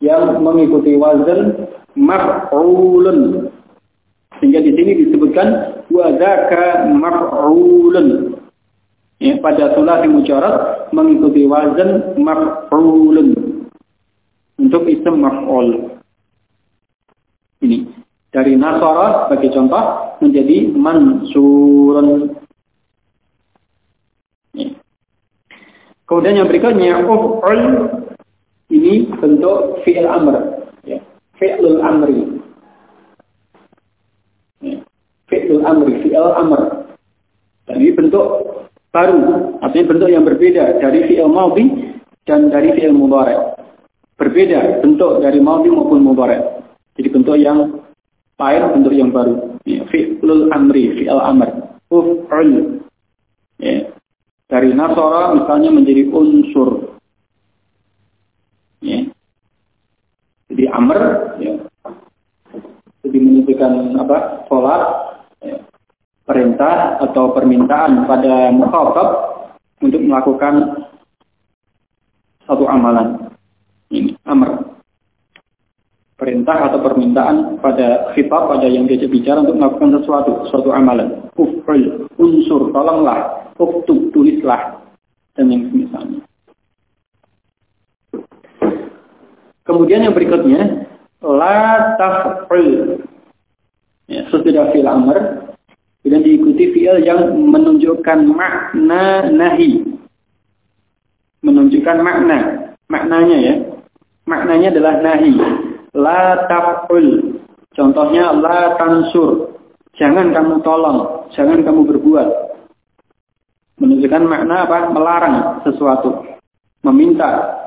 Yang 0.00 0.22
mengikuti 0.40 0.96
wazan 0.96 1.68
maf'ulun 1.96 3.50
sehingga 4.38 4.60
di 4.60 4.72
sini 4.76 4.92
disebutkan 5.06 5.48
wadzaka 5.88 6.90
maf'ulun. 6.92 8.38
Ya, 9.16 9.40
pada 9.40 9.72
sulasi 9.72 10.12
mujarad 10.12 10.92
mengikuti 10.92 11.48
wazan 11.48 12.20
maf'ulun 12.20 13.32
untuk 14.60 14.82
isim 14.88 15.24
maf'ul. 15.24 15.96
Ini 17.64 17.88
dari 18.28 18.52
nasara 18.60 19.26
sebagai 19.26 19.56
contoh 19.56 19.84
menjadi 20.20 20.56
mansurun. 20.76 22.36
Ya. 24.52 24.68
Kemudian 26.04 26.44
yang 26.44 26.48
berikutnya 26.52 27.00
uf'ul 27.08 27.60
ini 28.68 29.08
bentuk 29.16 29.80
fi'il 29.86 30.04
amr. 30.04 30.66
Ya. 30.84 31.00
Fi'lul 31.40 31.80
amri. 31.80 32.25
Fi'il 35.44 35.62
amri, 35.66 35.92
fi'il 36.00 36.30
amr. 36.32 36.86
Dan 37.66 37.76
ini 37.82 37.92
bentuk 37.92 38.26
baru, 38.94 39.18
artinya 39.60 39.86
bentuk 39.92 40.08
yang 40.08 40.24
berbeda 40.24 40.80
dari 40.80 41.04
fi'il 41.10 41.28
maudi 41.28 41.64
dan 42.24 42.48
dari 42.48 42.72
fi'il 42.72 42.94
mudhari. 42.96 43.36
Berbeda 44.16 44.80
bentuk 44.80 45.20
dari 45.20 45.36
maudi 45.42 45.68
maupun 45.68 46.00
mudhari. 46.00 46.40
Jadi 46.96 47.08
bentuk 47.12 47.36
yang 47.36 47.84
lain, 48.40 48.62
bentuk 48.72 48.94
yang 48.96 49.10
baru. 49.12 49.60
Ya, 49.68 49.84
fi'il 49.92 50.48
amri, 50.54 50.96
fi'il 50.96 51.20
amr. 51.20 51.76
Uf'ul. 51.92 52.80
Ya. 53.60 53.92
Dari 54.46 54.70
nasara 54.72 55.34
misalnya 55.34 55.70
menjadi 55.74 56.06
unsur. 56.14 57.00
Ya. 58.80 59.10
Jadi 60.46 60.64
amr, 60.70 61.00
ya. 61.42 61.52
jadi 63.02 63.18
menunjukkan 63.18 63.72
apa? 63.98 64.46
Sholat, 64.46 64.82
perintah 66.26 66.98
atau 67.00 67.30
permintaan 67.32 68.04
pada 68.10 68.50
mukhatab 68.50 69.08
untuk 69.78 70.02
melakukan 70.02 70.84
satu 72.44 72.66
amalan. 72.66 73.30
Ini 73.94 74.18
amr. 74.26 74.74
Perintah 76.16 76.72
atau 76.72 76.80
permintaan 76.80 77.60
pada 77.60 78.10
khitab 78.16 78.48
pada 78.48 78.66
yang 78.66 78.88
diajak 78.88 79.12
bicara 79.12 79.44
untuk 79.44 79.60
melakukan 79.60 80.00
sesuatu, 80.00 80.48
suatu 80.48 80.72
amalan. 80.72 81.28
Uf'ul, 81.36 82.08
unsur, 82.16 82.72
tolonglah, 82.72 83.52
uktub, 83.60 84.10
tulislah, 84.16 84.80
dan 85.36 85.52
yang 85.52 85.68
semisalnya. 85.68 86.24
Kemudian 89.68 90.08
yang 90.08 90.16
berikutnya, 90.16 90.88
la 91.20 91.94
taf'ul. 92.00 93.04
Ya, 94.08 94.24
sesudah 94.32 94.72
fil 94.72 94.88
amr, 94.88 95.45
Kemudian 96.06 96.22
diikuti 96.22 96.70
fi'il 96.70 97.02
yang 97.02 97.34
menunjukkan 97.34 98.30
makna 98.30 99.26
nahi. 99.26 99.82
menunjukkan 101.42 101.98
makna. 101.98 102.38
Maknanya 102.86 103.36
ya. 103.42 103.54
Maknanya 104.22 104.70
adalah 104.70 105.02
nahi. 105.02 105.34
La 105.98 106.46
taf'ul. 106.46 107.42
Contohnya 107.74 108.30
la 108.38 108.78
tansur. 108.78 109.58
Jangan 109.98 110.30
kamu 110.30 110.62
tolong, 110.62 111.26
jangan 111.34 111.66
kamu 111.66 111.90
berbuat. 111.90 112.28
Menunjukkan 113.82 114.22
makna 114.30 114.62
apa? 114.62 114.94
Melarang 114.94 115.36
sesuatu. 115.66 116.22
Meminta 116.86 117.66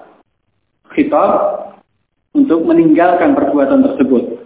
khitab 0.95 1.31
untuk 2.31 2.63
meninggalkan 2.63 3.35
perbuatan 3.35 3.83
tersebut. 3.83 4.38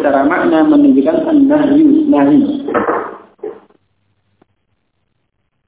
Secara 0.00 0.24
makna 0.24 0.64
menunjukkan 0.64 1.28
an-nahyu, 1.28 2.08
nahi. 2.08 2.64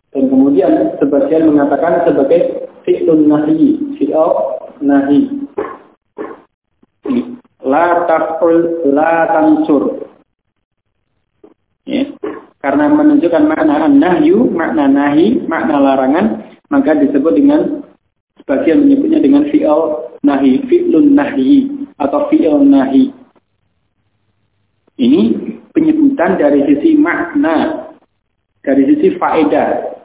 Dan 0.09 0.25
kemudian 0.33 0.97
sebagian 0.97 1.53
mengatakan 1.53 2.09
sebagai 2.09 2.65
fi'lun 2.89 3.29
nahi, 3.29 3.77
fi'l 4.01 4.33
nahi. 4.81 5.21
La 7.61 8.09
taf'ul, 8.09 8.89
la 8.97 9.29
tansur. 9.37 10.01
Ya, 11.85 12.09
karena 12.65 12.89
menunjukkan 12.89 13.53
makna 13.53 13.85
an-nahyu, 13.85 14.49
makna 14.49 14.89
nahi, 14.89 15.45
makna 15.45 15.77
larangan, 15.77 16.57
maka 16.73 16.97
disebut 16.97 17.37
dengan 17.37 17.85
sebagian 18.41 18.89
menyebutnya 18.89 19.21
dengan 19.21 19.45
fi'il 19.53 20.09
nahi, 20.25 20.65
fi'lun 20.73 21.13
nahi 21.13 21.69
atau 22.01 22.33
fi'il 22.33 22.65
nahi. 22.65 23.21
Ini 25.03 25.23
penyebutan 25.75 26.39
dari 26.39 26.63
sisi 26.63 26.95
makna, 26.95 27.91
dari 28.63 28.87
sisi 28.87 29.19
faedah, 29.19 29.99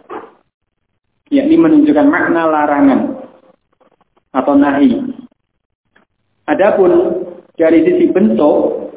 yakni 1.29 1.53
menunjukkan 1.53 2.07
makna 2.09 2.49
larangan 2.49 3.01
atau 4.33 4.53
nahi. 4.57 4.97
Adapun 6.49 6.91
dari 7.53 7.85
sisi 7.85 8.09
bentuk, 8.09 8.89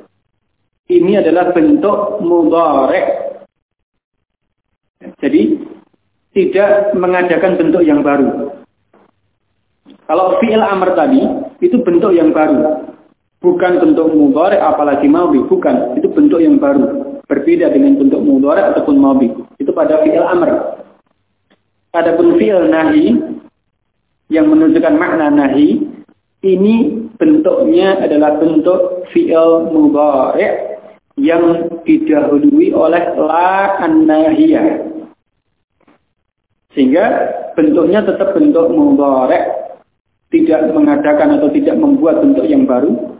ini 0.89 1.21
adalah 1.21 1.53
bentuk 1.53 2.25
mudharek. 2.25 3.37
Jadi 5.21 5.61
tidak 6.33 6.97
mengadakan 6.97 7.61
bentuk 7.61 7.85
yang 7.85 8.01
baru. 8.01 8.57
Kalau 10.09 10.41
fi'il 10.41 10.65
amr 10.65 10.97
tadi, 10.97 11.21
itu 11.61 11.77
bentuk 11.85 12.17
yang 12.17 12.33
baru. 12.33 12.90
Bukan 13.41 13.81
bentuk 13.81 14.13
mudhari 14.13 14.61
apalagi 14.61 15.09
maudi, 15.09 15.41
bukan. 15.49 15.97
Itu 15.97 16.13
bentuk 16.13 16.45
yang 16.45 16.61
baru. 16.61 17.17
Berbeda 17.25 17.73
dengan 17.73 17.97
bentuk 17.97 18.21
mudhari 18.21 18.61
ataupun 18.61 19.01
maudi. 19.01 19.33
Itu 19.57 19.73
pada 19.73 20.05
fi'il 20.05 20.21
amr. 20.21 20.77
Adapun 21.97 22.37
fi'il 22.37 22.69
nahi 22.69 23.17
yang 24.29 24.45
menunjukkan 24.53 24.95
makna 24.95 25.33
nahi, 25.33 25.89
ini 26.45 27.09
bentuknya 27.17 28.05
adalah 28.05 28.37
bentuk 28.37 29.09
fi'il 29.09 29.73
mudhari 29.73 30.77
yang 31.17 31.69
didahului 31.89 32.77
oleh 32.77 33.05
la 33.17 33.81
an-nahiyah. 33.81 34.85
Sehingga 36.77 37.05
bentuknya 37.57 38.05
tetap 38.05 38.37
bentuk 38.37 38.69
mudhari, 38.69 39.41
tidak 40.29 40.71
mengadakan 40.77 41.41
atau 41.41 41.49
tidak 41.51 41.77
membuat 41.81 42.21
bentuk 42.23 42.47
yang 42.47 42.69
baru, 42.69 43.20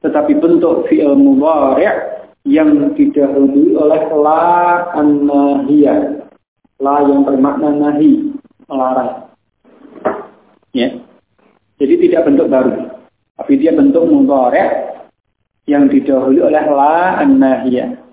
tetapi 0.00 0.32
bentuk 0.40 0.88
fi'il 0.88 1.14
mudhari' 1.14 2.14
yang 2.44 2.92
didahului 2.92 3.76
oleh 3.76 4.02
la 4.16 4.44
an-nahiyah. 4.96 6.24
La 6.82 7.06
yang 7.06 7.22
bermakna 7.22 7.70
nahi, 7.70 8.34
melarang. 8.66 9.30
Ya. 10.74 10.90
Jadi 11.78 11.94
tidak 12.06 12.26
bentuk 12.30 12.50
baru, 12.50 12.90
tapi 13.38 13.52
dia 13.58 13.74
bentuk 13.74 14.06
mudhari' 14.06 14.94
yang 15.66 15.90
didahului 15.90 16.40
oleh 16.42 16.64
la 16.70 17.22
an-nahiyah. 17.22 18.04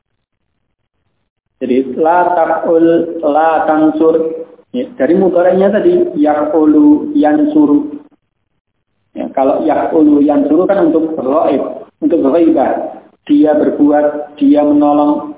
Jadi 1.61 1.93
la 1.93 2.33
taqul, 2.33 2.85
la 3.21 3.69
tansur. 3.69 4.15
Ya, 4.73 4.89
dari 4.97 5.13
mudhari'nya 5.13 5.69
tadi 5.69 6.09
yaqulu, 6.17 7.13
yansuru. 7.13 8.00
Ya, 9.11 9.27
kalau 9.35 9.67
yaqulu, 9.67 10.23
yansuru 10.23 10.63
kan 10.63 10.87
untuk 10.87 11.15
ghaib 11.19 11.81
untuk 12.01 12.19
ghaibah. 12.25 12.99
Dia 13.29 13.53
berbuat, 13.53 14.35
dia 14.41 14.65
menolong. 14.65 15.37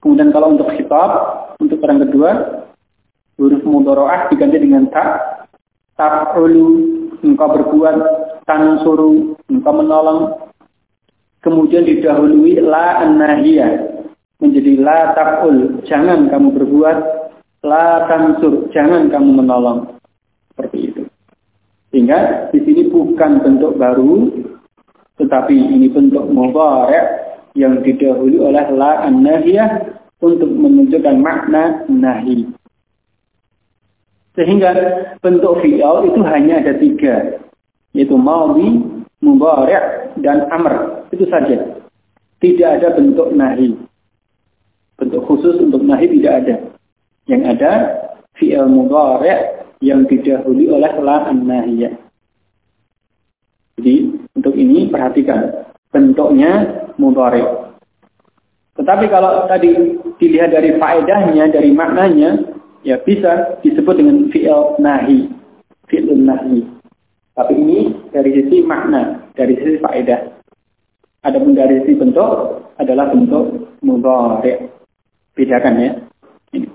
Kemudian 0.00 0.32
kalau 0.32 0.56
untuk 0.56 0.72
khitab, 0.72 1.10
untuk 1.60 1.82
orang 1.84 2.08
kedua, 2.08 2.30
huruf 3.36 3.62
mudoroah 3.62 4.32
diganti 4.32 4.58
dengan 4.58 4.88
tak. 4.88 5.44
Taf'ulu, 5.98 6.66
engkau 7.20 7.48
berbuat, 7.52 7.96
tansuru, 8.46 9.36
engkau 9.50 9.74
menolong. 9.76 10.48
Kemudian 11.44 11.84
didahului 11.86 12.62
la 12.64 13.02
an-nahiyah. 13.04 14.00
Menjadi 14.38 14.78
la 14.78 15.18
taf'ul, 15.18 15.82
jangan 15.84 16.30
kamu 16.30 16.54
berbuat. 16.54 16.98
La 17.66 18.06
tansur, 18.06 18.70
jangan 18.70 19.10
kamu 19.10 19.42
menolong. 19.42 19.98
Seperti 20.54 20.78
itu. 20.87 20.87
Sehingga 21.88 22.52
di 22.52 22.60
sini 22.68 22.92
bukan 22.92 23.40
bentuk 23.40 23.80
baru, 23.80 24.28
tetapi 25.16 25.56
ini 25.56 25.88
bentuk 25.88 26.28
mudhari' 26.28 27.26
yang 27.56 27.80
didahului 27.80 28.38
oleh 28.38 28.66
la 28.76 29.08
an-nahiyah 29.08 29.98
untuk 30.20 30.52
menunjukkan 30.52 31.16
makna 31.18 31.82
nahi. 31.88 32.44
Sehingga 34.36 34.70
bentuk 35.18 35.64
fi'al 35.64 36.06
itu 36.06 36.20
hanya 36.22 36.62
ada 36.62 36.78
tiga, 36.78 37.42
yaitu 37.96 38.14
maudi, 38.14 38.84
mudhari' 39.24 40.14
dan 40.22 40.46
amr. 40.52 41.08
Itu 41.10 41.24
saja. 41.26 41.82
Tidak 42.38 42.70
ada 42.78 42.94
bentuk 42.94 43.34
nahi. 43.34 43.74
Bentuk 45.00 45.24
khusus 45.26 45.58
untuk 45.58 45.82
nahi 45.82 46.06
tidak 46.20 46.46
ada. 46.46 46.54
Yang 47.26 47.42
ada 47.58 47.72
fi'al 48.38 48.70
mudhari' 48.70 49.57
yang 49.78 50.06
didahului 50.06 50.66
oleh 50.70 50.92
la 51.02 51.30
an-nahiyah. 51.30 51.94
Jadi 53.78 53.94
untuk 54.34 54.54
ini 54.58 54.90
perhatikan 54.90 55.70
bentuknya 55.94 56.82
mudhari. 56.98 57.42
Tetapi 58.78 59.06
kalau 59.10 59.46
tadi 59.50 59.98
dilihat 60.18 60.54
dari 60.54 60.78
faedahnya, 60.78 61.50
dari 61.50 61.70
maknanya, 61.74 62.42
ya 62.86 62.98
bisa 63.02 63.58
disebut 63.62 63.98
dengan 63.98 64.30
fi'il 64.30 64.78
nahi, 64.78 65.30
fi'il 65.90 66.14
nahi. 66.14 66.62
Tapi 67.34 67.54
ini 67.54 67.94
dari 68.10 68.34
sisi 68.34 68.62
makna, 68.66 69.30
dari 69.34 69.54
sisi 69.58 69.78
faedah. 69.78 70.42
Adapun 71.26 71.54
dari 71.54 71.82
sisi 71.82 71.98
bentuk 71.98 72.62
adalah 72.78 73.10
bentuk 73.10 73.78
mudhari. 73.82 74.70
Bedakan 75.34 75.82
ya. 75.82 75.90
Ini. 76.54 76.66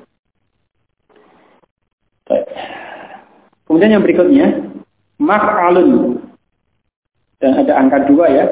Kemudian 3.74 3.98
yang 3.98 4.06
berikutnya, 4.06 4.70
maf'alun 5.18 6.22
dan 7.42 7.58
ada 7.58 7.74
angka 7.74 8.06
dua 8.06 8.30
ya. 8.30 8.46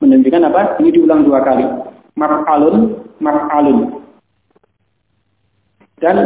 Menunjukkan 0.00 0.48
apa? 0.48 0.80
Ini 0.80 0.96
diulang 0.96 1.28
dua 1.28 1.44
kali. 1.44 1.68
Maf'alun, 2.16 3.04
maf'alun. 3.20 4.00
Dan 6.00 6.16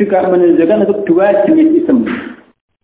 juga 0.00 0.24
menunjukkan 0.32 0.88
untuk 0.88 1.04
dua 1.04 1.44
jenis 1.44 1.84
isim. 1.84 2.08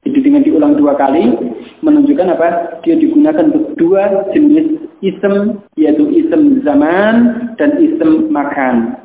Jadi 0.05 0.21
dengan 0.21 0.45
diulang 0.45 0.77
dua 0.77 1.01
kali, 1.01 1.33
menunjukkan 1.81 2.29
apa? 2.37 2.77
Dia 2.85 3.01
digunakan 3.01 3.49
untuk 3.57 3.73
dua 3.81 4.29
jenis 4.37 4.85
isim, 5.01 5.65
yaitu 5.81 6.13
isim 6.13 6.61
zaman 6.61 7.49
dan 7.57 7.81
isim 7.81 8.29
makan. 8.29 9.01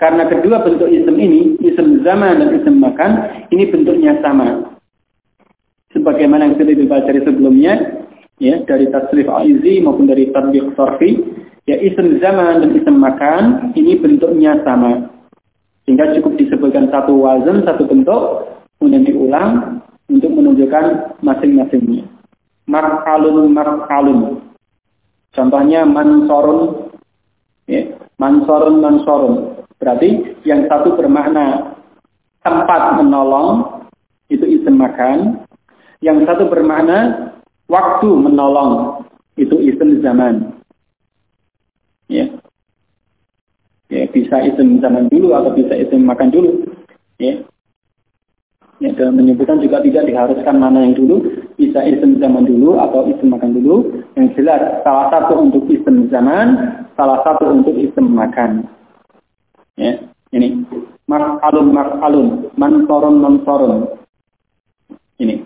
Karena 0.00 0.24
kedua 0.24 0.64
bentuk 0.64 0.88
isim 0.88 1.16
ini, 1.20 1.60
isim 1.60 2.00
zaman 2.00 2.40
dan 2.40 2.56
isim 2.56 2.80
makan, 2.80 3.44
ini 3.52 3.68
bentuknya 3.68 4.16
sama. 4.24 4.80
Sebagaimana 5.92 6.48
yang 6.48 6.56
sudah 6.56 6.72
dibaca 6.72 7.10
sebelumnya, 7.12 8.00
ya 8.40 8.64
dari 8.64 8.88
tasrif 8.88 9.28
aizi 9.28 9.84
maupun 9.84 10.08
dari 10.08 10.32
tatbiq 10.32 10.72
sarfi 10.74 11.20
ya 11.68 11.76
isim 11.76 12.18
zaman 12.18 12.64
dan 12.64 12.70
isim 12.72 12.96
makan 12.96 13.76
ini 13.76 14.00
bentuknya 14.00 14.56
sama. 14.64 15.12
Sehingga 15.84 16.16
cukup 16.16 16.40
disebutkan 16.40 16.88
satu 16.88 17.20
wazan 17.20 17.62
satu 17.68 17.84
bentuk 17.84 18.48
kemudian 18.80 19.04
diulang 19.04 19.52
untuk 20.08 20.32
menunjukkan 20.32 21.20
masing-masingnya. 21.20 22.08
Mar'alun 22.64 23.52
mar'alun 23.52 24.40
contohnya 25.36 25.84
mansorun 25.84 26.90
ya 27.68 27.86
mansorun 28.16 28.82
mansorun 28.82 29.59
berarti 29.80 30.36
yang 30.44 30.68
satu 30.68 30.94
bermakna 30.94 31.74
tempat 32.44 33.00
menolong 33.00 33.80
itu 34.30 34.44
isim 34.46 34.76
makan 34.78 35.42
yang 36.00 36.22
satu 36.24 36.48
bermakna 36.48 37.32
waktu 37.68 38.08
menolong 38.08 39.04
itu 39.36 39.56
isim 39.60 40.00
zaman. 40.04 40.60
Ya. 42.10 42.26
Ya, 43.90 44.06
bisa 44.10 44.38
isim 44.46 44.78
zaman 44.78 45.10
dulu 45.10 45.34
atau 45.34 45.50
bisa 45.54 45.74
isim 45.74 46.06
makan 46.06 46.30
dulu. 46.30 46.66
Ya. 47.18 47.42
Ya, 48.80 48.96
dalam 48.96 49.20
penyebutan 49.20 49.60
juga 49.60 49.84
tidak 49.84 50.08
diharuskan 50.08 50.56
mana 50.56 50.88
yang 50.88 50.96
dulu, 50.96 51.20
bisa 51.60 51.84
isim 51.84 52.16
zaman 52.16 52.48
dulu 52.48 52.80
atau 52.80 53.04
isim 53.12 53.28
makan 53.28 53.52
dulu. 53.52 54.00
Yang 54.16 54.40
jelas 54.40 54.80
salah 54.80 55.12
satu 55.12 55.36
untuk 55.36 55.68
isim 55.68 56.08
zaman, 56.08 56.80
salah 56.96 57.20
satu 57.20 57.52
untuk 57.52 57.76
isim 57.76 58.08
makan. 58.08 58.64
Ya, 59.80 59.96
ini 60.36 60.68
maf'alun 61.08 61.72
maf'alun, 61.72 62.26
mansorun 62.60 63.16
mansorun. 63.16 63.74
Ini. 65.16 65.40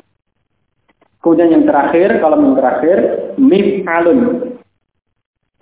Kemudian 1.22 1.55
yang 1.55 1.64
terakhir, 1.64 2.18
kalau 2.18 2.37
yang 2.43 2.59
terakhir, 2.59 2.99
mif'alun. 3.39 4.20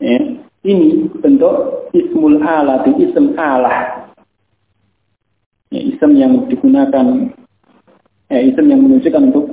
Ya, 0.01 0.19
ini 0.65 1.07
bentuk 1.21 1.87
ismul 1.93 2.41
alati, 2.41 2.97
ism 2.97 3.37
alah. 3.37 4.09
Ya, 5.69 5.81
ism 5.85 6.17
yang 6.17 6.49
digunakan 6.49 7.31
ya, 8.33 8.41
isim 8.41 8.67
yang 8.73 8.81
menunjukkan 8.81 9.23
untuk 9.29 9.47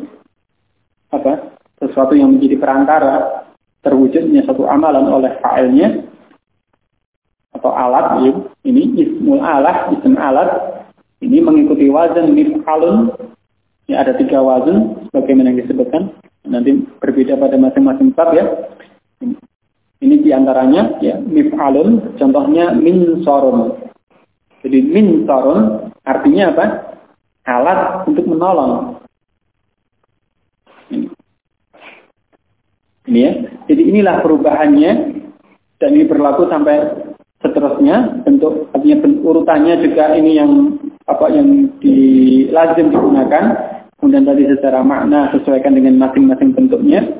apa 1.12 1.60
sesuatu 1.84 2.16
yang 2.16 2.40
menjadi 2.40 2.56
perantara 2.56 3.44
terwujudnya 3.84 4.48
satu 4.48 4.64
amalan 4.68 5.08
oleh 5.12 5.36
fa'ilnya 5.44 6.08
atau 7.60 7.72
alat 7.76 8.24
ya. 8.24 8.32
ini 8.64 8.96
ismul 8.96 9.44
alat 9.44 9.92
ism 10.00 10.16
alat 10.16 10.48
ini 11.20 11.44
mengikuti 11.44 11.92
wazan 11.92 12.32
mif'alun 12.32 13.12
ya 13.92 14.02
ada 14.02 14.16
tiga 14.16 14.40
wazan 14.40 14.96
sebagaimana 15.12 15.52
yang 15.52 15.60
disebutkan 15.68 16.16
nanti 16.48 16.88
berbeda 17.04 17.36
pada 17.36 17.60
masing-masing 17.60 18.16
bab 18.16 18.32
ya 18.32 18.48
ini 20.00 20.16
di 20.24 20.32
antaranya 20.32 20.96
ya 21.04 21.20
mif'alun 21.20 22.16
contohnya 22.16 22.72
min 22.74 23.20
sorun 23.28 23.76
jadi 24.64 24.80
min 24.84 25.28
sorun 25.28 25.92
artinya 26.04 26.52
apa 26.52 26.66
alat 27.50 28.06
untuk 28.06 28.26
menolong. 28.28 29.00
Ini 33.10 33.20
ya. 33.26 33.32
Jadi 33.70 33.82
inilah 33.90 34.22
perubahannya 34.22 34.92
dan 35.82 35.90
ini 35.96 36.06
berlaku 36.06 36.50
sampai 36.50 36.99
seterusnya 37.40 38.24
bentuk 38.28 38.68
artinya 38.76 38.98
urutannya 39.24 39.76
juga 39.80 40.16
ini 40.16 40.32
yang 40.36 40.52
apa 41.08 41.26
yang 41.32 41.72
di 41.80 41.98
lazim 42.52 42.92
digunakan. 42.92 43.76
Kemudian 44.00 44.24
tadi 44.24 44.48
secara 44.48 44.80
makna 44.80 45.28
sesuaikan 45.36 45.76
dengan 45.76 46.00
masing-masing 46.00 46.56
bentuknya. 46.56 47.20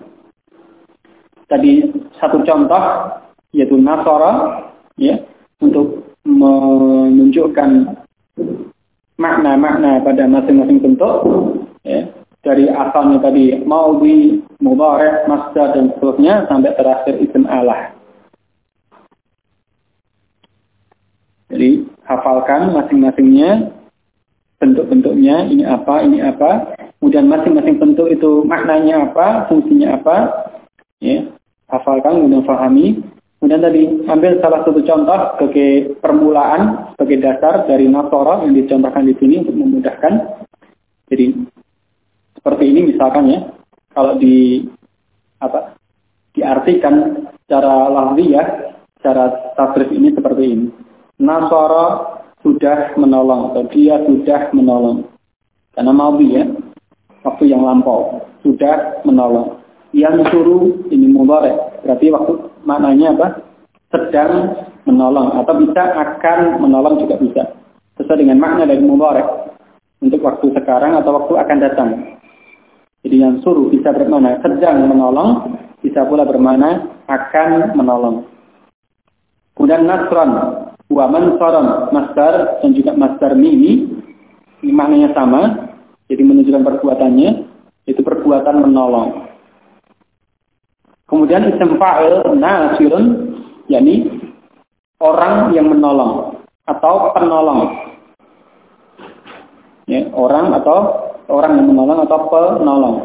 Tadi 1.52 1.92
satu 2.22 2.40
contoh 2.48 2.84
yaitu 3.52 3.76
nasara 3.76 4.64
ya 4.96 5.20
untuk 5.60 6.08
menunjukkan 6.24 8.00
makna-makna 9.20 10.00
pada 10.06 10.24
masing-masing 10.30 10.80
bentuk 10.80 11.16
ya, 11.84 12.08
dari 12.40 12.72
asalnya 12.72 13.20
tadi 13.20 13.60
maudi, 13.68 14.40
mubarak, 14.64 15.28
masdar 15.28 15.76
dan 15.76 15.92
seterusnya 15.96 16.48
sampai 16.48 16.72
terakhir 16.80 17.20
isim 17.20 17.44
Allah. 17.50 17.99
Jadi 21.50 21.86
hafalkan 22.06 22.72
masing-masingnya 22.78 23.74
bentuk-bentuknya 24.62 25.50
ini 25.50 25.66
apa, 25.66 26.06
ini 26.06 26.22
apa, 26.22 26.78
kemudian 27.00 27.26
masing-masing 27.26 27.82
bentuk 27.82 28.08
itu 28.12 28.46
maknanya 28.46 29.10
apa, 29.10 29.50
fungsinya 29.50 29.98
apa, 29.98 30.18
ya 31.02 31.26
hafalkan 31.70 32.22
kemudian 32.22 32.46
fahami 32.46 33.02
Kemudian 33.40 33.64
tadi 33.64 33.84
ambil 34.04 34.36
salah 34.44 34.68
satu 34.68 34.84
contoh 34.84 35.20
sebagai 35.40 35.96
permulaan, 36.04 36.92
sebagai 37.00 37.24
dasar 37.24 37.64
dari 37.72 37.88
Nasoro 37.88 38.44
yang 38.44 38.52
dicontohkan 38.52 39.08
di 39.08 39.16
sini 39.16 39.48
untuk 39.48 39.56
memudahkan. 39.56 40.44
Jadi 41.08 41.40
seperti 42.36 42.64
ini 42.68 42.92
misalkan 42.92 43.32
ya, 43.32 43.40
kalau 43.96 44.20
di 44.20 44.68
apa 45.40 45.72
diartikan 46.36 47.24
secara 47.48 47.88
lahiriah, 47.88 48.76
secara 49.00 49.56
tasrif 49.56 49.88
ini 49.96 50.12
seperti 50.12 50.44
ini. 50.44 50.68
Nasoro 51.20 52.16
sudah 52.40 52.96
menolong 52.96 53.52
atau 53.52 53.64
dia 53.76 54.00
sudah 54.08 54.56
menolong. 54.56 55.04
Karena 55.76 55.92
mau 55.92 56.16
ya, 56.24 56.48
waktu 57.28 57.52
yang 57.52 57.64
lampau 57.64 58.24
sudah 58.44 59.04
menolong. 59.04 59.60
Yang 59.92 60.32
suruh 60.32 60.64
ini 60.94 61.12
mubarak, 61.12 61.82
berarti 61.84 62.14
waktu 62.14 62.34
maknanya 62.64 63.18
apa? 63.18 63.28
Sedang 63.90 64.54
menolong 64.86 65.34
atau 65.44 65.54
bisa 65.60 65.82
akan 65.98 66.62
menolong 66.62 67.02
juga 67.04 67.18
bisa. 67.18 67.44
Sesuai 67.98 68.22
dengan 68.22 68.40
makna 68.40 68.70
dari 68.70 68.80
mubarak 68.80 69.50
untuk 70.00 70.24
waktu 70.24 70.56
sekarang 70.56 70.96
atau 70.96 71.20
waktu 71.20 71.34
akan 71.36 71.58
datang. 71.60 71.90
Jadi 73.04 73.16
yang 73.20 73.42
suruh 73.44 73.68
bisa 73.68 73.92
bermakna 73.92 74.40
sedang 74.40 74.88
menolong, 74.88 75.58
bisa 75.84 76.06
pula 76.06 76.24
bermakna 76.24 76.86
akan 77.10 77.76
menolong. 77.76 78.30
Kemudian 79.58 79.90
nasron, 79.90 80.32
wa 80.90 81.06
mansaron, 81.06 81.94
masdar 81.94 82.60
dan 82.60 82.72
juga 82.74 82.98
masdar 82.98 83.38
mini, 83.38 84.02
ini 84.66 84.72
maknanya 84.74 85.14
sama, 85.14 85.70
jadi 86.10 86.26
menunjukkan 86.26 86.66
perbuatannya, 86.66 87.30
itu 87.86 88.02
perbuatan 88.02 88.66
menolong. 88.66 89.30
Kemudian 91.10 91.50
isim 91.50 91.78
fa'il 91.82 92.22
nasirun 92.38 93.06
yakni 93.66 94.22
orang 95.02 95.54
yang 95.58 95.70
menolong 95.70 96.38
atau 96.70 97.10
penolong. 97.18 97.90
Ya, 99.90 100.06
orang 100.14 100.54
atau 100.54 101.10
orang 101.34 101.58
yang 101.58 101.74
menolong 101.74 102.06
atau 102.06 102.30
penolong. 102.30 102.98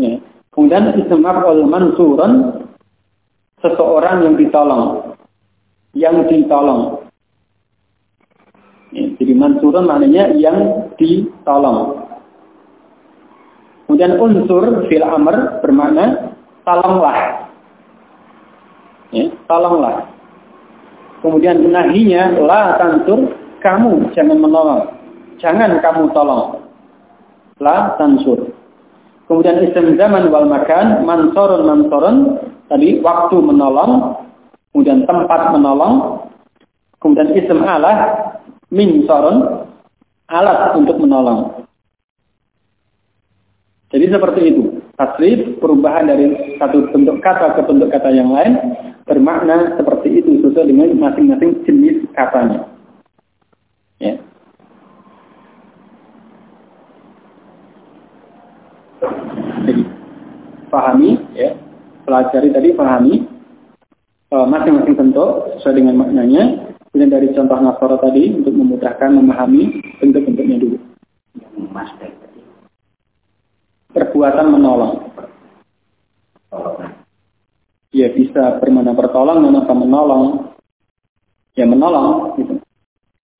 Ya. 0.00 0.16
Kemudian 0.56 0.96
isim 0.96 1.20
maf'ul 1.20 1.68
mansurun 1.68 2.64
seseorang 3.60 4.24
yang 4.24 4.34
ditolong. 4.40 5.09
Yang 5.96 6.16
ditolong. 6.30 7.10
Ya, 8.90 9.06
jadi 9.18 9.32
mansurun 9.38 9.86
maknanya 9.86 10.34
yang 10.34 10.90
ditolong. 10.98 12.10
Kemudian 13.86 14.22
unsur 14.22 14.86
fil 14.86 15.02
amr 15.02 15.62
bermakna 15.62 16.34
tolonglah. 16.62 17.50
Ya, 19.10 19.26
tolonglah. 19.50 20.06
Kemudian 21.20 21.58
nahinya 21.68 22.38
la 22.38 22.78
tansur, 22.78 23.34
kamu 23.58 24.14
jangan 24.14 24.38
menolong. 24.38 24.82
Jangan 25.42 25.82
kamu 25.82 26.14
tolong. 26.14 26.62
La 27.58 27.98
tansur. 27.98 28.54
Kemudian 29.26 29.62
isim 29.62 29.94
zaman 29.94 30.30
wal 30.30 30.46
makan, 30.46 31.06
mansorun 31.06 31.62
mansorun, 31.66 32.16
tadi 32.66 32.98
waktu 32.98 33.36
menolong, 33.38 34.19
kemudian 34.70 35.02
tempat 35.06 35.50
menolong, 35.54 36.26
kemudian 37.02 37.34
isim 37.34 37.60
alah, 37.62 38.38
min 38.70 39.02
sorun, 39.04 39.66
alat 40.30 40.78
untuk 40.78 40.96
menolong. 41.02 41.66
Jadi 43.90 44.06
seperti 44.06 44.40
itu 44.54 44.78
tasrif, 44.94 45.58
perubahan 45.58 46.06
dari 46.06 46.54
satu 46.60 46.92
bentuk 46.94 47.18
kata 47.24 47.58
ke 47.58 47.62
bentuk 47.66 47.90
kata 47.90 48.14
yang 48.14 48.30
lain, 48.30 48.54
bermakna 49.08 49.74
seperti 49.74 50.22
itu 50.22 50.44
sesuai 50.44 50.70
dengan 50.70 50.94
masing-masing 51.00 51.66
jenis 51.66 52.06
katanya. 52.14 52.70
Ya. 53.98 54.14
Jadi, 59.66 59.82
pahami, 60.68 61.10
ya, 61.34 61.56
pelajari 62.04 62.48
tadi 62.52 62.68
pahami 62.76 63.29
masing-masing 64.30 64.94
bentuk 64.94 65.58
sesuai 65.58 65.74
dengan 65.82 66.06
maknanya. 66.06 66.70
Kemudian 66.90 67.10
dari 67.10 67.28
contoh 67.34 67.58
nasara 67.58 67.98
tadi 68.02 68.34
untuk 68.34 68.54
memudahkan 68.54 69.10
memahami 69.14 69.78
bentuk-bentuknya 70.02 70.58
dulu. 70.58 70.78
Perbuatan 73.90 74.46
menolong. 74.54 74.94
Ya 77.90 78.06
bisa 78.14 78.58
bermana 78.62 78.94
bertolong, 78.94 79.38
mana 79.42 79.66
menolong. 79.66 80.54
Ya 81.58 81.66
menolong 81.66 82.38
gitu. 82.38 82.54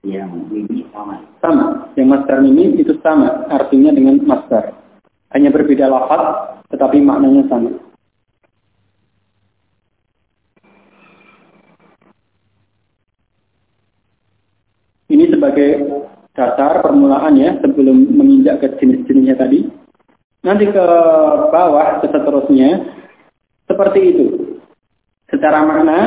Yang 0.06 0.30
ini 0.50 0.86
sama. 0.90 1.22
Sama. 1.38 1.90
Yang 1.94 2.06
master 2.06 2.38
ini 2.42 2.64
itu 2.78 2.94
sama 3.02 3.46
artinya 3.50 3.94
dengan 3.94 4.18
master. 4.26 4.74
Hanya 5.30 5.54
berbeda 5.54 5.86
lafaz 5.86 6.58
tetapi 6.70 7.02
maknanya 7.02 7.46
sama. 7.50 7.89
Ini 15.20 15.36
sebagai 15.36 15.70
dasar 16.32 16.80
permulaan 16.80 17.36
ya 17.36 17.60
sebelum 17.60 18.08
menginjak 18.08 18.64
ke 18.64 18.72
jenis-jenisnya 18.80 19.36
tadi. 19.36 19.68
Nanti 20.40 20.64
ke 20.64 20.86
bawah, 21.52 22.00
ke 22.00 22.08
seterusnya, 22.08 22.88
seperti 23.68 24.00
itu. 24.16 24.26
Secara 25.28 25.60
makna, 25.60 25.98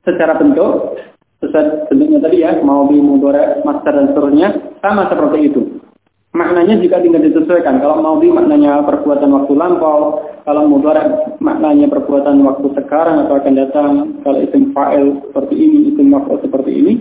secara 0.00 0.40
bentuk, 0.40 0.96
sesuai 1.44 1.92
bentuknya 1.92 2.24
tadi 2.24 2.36
ya, 2.40 2.56
mau 2.64 2.88
di 2.88 2.96
mudore, 2.96 3.60
master 3.60 3.92
dan 3.92 4.16
seterusnya, 4.16 4.48
sama 4.80 5.12
seperti 5.12 5.52
itu. 5.52 5.62
maknanya 6.36 6.76
juga 6.80 7.00
tinggal 7.00 7.24
disesuaikan. 7.24 7.80
Kalau 7.80 8.00
mau 8.04 8.20
di 8.20 8.28
maknanya 8.28 8.84
perbuatan 8.84 9.32
waktu 9.32 9.52
lampau, 9.56 10.20
kalau 10.44 10.68
mudarat 10.68 11.40
maknanya 11.40 11.88
perbuatan 11.88 12.44
waktu 12.44 12.76
sekarang 12.76 13.24
atau 13.24 13.40
akan 13.40 13.54
datang, 13.56 13.90
kalau 14.20 14.38
isim 14.44 14.76
fa'il 14.76 15.20
seperti 15.32 15.54
ini, 15.56 15.78
isim 15.96 16.12
maf'ul 16.12 16.36
seperti 16.44 16.72
ini, 16.76 16.92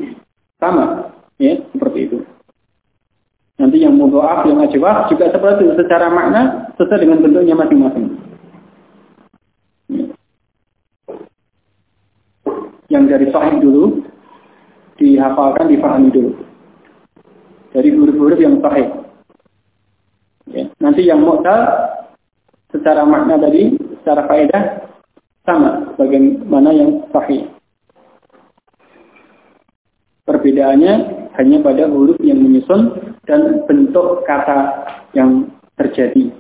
sama, 0.55 1.14
ya, 1.39 1.59
seperti 1.71 1.99
itu. 2.11 2.17
Nanti 3.55 3.79
yang 3.79 3.95
mudha'af, 3.95 4.43
yang 4.51 4.59
ajwah 4.67 5.07
juga 5.07 5.31
seperti 5.31 5.63
itu 5.63 5.73
secara 5.79 6.11
makna 6.11 6.71
sesuai 6.75 7.01
dengan 7.07 7.23
bentuknya 7.23 7.55
masing-masing. 7.55 8.05
Ya. 9.87 10.05
Yang 12.91 13.03
dari 13.15 13.27
sahih 13.31 13.55
dulu 13.63 14.03
dihafalkan, 14.99 15.71
difahami 15.71 16.11
dulu. 16.11 16.31
Dari 17.71 17.89
huruf-huruf 17.95 18.39
yang 18.43 18.59
sahih. 18.59 18.87
Ya. 20.51 20.67
Nanti 20.83 21.07
yang 21.07 21.23
mu'tal 21.23 21.63
secara 22.75 23.07
makna 23.07 23.39
tadi, 23.39 23.79
secara 24.03 24.27
faedah 24.27 24.63
sama 25.47 25.95
bagaimana 25.95 26.75
yang 26.75 27.07
sahih. 27.15 27.47
Perbedaannya 30.27 31.24
hanya 31.35 31.57
pada 31.63 31.87
huruf 31.87 32.19
yang 32.23 32.39
menyusun 32.39 32.95
dan 33.27 33.63
bentuk 33.67 34.23
kata 34.23 34.87
yang 35.15 35.51
terjadi. 35.75 36.31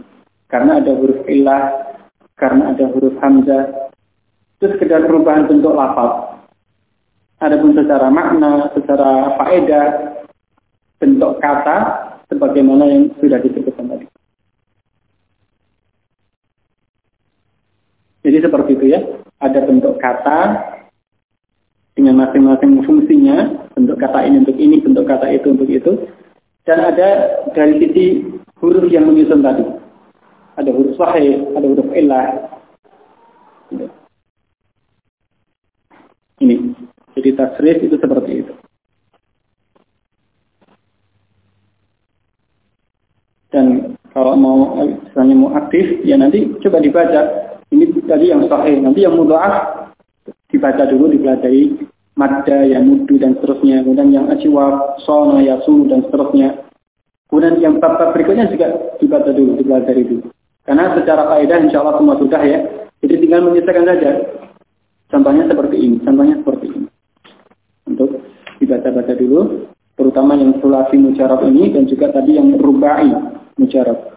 Karena 0.47 0.79
ada 0.79 0.91
huruf 0.95 1.25
ilah, 1.27 1.95
karena 2.39 2.71
ada 2.75 2.85
huruf 2.91 3.15
hamzah. 3.19 3.91
Itu 4.59 4.71
sekedar 4.75 5.03
perubahan 5.03 5.51
bentuk 5.51 5.75
lafaz. 5.75 6.39
Adapun 7.43 7.75
secara 7.75 8.07
makna, 8.07 8.71
secara 8.71 9.35
faedah, 9.35 9.87
bentuk 11.03 11.43
kata, 11.43 11.77
sebagaimana 12.31 12.87
yang 12.87 13.11
sudah 13.19 13.43
disebutkan 13.43 13.91
tadi. 13.91 14.07
Jadi 18.25 18.37
seperti 18.41 18.71
itu 18.73 18.85
ya, 18.89 18.99
ada 19.37 19.59
bentuk 19.67 20.01
kata 20.01 20.39
dengan 21.93 22.25
masing-masing 22.25 22.81
fungsinya, 22.87 23.64
bentuk 23.75 23.99
kata 23.99 24.23
ini 24.23 24.47
untuk 24.47 24.57
ini, 24.57 24.79
bentuk 24.79 25.05
kata 25.05 25.27
itu 25.35 25.51
untuk 25.51 25.67
itu, 25.67 25.91
dan 26.63 26.79
ada 26.81 27.43
dari 27.51 27.77
sisi 27.83 28.05
huruf 28.57 28.87
yang 28.87 29.05
menyusun 29.05 29.43
tadi. 29.43 29.67
Ada 30.55 30.71
huruf 30.71 30.95
sahih, 30.95 31.43
ada 31.53 31.67
huruf 31.67 31.91
ilah. 31.91 32.27
Ini. 36.39 36.55
Jadi 37.15 37.29
tasrif 37.35 37.77
itu 37.83 37.95
seperti 37.99 38.31
itu. 38.43 38.53
Dan 43.51 43.95
kalau 44.11 44.35
mau 44.35 44.83
misalnya 44.83 45.35
mau 45.35 45.51
aktif, 45.55 46.03
ya 46.03 46.19
nanti 46.19 46.51
coba 46.59 46.83
dibaca. 46.83 47.21
Ini 47.71 47.87
tadi 48.03 48.31
yang 48.31 48.43
sahih. 48.51 48.83
Nanti 48.83 49.07
yang 49.07 49.15
mudha'af 49.15 49.95
dibaca 50.51 50.83
dulu, 50.91 51.07
dipelajari 51.11 51.84
madda, 52.15 52.65
ya 52.65 52.79
mudu 52.81 53.19
dan 53.19 53.35
seterusnya. 53.39 53.83
Kemudian 53.83 54.09
yang 54.11 54.25
ajiwab, 54.31 54.99
sona, 55.03 55.43
yasu 55.43 55.87
dan 55.87 56.03
seterusnya. 56.07 56.65
Kemudian 57.29 57.59
yang 57.59 57.75
bab-bab 57.83 58.15
berikutnya 58.15 58.47
juga 58.49 58.95
dibaca 58.99 59.31
dulu, 59.31 59.59
dipelajari 59.59 60.03
dulu. 60.07 60.25
Karena 60.65 60.95
secara 60.97 61.29
kaidah 61.29 61.59
insya 61.61 61.83
Allah 61.83 61.95
semua 62.01 62.15
sudah 62.17 62.41
ya. 62.41 62.59
Jadi 63.03 63.13
tinggal 63.21 63.45
menyelesaikan 63.45 63.85
saja. 63.85 64.11
Contohnya 65.11 65.45
seperti 65.45 65.77
ini, 65.77 65.97
contohnya 66.01 66.35
seperti 66.41 66.65
ini. 66.73 66.87
Untuk 67.85 68.09
dibaca-baca 68.57 69.13
dulu, 69.13 69.69
terutama 69.93 70.33
yang 70.33 70.57
sulasi 70.57 70.97
mujarab 70.97 71.45
ini 71.45 71.69
dan 71.69 71.85
juga 71.85 72.09
tadi 72.09 72.41
yang 72.41 72.57
rubai 72.57 73.13
mujarab. 73.61 74.15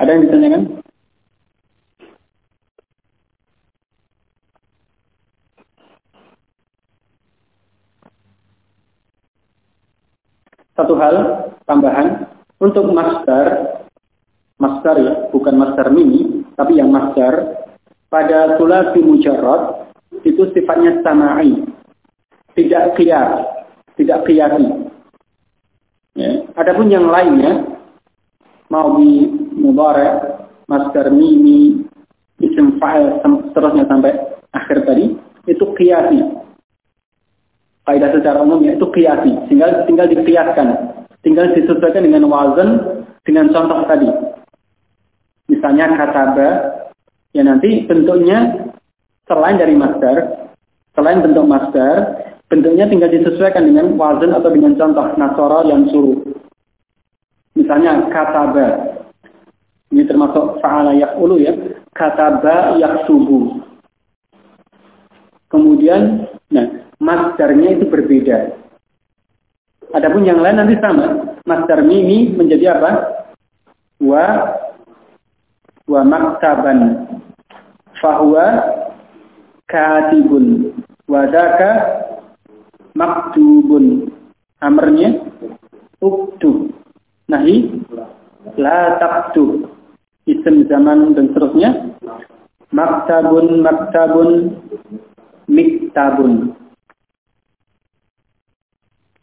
Ada 0.00 0.16
yang 0.16 0.22
ditanyakan? 0.24 0.62
Satu 10.74 10.94
hal 10.96 11.48
tambahan 11.66 12.26
untuk 12.62 12.90
master, 12.92 13.78
master 14.58 14.94
ya, 15.00 15.12
bukan 15.34 15.54
master 15.56 15.90
mini, 15.92 16.46
tapi 16.54 16.78
yang 16.78 16.92
master 16.92 17.62
pada 18.10 18.58
sulasi 18.58 19.00
mujarab 19.02 19.90
itu 20.26 20.50
sifatnya 20.52 21.00
sama'i, 21.00 21.64
tidak 22.58 22.98
kias 22.98 23.60
tidak 24.00 24.24
kiasi. 24.24 24.64
Ya. 26.16 26.48
Adapun 26.56 26.88
yang 26.88 27.04
lainnya, 27.12 27.68
mau 28.72 28.96
di 28.96 29.28
mubarak, 29.52 30.48
masker 30.64 31.12
mimi, 31.12 31.84
isim 32.40 32.80
fa'il, 32.80 33.20
seterusnya 33.20 33.84
sampai 33.84 34.16
akhir 34.56 34.88
tadi, 34.88 35.12
itu 35.44 35.64
kiasi. 35.76 36.39
Kaidah 37.90 38.14
secara 38.14 38.38
umum 38.46 38.62
ya, 38.62 38.78
itu 38.78 38.86
kiasi. 38.94 39.34
Tinggal, 39.50 39.82
tinggal 39.90 40.06
dikiaskan. 40.06 40.68
Tinggal 41.26 41.50
disesuaikan 41.58 42.06
dengan 42.06 42.30
wazan, 42.30 43.02
dengan 43.26 43.50
contoh 43.50 43.82
tadi. 43.90 44.06
Misalnya 45.50 45.90
kataba, 45.98 46.50
ya 47.34 47.42
nanti 47.42 47.82
bentuknya 47.90 48.70
selain 49.26 49.58
dari 49.58 49.74
master, 49.74 50.46
selain 50.94 51.18
bentuk 51.18 51.50
master, 51.50 52.20
Bentuknya 52.50 52.90
tinggal 52.90 53.14
disesuaikan 53.14 53.62
dengan 53.62 53.94
wazan 53.94 54.34
atau 54.34 54.50
dengan 54.50 54.74
contoh 54.74 55.06
nasara 55.14 55.62
yang 55.70 55.86
suruh. 55.94 56.18
Misalnya 57.54 58.10
kataba. 58.10 58.98
Ini 59.94 60.02
termasuk 60.10 60.58
fa'ala 60.58 60.98
yakulu 60.98 61.38
ya. 61.38 61.54
Kataba 61.94 62.74
yaksubu. 62.74 63.62
Kemudian, 65.46 66.26
nah, 66.50 66.66
masdarnya 67.00 67.80
itu 67.80 67.88
berbeda. 67.88 68.60
Adapun 69.90 70.22
yang 70.22 70.38
lain 70.38 70.60
nanti 70.62 70.78
sama. 70.78 71.34
Masdar 71.42 71.82
mimi 71.82 72.30
menjadi 72.30 72.78
apa? 72.78 72.90
Wa 73.98 74.26
wa 75.90 76.00
maktaban. 76.06 77.10
Fahuwa 77.98 78.46
katibun. 79.66 80.78
Wadaka 81.10 81.70
maktubun. 82.94 84.14
Amarnya 84.62 85.26
uktub. 85.98 86.70
Nahi 87.26 87.82
la 88.54 89.00
taktub. 89.02 89.66
Isim 90.28 90.70
zaman 90.70 91.18
dan 91.18 91.34
seterusnya. 91.34 91.70
Maktabun, 92.70 93.66
maktabun, 93.66 94.54
miktabun. 95.50 96.54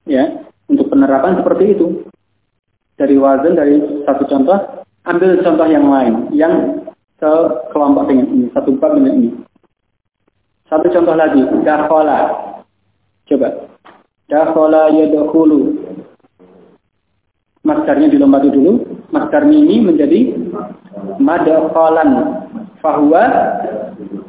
Ya, 0.07 0.47
untuk 0.71 0.87
penerapan 0.87 1.39
seperti 1.39 1.75
itu. 1.75 2.07
Dari 2.97 3.13
wazan, 3.13 3.53
dari 3.53 3.77
satu 4.09 4.25
contoh, 4.25 4.57
ambil 5.05 5.37
contoh 5.45 5.67
yang 5.69 5.85
lain, 5.85 6.33
yang 6.33 6.81
sekelompok 7.21 8.09
dengan 8.09 8.25
ini, 8.33 8.45
satu 8.57 8.73
bab 8.81 8.97
dengan 8.97 9.13
ini. 9.21 9.29
Satu 10.67 10.89
contoh 10.91 11.15
lagi, 11.15 11.39
dakhala. 11.63 12.19
Coba. 13.27 13.49
Dakhala 14.27 14.91
yadkhulu. 14.91 15.79
Masdarnya 17.63 18.11
dilompati 18.11 18.51
dulu. 18.51 18.83
Masdar 19.11 19.47
mini 19.47 19.79
menjadi 19.79 20.35
madkhalan. 21.19 22.09
Fahuwa 22.83 23.23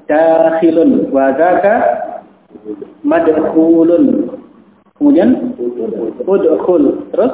dakhilun. 0.06 1.10
Wa 1.10 1.34
dzaka 1.34 1.74
madkhulun. 3.02 4.27
Kemudian 4.98 5.54
udkhul. 6.26 7.06
Terus 7.14 7.32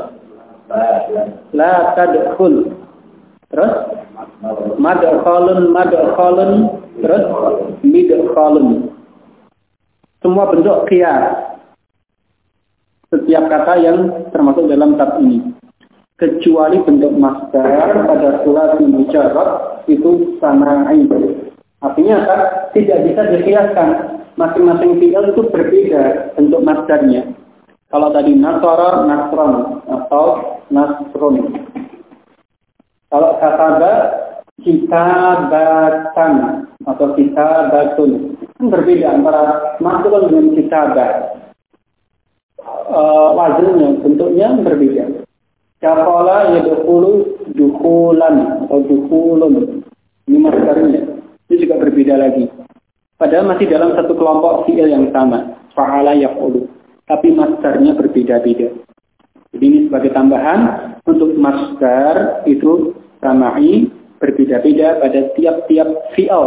la 1.57 1.73
tadkhul. 1.97 2.77
Terus 3.49 3.75
madkhalun 4.77 5.73
madkhalun 5.73 6.53
terus 7.01 7.25
midkhalun. 7.81 8.93
Semua 10.21 10.49
bentuk 10.49 10.89
qiyas 10.89 11.57
setiap 13.13 13.45
kata 13.47 13.75
yang 13.81 14.29
termasuk 14.33 14.69
dalam 14.69 14.97
tab 15.01 15.21
ini. 15.21 15.53
Kecuali 16.15 16.79
bentuk 16.87 17.11
masdar 17.19 18.07
pada 18.07 18.47
surat 18.47 18.79
mujarab 18.79 19.83
itu 19.91 20.39
sana'i. 20.39 21.11
Artinya 21.83 22.17
tidak 22.71 22.99
bisa 23.11 23.23
dikiaskan. 23.35 23.89
Masing-masing 24.35 24.99
fi'il 24.99 25.25
itu 25.31 25.43
berbeda 25.47 26.35
bentuk 26.35 26.63
masdarnya. 26.63 27.23
Kalau 27.93 28.09
tadi 28.11 28.33
nasara, 28.35 29.05
nasron 29.07 29.53
atau 29.87 30.27
nasron. 30.71 31.35
Kalau 33.11 33.31
kata 33.39 33.91
kitabatan 34.65 36.33
atau 36.87 37.07
kitabatun 37.19 38.39
kan 38.55 38.67
berbeda 38.71 39.07
antara 39.19 39.43
masuk 39.83 40.31
dengan 40.31 40.55
kitabah 40.55 41.13
uh, 42.65 43.29
wazannya, 43.35 44.01
bentuknya 44.01 44.49
berbeda. 44.63 45.05
Dakhala 45.83 46.57
yadkhulu 46.57 47.45
dukhulan 47.53 48.65
atau 48.65 48.79
dukhulun. 48.89 49.85
Ini 50.25 50.39
masdarnya. 50.41 51.03
Ini 51.51 51.55
juga 51.61 51.77
berbeda 51.77 52.15
lagi. 52.17 52.49
Padahal 53.21 53.53
masih 53.53 53.69
dalam 53.69 53.93
satu 53.93 54.17
kelompok 54.17 54.65
fi'il 54.65 54.89
yang 54.89 55.13
sama. 55.13 55.61
Fa'ala 55.77 56.17
yaf'ulu. 56.17 56.34
Tapi 57.05 57.29
masdarnya 57.37 57.93
berbeda-beda. 57.93 58.73
Jadi 59.55 59.65
ini 59.65 59.79
sebagai 59.87 60.11
tambahan 60.17 60.61
untuk 61.05 61.37
masdar 61.37 62.43
itu 62.49 62.97
sama'i 63.21 63.87
berbeda-beda 64.19 64.99
pada 64.99 65.21
tiap-tiap 65.37 65.89
fi'il. 66.17 66.45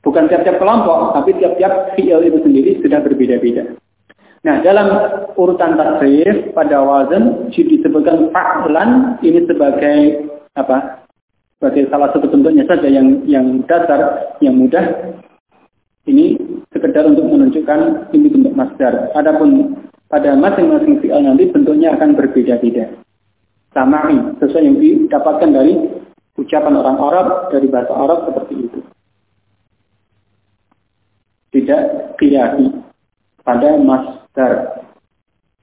Bukan 0.00 0.30
tiap-tiap 0.30 0.56
kelompok, 0.58 1.18
tapi 1.18 1.36
tiap-tiap 1.36 1.94
fi'il 1.94 2.24
itu 2.24 2.38
sendiri 2.40 2.80
sudah 2.80 3.04
berbeda-beda. 3.04 3.76
Nah, 4.46 4.62
dalam 4.62 4.86
urutan 5.34 5.74
tasrif 5.74 6.54
pada 6.54 6.78
wazan 6.78 7.50
disebutkan 7.50 8.30
fa'lan 8.30 9.18
ini 9.26 9.42
sebagai 9.42 10.30
apa? 10.54 11.02
Sebagai 11.58 11.90
salah 11.90 12.14
satu 12.14 12.30
bentuknya 12.30 12.62
saja 12.70 12.86
yang 12.86 13.26
yang 13.26 13.66
dasar, 13.66 14.34
yang 14.38 14.54
mudah 14.54 15.18
ini 16.06 16.38
sekedar 16.76 17.08
untuk 17.08 17.24
menunjukkan 17.24 18.12
ini 18.12 18.28
bentuk 18.28 18.52
masdar. 18.52 19.08
Adapun 19.16 19.80
pada 20.12 20.36
masing-masing 20.36 21.00
fi'al 21.00 21.24
nanti 21.24 21.48
bentuknya 21.48 21.96
akan 21.96 22.12
berbeda-beda. 22.12 22.92
Sama'i, 23.72 24.20
sesuai 24.36 24.64
yang 24.68 24.76
didapatkan 24.76 25.50
dari 25.56 25.72
ucapan 26.36 26.76
orang 26.76 26.98
Arab, 27.00 27.26
dari 27.48 27.66
bahasa 27.72 27.92
Arab 27.96 28.28
seperti 28.28 28.54
itu. 28.68 28.80
Tidak 31.56 31.82
kiyahi 32.20 32.68
pada 33.40 33.80
masdar 33.80 34.52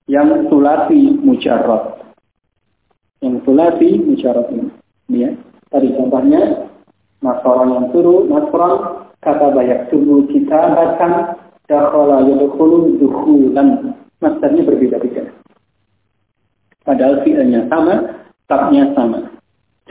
yang 0.10 0.49
sulasi 0.49 1.22
mujarrad. 1.22 2.02
Yang 3.22 3.45
sulasi 3.45 4.02
mujarrad 4.02 4.49
ini. 4.49 4.69
Ya. 5.14 5.30
Tadi 5.69 5.90
contohnya, 5.94 6.69
Nasara 7.22 7.65
yang 7.69 7.88
suruh, 7.94 8.26
Nasran 8.30 9.02
kata 9.23 9.55
banyak 9.55 9.89
tubuh 9.89 10.27
kita 10.29 10.59
bahkan 10.75 11.39
dakhala 11.67 12.27
yadkhulu 12.27 12.99
dukhulan. 12.99 13.97
Masdarnya 14.23 14.63
berbeda-beda. 14.63 15.27
Padahal 16.87 17.23
fi'ilnya 17.27 17.67
sama, 17.67 18.23
tabnya 18.47 18.87
sama. 18.95 19.19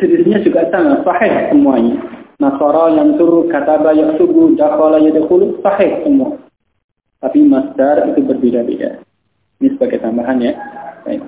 Jenisnya 0.00 0.40
juga 0.40 0.68
sama, 0.72 1.04
sahih 1.04 1.52
semuanya. 1.52 2.00
Nasara 2.40 2.96
yang 2.96 3.20
suruh 3.20 3.44
kata 3.52 3.84
banyak 3.84 4.16
tubuh 4.16 4.56
dakhala 4.56 4.96
yadkhulu 5.00 5.60
sahih 5.60 6.00
semua. 6.04 6.40
Tapi 7.20 7.44
masdar 7.44 8.08
itu 8.08 8.24
berbeda-beda. 8.24 9.04
Ini 9.60 9.68
sebagai 9.76 10.00
tambahan 10.00 10.42
ya. 10.42 10.52
Baik. 11.04 11.22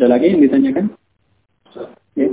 Ada 0.00 0.06
lagi 0.06 0.32
yang 0.32 0.40
ditanyakan? 0.40 0.86
Ya, 2.16 2.26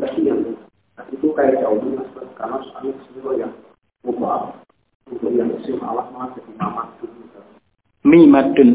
itu 1.14 1.28
kayak 1.36 1.64
jauh 1.64 1.80
mas 1.96 2.10
karena 2.36 2.58
soalnya 2.72 2.94
semua 3.08 3.34
yang 3.40 3.54
mubah 4.04 4.52
untuk 5.08 5.32
yang 5.32 5.50
isim 5.62 5.80
Allah 5.84 6.08
malah 6.12 6.32
jadi 6.36 6.52
mamadun 6.60 7.12
mimadun. 8.08 8.70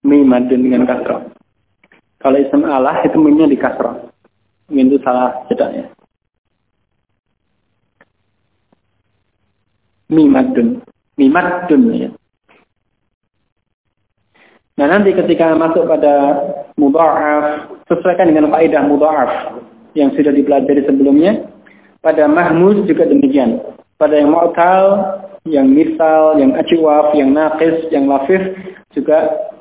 Mimadun 0.00 0.60
dengan 0.62 0.86
kasroh. 0.86 1.22
Kalau 2.22 2.38
isim 2.38 2.62
Allah 2.66 3.02
itu 3.02 3.18
mimnya 3.18 3.50
di 3.50 3.58
kasroh. 3.58 4.10
Itu 4.70 4.96
salah 5.02 5.34
cedaknya 5.50 5.90
mimadun. 10.10 10.82
Mimadun 11.18 11.82
ya 11.94 12.10
Nah 14.80 14.88
nanti 14.88 15.12
ketika 15.12 15.52
masuk 15.52 15.84
pada 15.84 16.40
mudha'af, 16.80 17.68
sesuaikan 17.84 18.32
dengan 18.32 18.48
kaidah 18.48 18.80
mudha'af 18.88 19.60
yang 19.92 20.08
sudah 20.16 20.32
dipelajari 20.32 20.88
sebelumnya. 20.88 21.52
Pada 22.00 22.24
mahmud 22.24 22.88
juga 22.88 23.04
demikian. 23.04 23.60
Pada 24.00 24.16
yang 24.16 24.32
mu'tal, 24.32 24.84
yang 25.44 25.68
misal, 25.68 26.40
yang 26.40 26.56
ajiwaf, 26.56 27.12
yang 27.12 27.36
naqis, 27.36 27.92
yang 27.92 28.08
lafif 28.08 28.40
juga 28.96 29.52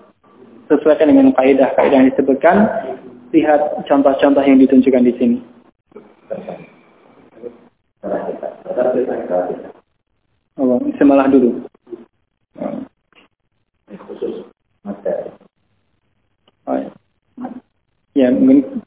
sesuaikan 0.71 1.11
dengan 1.11 1.35
kaidah-kaidah 1.35 1.97
yang 1.99 2.07
disebutkan. 2.15 2.55
Lihat 3.35 3.91
contoh-contoh 3.91 4.39
yang 4.47 4.55
ditunjukkan 4.55 5.03
di 5.03 5.13
sini. 5.19 5.37
Oh, 10.55 10.79
semalah 10.95 11.27
dulu. 11.27 11.67
Oh, 16.69 16.77
ya. 16.77 16.91
ya, 18.13 18.27
mungkin 18.31 18.85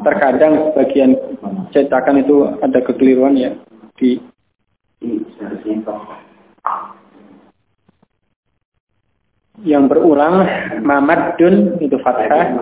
terkadang 0.00 0.72
sebagian 0.72 1.18
cetakan 1.74 2.22
itu 2.22 2.46
ada 2.62 2.78
kekeliruan 2.80 3.36
ya 3.36 3.52
di 4.00 4.16
yang 9.64 9.88
berulang 9.88 10.48
mamadun 10.80 11.76
itu 11.84 11.96
fathah. 12.00 12.56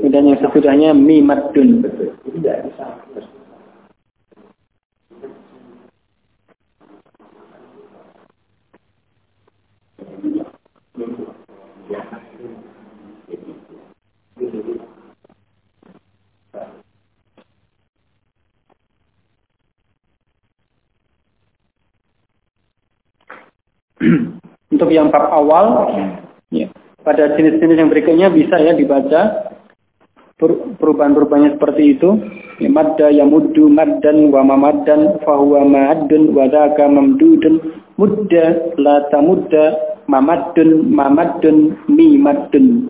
Dan 0.00 0.22
yang 0.26 0.38
sesudahnya 0.40 0.90
mimadun 0.94 1.82
Untuk 24.72 24.88
yang 24.90 25.10
bab 25.12 25.28
awal, 25.28 25.92
ya, 26.54 26.70
pada 27.02 27.34
jenis-jenis 27.36 27.76
yang 27.76 27.90
berikutnya 27.90 28.28
bisa 28.32 28.56
ya 28.60 28.72
dibaca. 28.72 29.52
Perubahan-perubahannya 30.80 31.60
seperti 31.60 32.00
itu. 32.00 32.16
Ya, 32.64 32.72
madda 32.72 33.12
yamuddu 33.12 33.68
maddan 33.68 34.32
wa 34.32 34.40
mamaddan 34.40 35.20
fahuwa 35.20 35.68
ma'addun 35.68 36.32
wa 36.32 36.48
dhaka 36.48 36.88
mamdudun. 36.88 37.60
Mudda 38.00 38.72
la 38.80 39.04
tamudda 39.12 39.90
mamaddun 40.08 40.88
mamaddun 40.88 41.76
mimaddun 41.86 42.88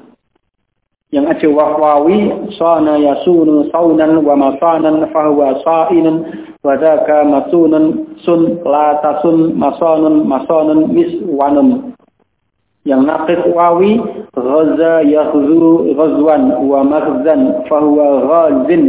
yang 1.11 1.27
aja 1.27 1.51
wahwawi 1.51 2.31
sana 2.55 2.95
yasunu 2.95 3.66
saunan 3.74 4.23
wa 4.23 4.35
masanan 4.39 5.11
fahuwa 5.11 5.59
sa'inun 5.66 6.23
wa 6.62 6.77
dhaka 6.77 7.24
masunun 7.24 8.16
sun 8.24 8.61
la 8.65 9.01
tasun 9.01 9.57
masanun 9.57 10.28
masanun 10.28 10.93
miswanun 10.93 11.91
yang 12.89 13.05
naqis 13.05 13.45
wawi 13.53 14.01
ghaza 14.32 15.05
yakhzu 15.05 15.93
ghazwan 15.93 16.65
wa 16.65 16.81
maghzan 16.81 17.61
fahuwa 17.69 18.24
ghazin. 18.24 18.85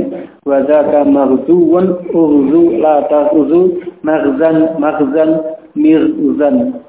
Wa 0.48 0.64
dhaka 0.64 1.03
maghzuun 1.06 2.07
urzu 2.15 2.80
la 2.80 3.03
takhzu 3.11 3.84
maghzan 4.02 4.80
maghzan 4.80 5.30
mirzan 5.76 6.81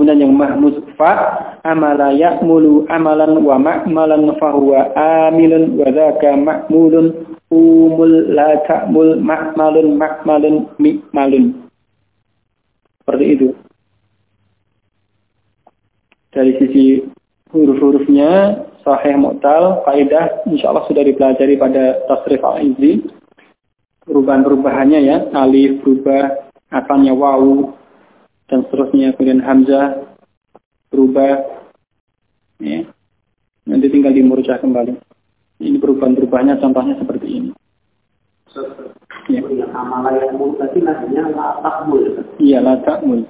Kemudian 0.00 0.16
yang 0.16 0.32
mahmuz 0.32 0.80
fa 0.96 1.12
amala 1.60 2.16
ya'mulu 2.16 2.88
amalan 2.88 3.36
wa 3.44 3.60
ma'malan 3.60 4.32
fahuwa 4.40 4.96
amilun 5.28 5.76
wa 5.76 5.92
dzaka 5.92 6.40
ma'mulun 6.40 7.28
umul 7.52 8.32
la 8.32 8.64
ta'mul 8.64 9.20
ma'malun 9.20 10.00
ma'malun 10.00 10.72
mi'malun. 10.80 11.52
Seperti 13.04 13.24
itu. 13.28 13.48
Dari 16.32 16.56
sisi 16.56 17.04
huruf-hurufnya 17.52 18.56
sahih 18.80 19.20
mu'tal, 19.20 19.84
kaidah 19.84 20.48
insyaallah 20.48 20.88
sudah 20.88 21.04
dipelajari 21.04 21.60
pada 21.60 22.08
tasrif 22.08 22.40
al-izi. 22.40 23.04
Perubahan-perubahannya 24.08 25.00
ya, 25.04 25.28
alif 25.36 25.84
berubah, 25.84 26.48
asalnya 26.72 27.12
wawu, 27.12 27.76
dan 28.50 28.66
seterusnya 28.66 29.14
kemudian 29.14 29.40
hamzah 29.46 30.10
berubah 30.90 31.38
ya. 32.58 32.82
nanti 33.64 33.86
tinggal 33.86 34.10
dimurjah 34.10 34.58
kembali 34.58 34.98
ini 35.62 35.78
perubahan-perubahannya 35.78 36.58
contohnya 36.58 36.98
seperti 36.98 37.26
ini 37.30 37.50
ya. 39.30 39.40
iya 42.42 42.58
la 42.58 42.74
takmul 42.82 43.22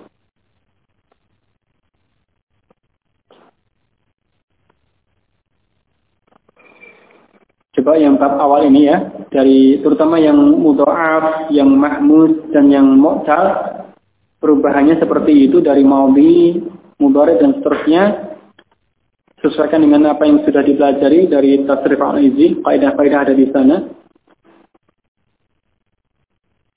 coba 7.76 7.96
yang 8.00 8.16
bab 8.16 8.40
awal 8.40 8.64
ini 8.64 8.88
ya 8.88 9.04
dari 9.30 9.78
terutama 9.78 10.18
yang 10.18 10.36
mudha'af, 10.36 11.48
yang 11.54 11.70
mahmud 11.70 12.50
dan 12.50 12.66
yang 12.66 12.98
mu'tal 12.98 13.69
perubahannya 14.40 14.96
seperti 14.96 15.46
itu 15.46 15.60
dari 15.60 15.84
maudi, 15.84 16.58
mudhari 16.96 17.36
dan 17.38 17.60
seterusnya 17.60 18.02
sesuaikan 19.40 19.80
dengan 19.80 20.12
apa 20.12 20.24
yang 20.28 20.44
sudah 20.44 20.60
dipelajari 20.64 21.28
dari 21.28 21.64
tasrif 21.64 22.00
al-izi, 22.00 22.60
kaidah-kaidah 22.60 23.20
ada 23.28 23.34
di 23.36 23.46
sana. 23.52 23.76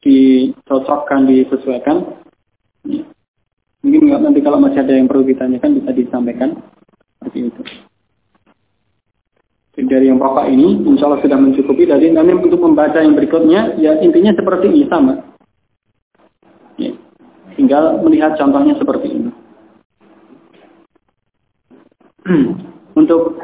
Dicocokkan, 0.03 1.27
disesuaikan. 1.27 1.97
Ya. 2.87 3.03
Mungkin 3.83 4.11
nanti 4.11 4.39
kalau 4.43 4.59
masih 4.63 4.83
ada 4.83 4.95
yang 4.95 5.07
perlu 5.07 5.27
ditanyakan 5.27 5.79
bisa 5.79 5.91
disampaikan 5.91 6.55
seperti 7.19 7.51
itu 7.51 7.63
dari 9.73 10.05
yang 10.09 10.21
bapak 10.21 10.53
ini, 10.53 10.85
insya 10.85 11.09
Allah 11.09 11.21
sudah 11.21 11.37
mencukupi. 11.37 11.89
Dari 11.89 12.13
nanti 12.13 12.33
untuk 12.33 12.61
membaca 12.61 13.01
yang 13.01 13.17
berikutnya, 13.17 13.77
ya 13.81 13.97
intinya 14.05 14.31
seperti 14.37 14.69
ini 14.69 14.85
sama. 14.85 15.32
Tinggal 17.53 18.01
melihat 18.01 18.35
contohnya 18.37 18.73
seperti 18.77 19.07
ini. 19.13 19.31
untuk 22.97 23.35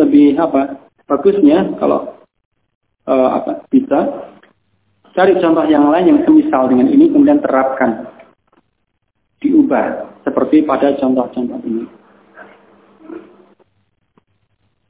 lebih 0.00 0.34
apa 0.40 0.80
bagusnya 1.04 1.76
kalau 1.76 2.16
uh, 3.06 3.28
apa 3.36 3.62
bisa 3.68 4.32
cari 5.12 5.36
contoh 5.36 5.68
yang 5.68 5.92
lain 5.92 6.08
yang 6.08 6.20
semisal 6.24 6.66
dengan 6.72 6.88
ini 6.88 7.12
kemudian 7.12 7.44
terapkan 7.44 8.08
diubah 9.44 10.08
seperti 10.24 10.64
pada 10.64 10.96
contoh-contoh 10.96 11.60
ini. 11.66 11.84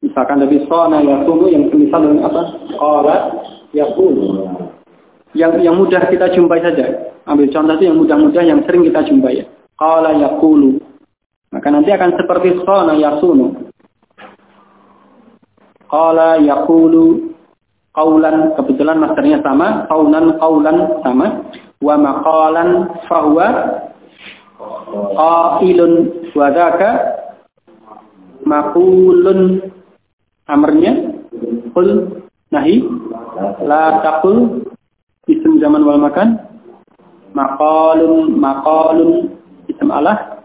Misalkan 0.02 0.44
dari 0.44 0.60
sona 0.66 0.98
yakunu 1.00 1.46
yang 1.50 1.72
semisal 1.72 2.04
dengan 2.04 2.26
apa? 2.28 2.42
Qala 2.74 3.16
yakunu. 3.72 4.28
Yang 5.32 5.52
yang 5.64 5.74
mudah 5.80 6.04
kita 6.12 6.30
jumpai 6.36 6.60
saja. 6.60 7.01
Ambil 7.22 7.54
contoh 7.54 7.74
itu 7.78 7.84
yang 7.86 7.98
mudah-mudah 8.02 8.42
yang 8.42 8.60
sering 8.66 8.82
kita 8.82 9.06
jumpai. 9.06 9.46
Qala 9.78 10.10
yakulu. 10.18 10.82
Maka 11.54 11.68
nanti 11.70 11.90
akan 11.94 12.10
seperti 12.18 12.48
sona 12.66 12.98
yakunu. 12.98 13.70
Qala 15.86 16.42
yakulu 16.42 17.30
qaulan. 17.94 18.58
Kebetulan 18.58 18.98
masternya 18.98 19.38
sama, 19.46 19.86
qaulan 19.86 20.34
qaulan 20.42 20.78
sama, 21.06 21.26
wa 21.78 21.94
maqalan 21.94 22.70
fahuwa 23.06 23.48
qailun. 25.14 25.92
Wa 26.34 26.46
dzaka 26.50 26.90
maqulun. 28.42 29.70
Amarnya 30.50 31.22
kul 31.70 32.18
nahi. 32.50 32.82
La 33.62 34.02
takul 34.02 34.66
isim 35.30 35.62
zaman 35.62 35.86
wal 35.86 36.02
makan 36.02 36.51
maqalun 37.32 38.36
maqalun. 38.38 39.36
Isim 39.68 39.88
alah 39.88 40.40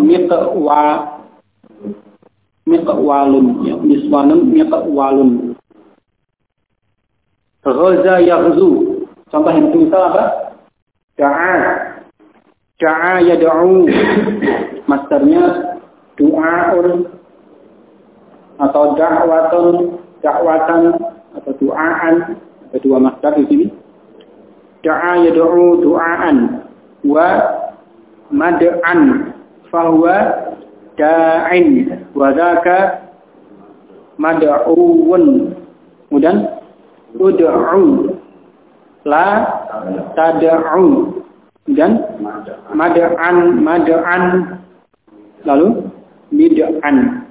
miqwa. 0.00 0.84
Miqwalun. 2.64 3.46
Ya 3.68 3.76
miswanun 3.76 4.40
miqwalun. 4.48 5.54
Ghaza 7.64 8.14
yaghzu. 8.20 8.70
Contoh 9.32 9.52
yang 9.52 9.72
misal 9.72 10.12
apa? 10.12 10.24
Da'a. 11.16 11.56
Da'a 12.76 13.12
yad'u. 13.24 13.88
Masternya 14.84 15.74
doaun 16.20 17.08
atau 18.58 18.94
dakwatan 18.94 19.98
dakwatan 20.22 20.82
atau 21.34 21.52
doaan 21.58 22.38
ada 22.70 22.78
dua 22.78 22.98
masdar 23.02 23.34
di 23.34 23.44
sini 23.50 23.66
da'a 24.84 25.12
yad'u 25.24 25.80
du'aan 25.80 26.36
wa 27.08 27.28
mad'an 28.30 29.32
fahuwa 29.72 30.16
da'in 31.00 31.98
wa 32.14 32.28
dzaka 32.36 33.00
mad'uun. 34.20 35.24
Kemudian 36.12 36.36
ud'u 37.18 38.14
la 39.08 39.26
tad'u. 40.14 40.86
Dan 41.64 41.96
mad'an 42.76 43.36
mad'an. 43.64 44.24
Lalu 45.44 45.68
bid'an 46.32 47.24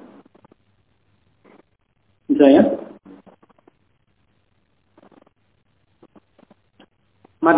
Misalnya, 2.29 2.82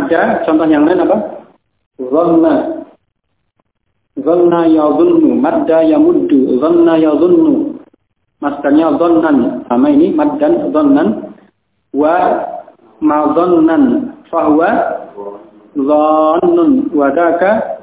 Madda, 0.06 0.46
contoh 0.46 0.70
yang 0.70 0.86
lain 0.86 1.02
apa? 1.02 1.18
Zanna. 1.98 2.56
Zanna 4.22 4.60
ya 4.70 4.86
zunnu. 4.94 5.34
Madda 5.42 5.82
ya 5.82 5.98
muddu. 5.98 6.62
Zanna 6.62 6.94
ya 7.02 7.10
zunnu. 7.18 7.82
Masdarnya 8.38 8.94
zannan. 9.02 9.66
Sama 9.66 9.90
ini, 9.90 10.14
maddan 10.14 10.70
zannan. 10.70 11.34
Wa 11.90 12.46
ma 13.02 13.34
zannan. 13.34 14.14
Fahuwa 14.30 14.70
zannun. 15.74 16.94
Wadaka 16.94 17.82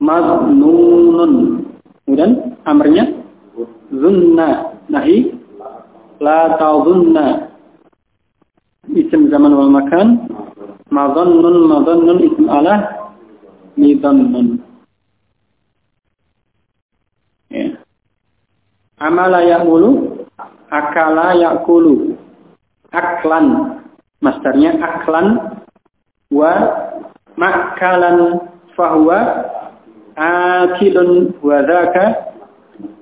maznunun. 0.00 1.60
Kemudian, 2.08 2.56
amarnya 2.64 3.04
zunna. 3.92 4.72
Nahi 4.88 5.36
La 6.24 6.56
ta'zunna 6.56 7.52
isim 8.94 9.28
zaman 9.28 9.52
wal 9.52 9.68
makan 9.68 10.24
madhannun 10.96 11.56
madhannun 11.68 12.18
isim 12.24 12.46
alah 12.48 13.12
midhannun 13.76 14.64
ya. 17.52 17.76
amala 18.96 19.44
ya'mulu 19.44 20.24
akala 20.72 21.36
ya'kulu 21.36 22.16
aklan 22.96 23.46
masdarnya 24.24 24.80
aklan 24.80 25.60
wa 26.32 26.52
makalan 27.36 28.40
fahuwa 28.72 29.20
akilun 30.16 31.36
wa 31.44 31.60
dhaka 31.60 32.32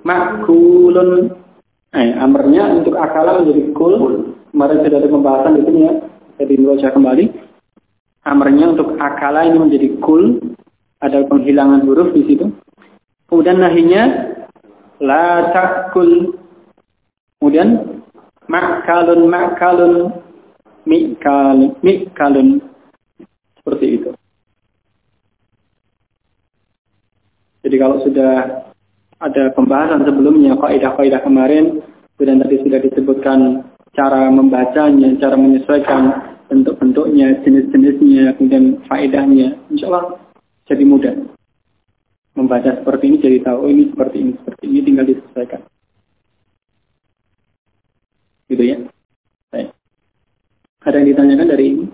makulun 0.03 1.39
Eh, 1.95 2.11
amarnya 2.19 2.75
untuk 2.75 2.99
akala 2.99 3.39
menjadi 3.39 3.71
kul. 3.71 3.95
Kemarin 4.51 4.83
sudah 4.83 4.99
ada 4.99 5.09
pembahasan 5.15 5.55
di 5.55 5.63
sini 5.63 5.81
ya. 5.87 5.93
Jadi 6.43 6.53
membaca 6.59 6.89
kembali. 6.91 7.25
Amarnya 8.25 8.73
untuk 8.73 8.97
akala 8.97 9.45
ini 9.45 9.59
menjadi 9.61 9.89
kul. 10.01 10.41
Ada 11.05 11.29
penghilangan 11.29 11.85
huruf 11.85 12.17
di 12.17 12.25
situ. 12.25 12.49
Kemudian 13.29 13.61
nahinya 13.61 14.33
la 15.05 15.53
takul. 15.53 16.33
Kemudian 17.37 18.01
makalun 18.49 19.29
makalun 19.29 19.93
mikalun 20.89 21.77
mikalun 21.85 22.49
seperti 23.61 23.87
itu. 24.01 24.11
Jadi 27.65 27.77
kalau 27.81 27.97
sudah 28.05 28.65
ada 29.25 29.45
pembahasan 29.57 30.05
sebelumnya 30.05 30.53
kaidah-kaidah 30.61 31.21
kemarin 31.25 31.81
dan 32.21 32.41
tadi 32.45 32.61
sudah 32.61 32.81
disebutkan 32.81 33.65
cara 33.97 34.29
membacanya, 34.29 35.17
cara 35.17 35.37
menyesuaikan 35.37 36.34
bentuk-bentuknya, 36.49 37.41
jenis-jenisnya, 37.43 38.37
kemudian 38.37 38.81
faedahnya. 38.89 39.57
Insya 39.73 39.89
Allah 39.91 40.21
jadi 40.69 40.85
mudah. 40.85 41.15
Membaca 42.35 42.83
seperti 42.83 43.05
ini 43.15 43.17
jadi 43.23 43.39
tahu 43.47 43.59
oh, 43.63 43.71
ini 43.71 43.95
seperti 43.95 44.17
ini, 44.19 44.33
seperti 44.43 44.65
ini 44.67 44.81
tinggal 44.83 45.07
disesuaikan. 45.07 45.63
Gitu 48.51 48.65
ya. 48.67 48.79
Baik. 49.55 49.71
Ada 50.83 50.97
yang 50.99 51.09
ditanyakan 51.15 51.49
dari 51.49 51.65
ini? 51.71 51.87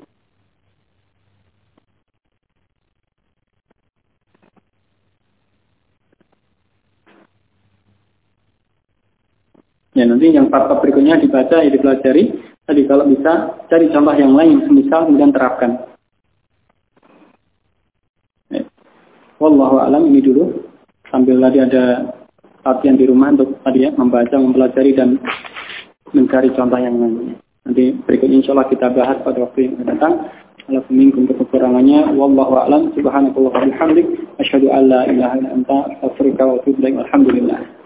Ya 10.01 10.09
nanti 10.09 10.32
yang 10.32 10.48
part 10.48 10.72
berikutnya 10.81 11.20
dibaca, 11.20 11.60
ya 11.60 11.68
dipelajari. 11.68 12.49
Tadi 12.70 12.86
kalau 12.86 13.02
bisa 13.10 13.59
cari 13.66 13.90
contoh 13.90 14.14
yang 14.14 14.30
lain, 14.38 14.62
semisal 14.62 15.10
kemudian 15.10 15.34
terapkan. 15.34 15.90
Ya. 18.47 18.62
Wallahu 19.42 19.82
alam 19.82 20.06
ini 20.06 20.22
dulu. 20.22 20.70
Sambil 21.10 21.42
tadi 21.42 21.59
ada 21.59 22.14
latihan 22.62 22.94
di 22.94 23.10
rumah 23.10 23.34
untuk 23.34 23.59
tadi 23.66 23.82
ya 23.82 23.90
membaca, 23.90 24.38
mempelajari 24.38 24.94
dan 24.94 25.18
mencari 26.14 26.55
contoh 26.55 26.78
yang 26.78 26.94
lainnya. 26.94 27.34
Nanti 27.66 27.90
berikutnya 28.06 28.38
insya 28.38 28.55
Allah 28.55 28.70
kita 28.70 28.86
bahas 28.94 29.18
pada 29.26 29.42
waktu 29.42 29.66
yang 29.66 29.74
akan 29.82 29.86
datang. 29.90 30.14
Kalau 30.70 30.86
minkum 30.94 31.26
untuk 31.26 31.42
kekurangannya. 31.42 32.14
Wallahu 32.14 32.55
a'lam. 32.55 32.94
Subhanakallah 32.94 33.51
wa 33.51 33.66
bihamdik. 33.66 34.06
Asyhadu 34.38 34.70
an 34.70 34.86
la 34.86 35.10
ilaha 35.10 35.42
illa 35.42 35.51
anta 35.59 35.90
astaghfiruka 35.98 36.42
wa 36.47 36.55
atubu 36.62 36.78
ilaik. 36.78 37.02
Alhamdulillah. 37.02 37.59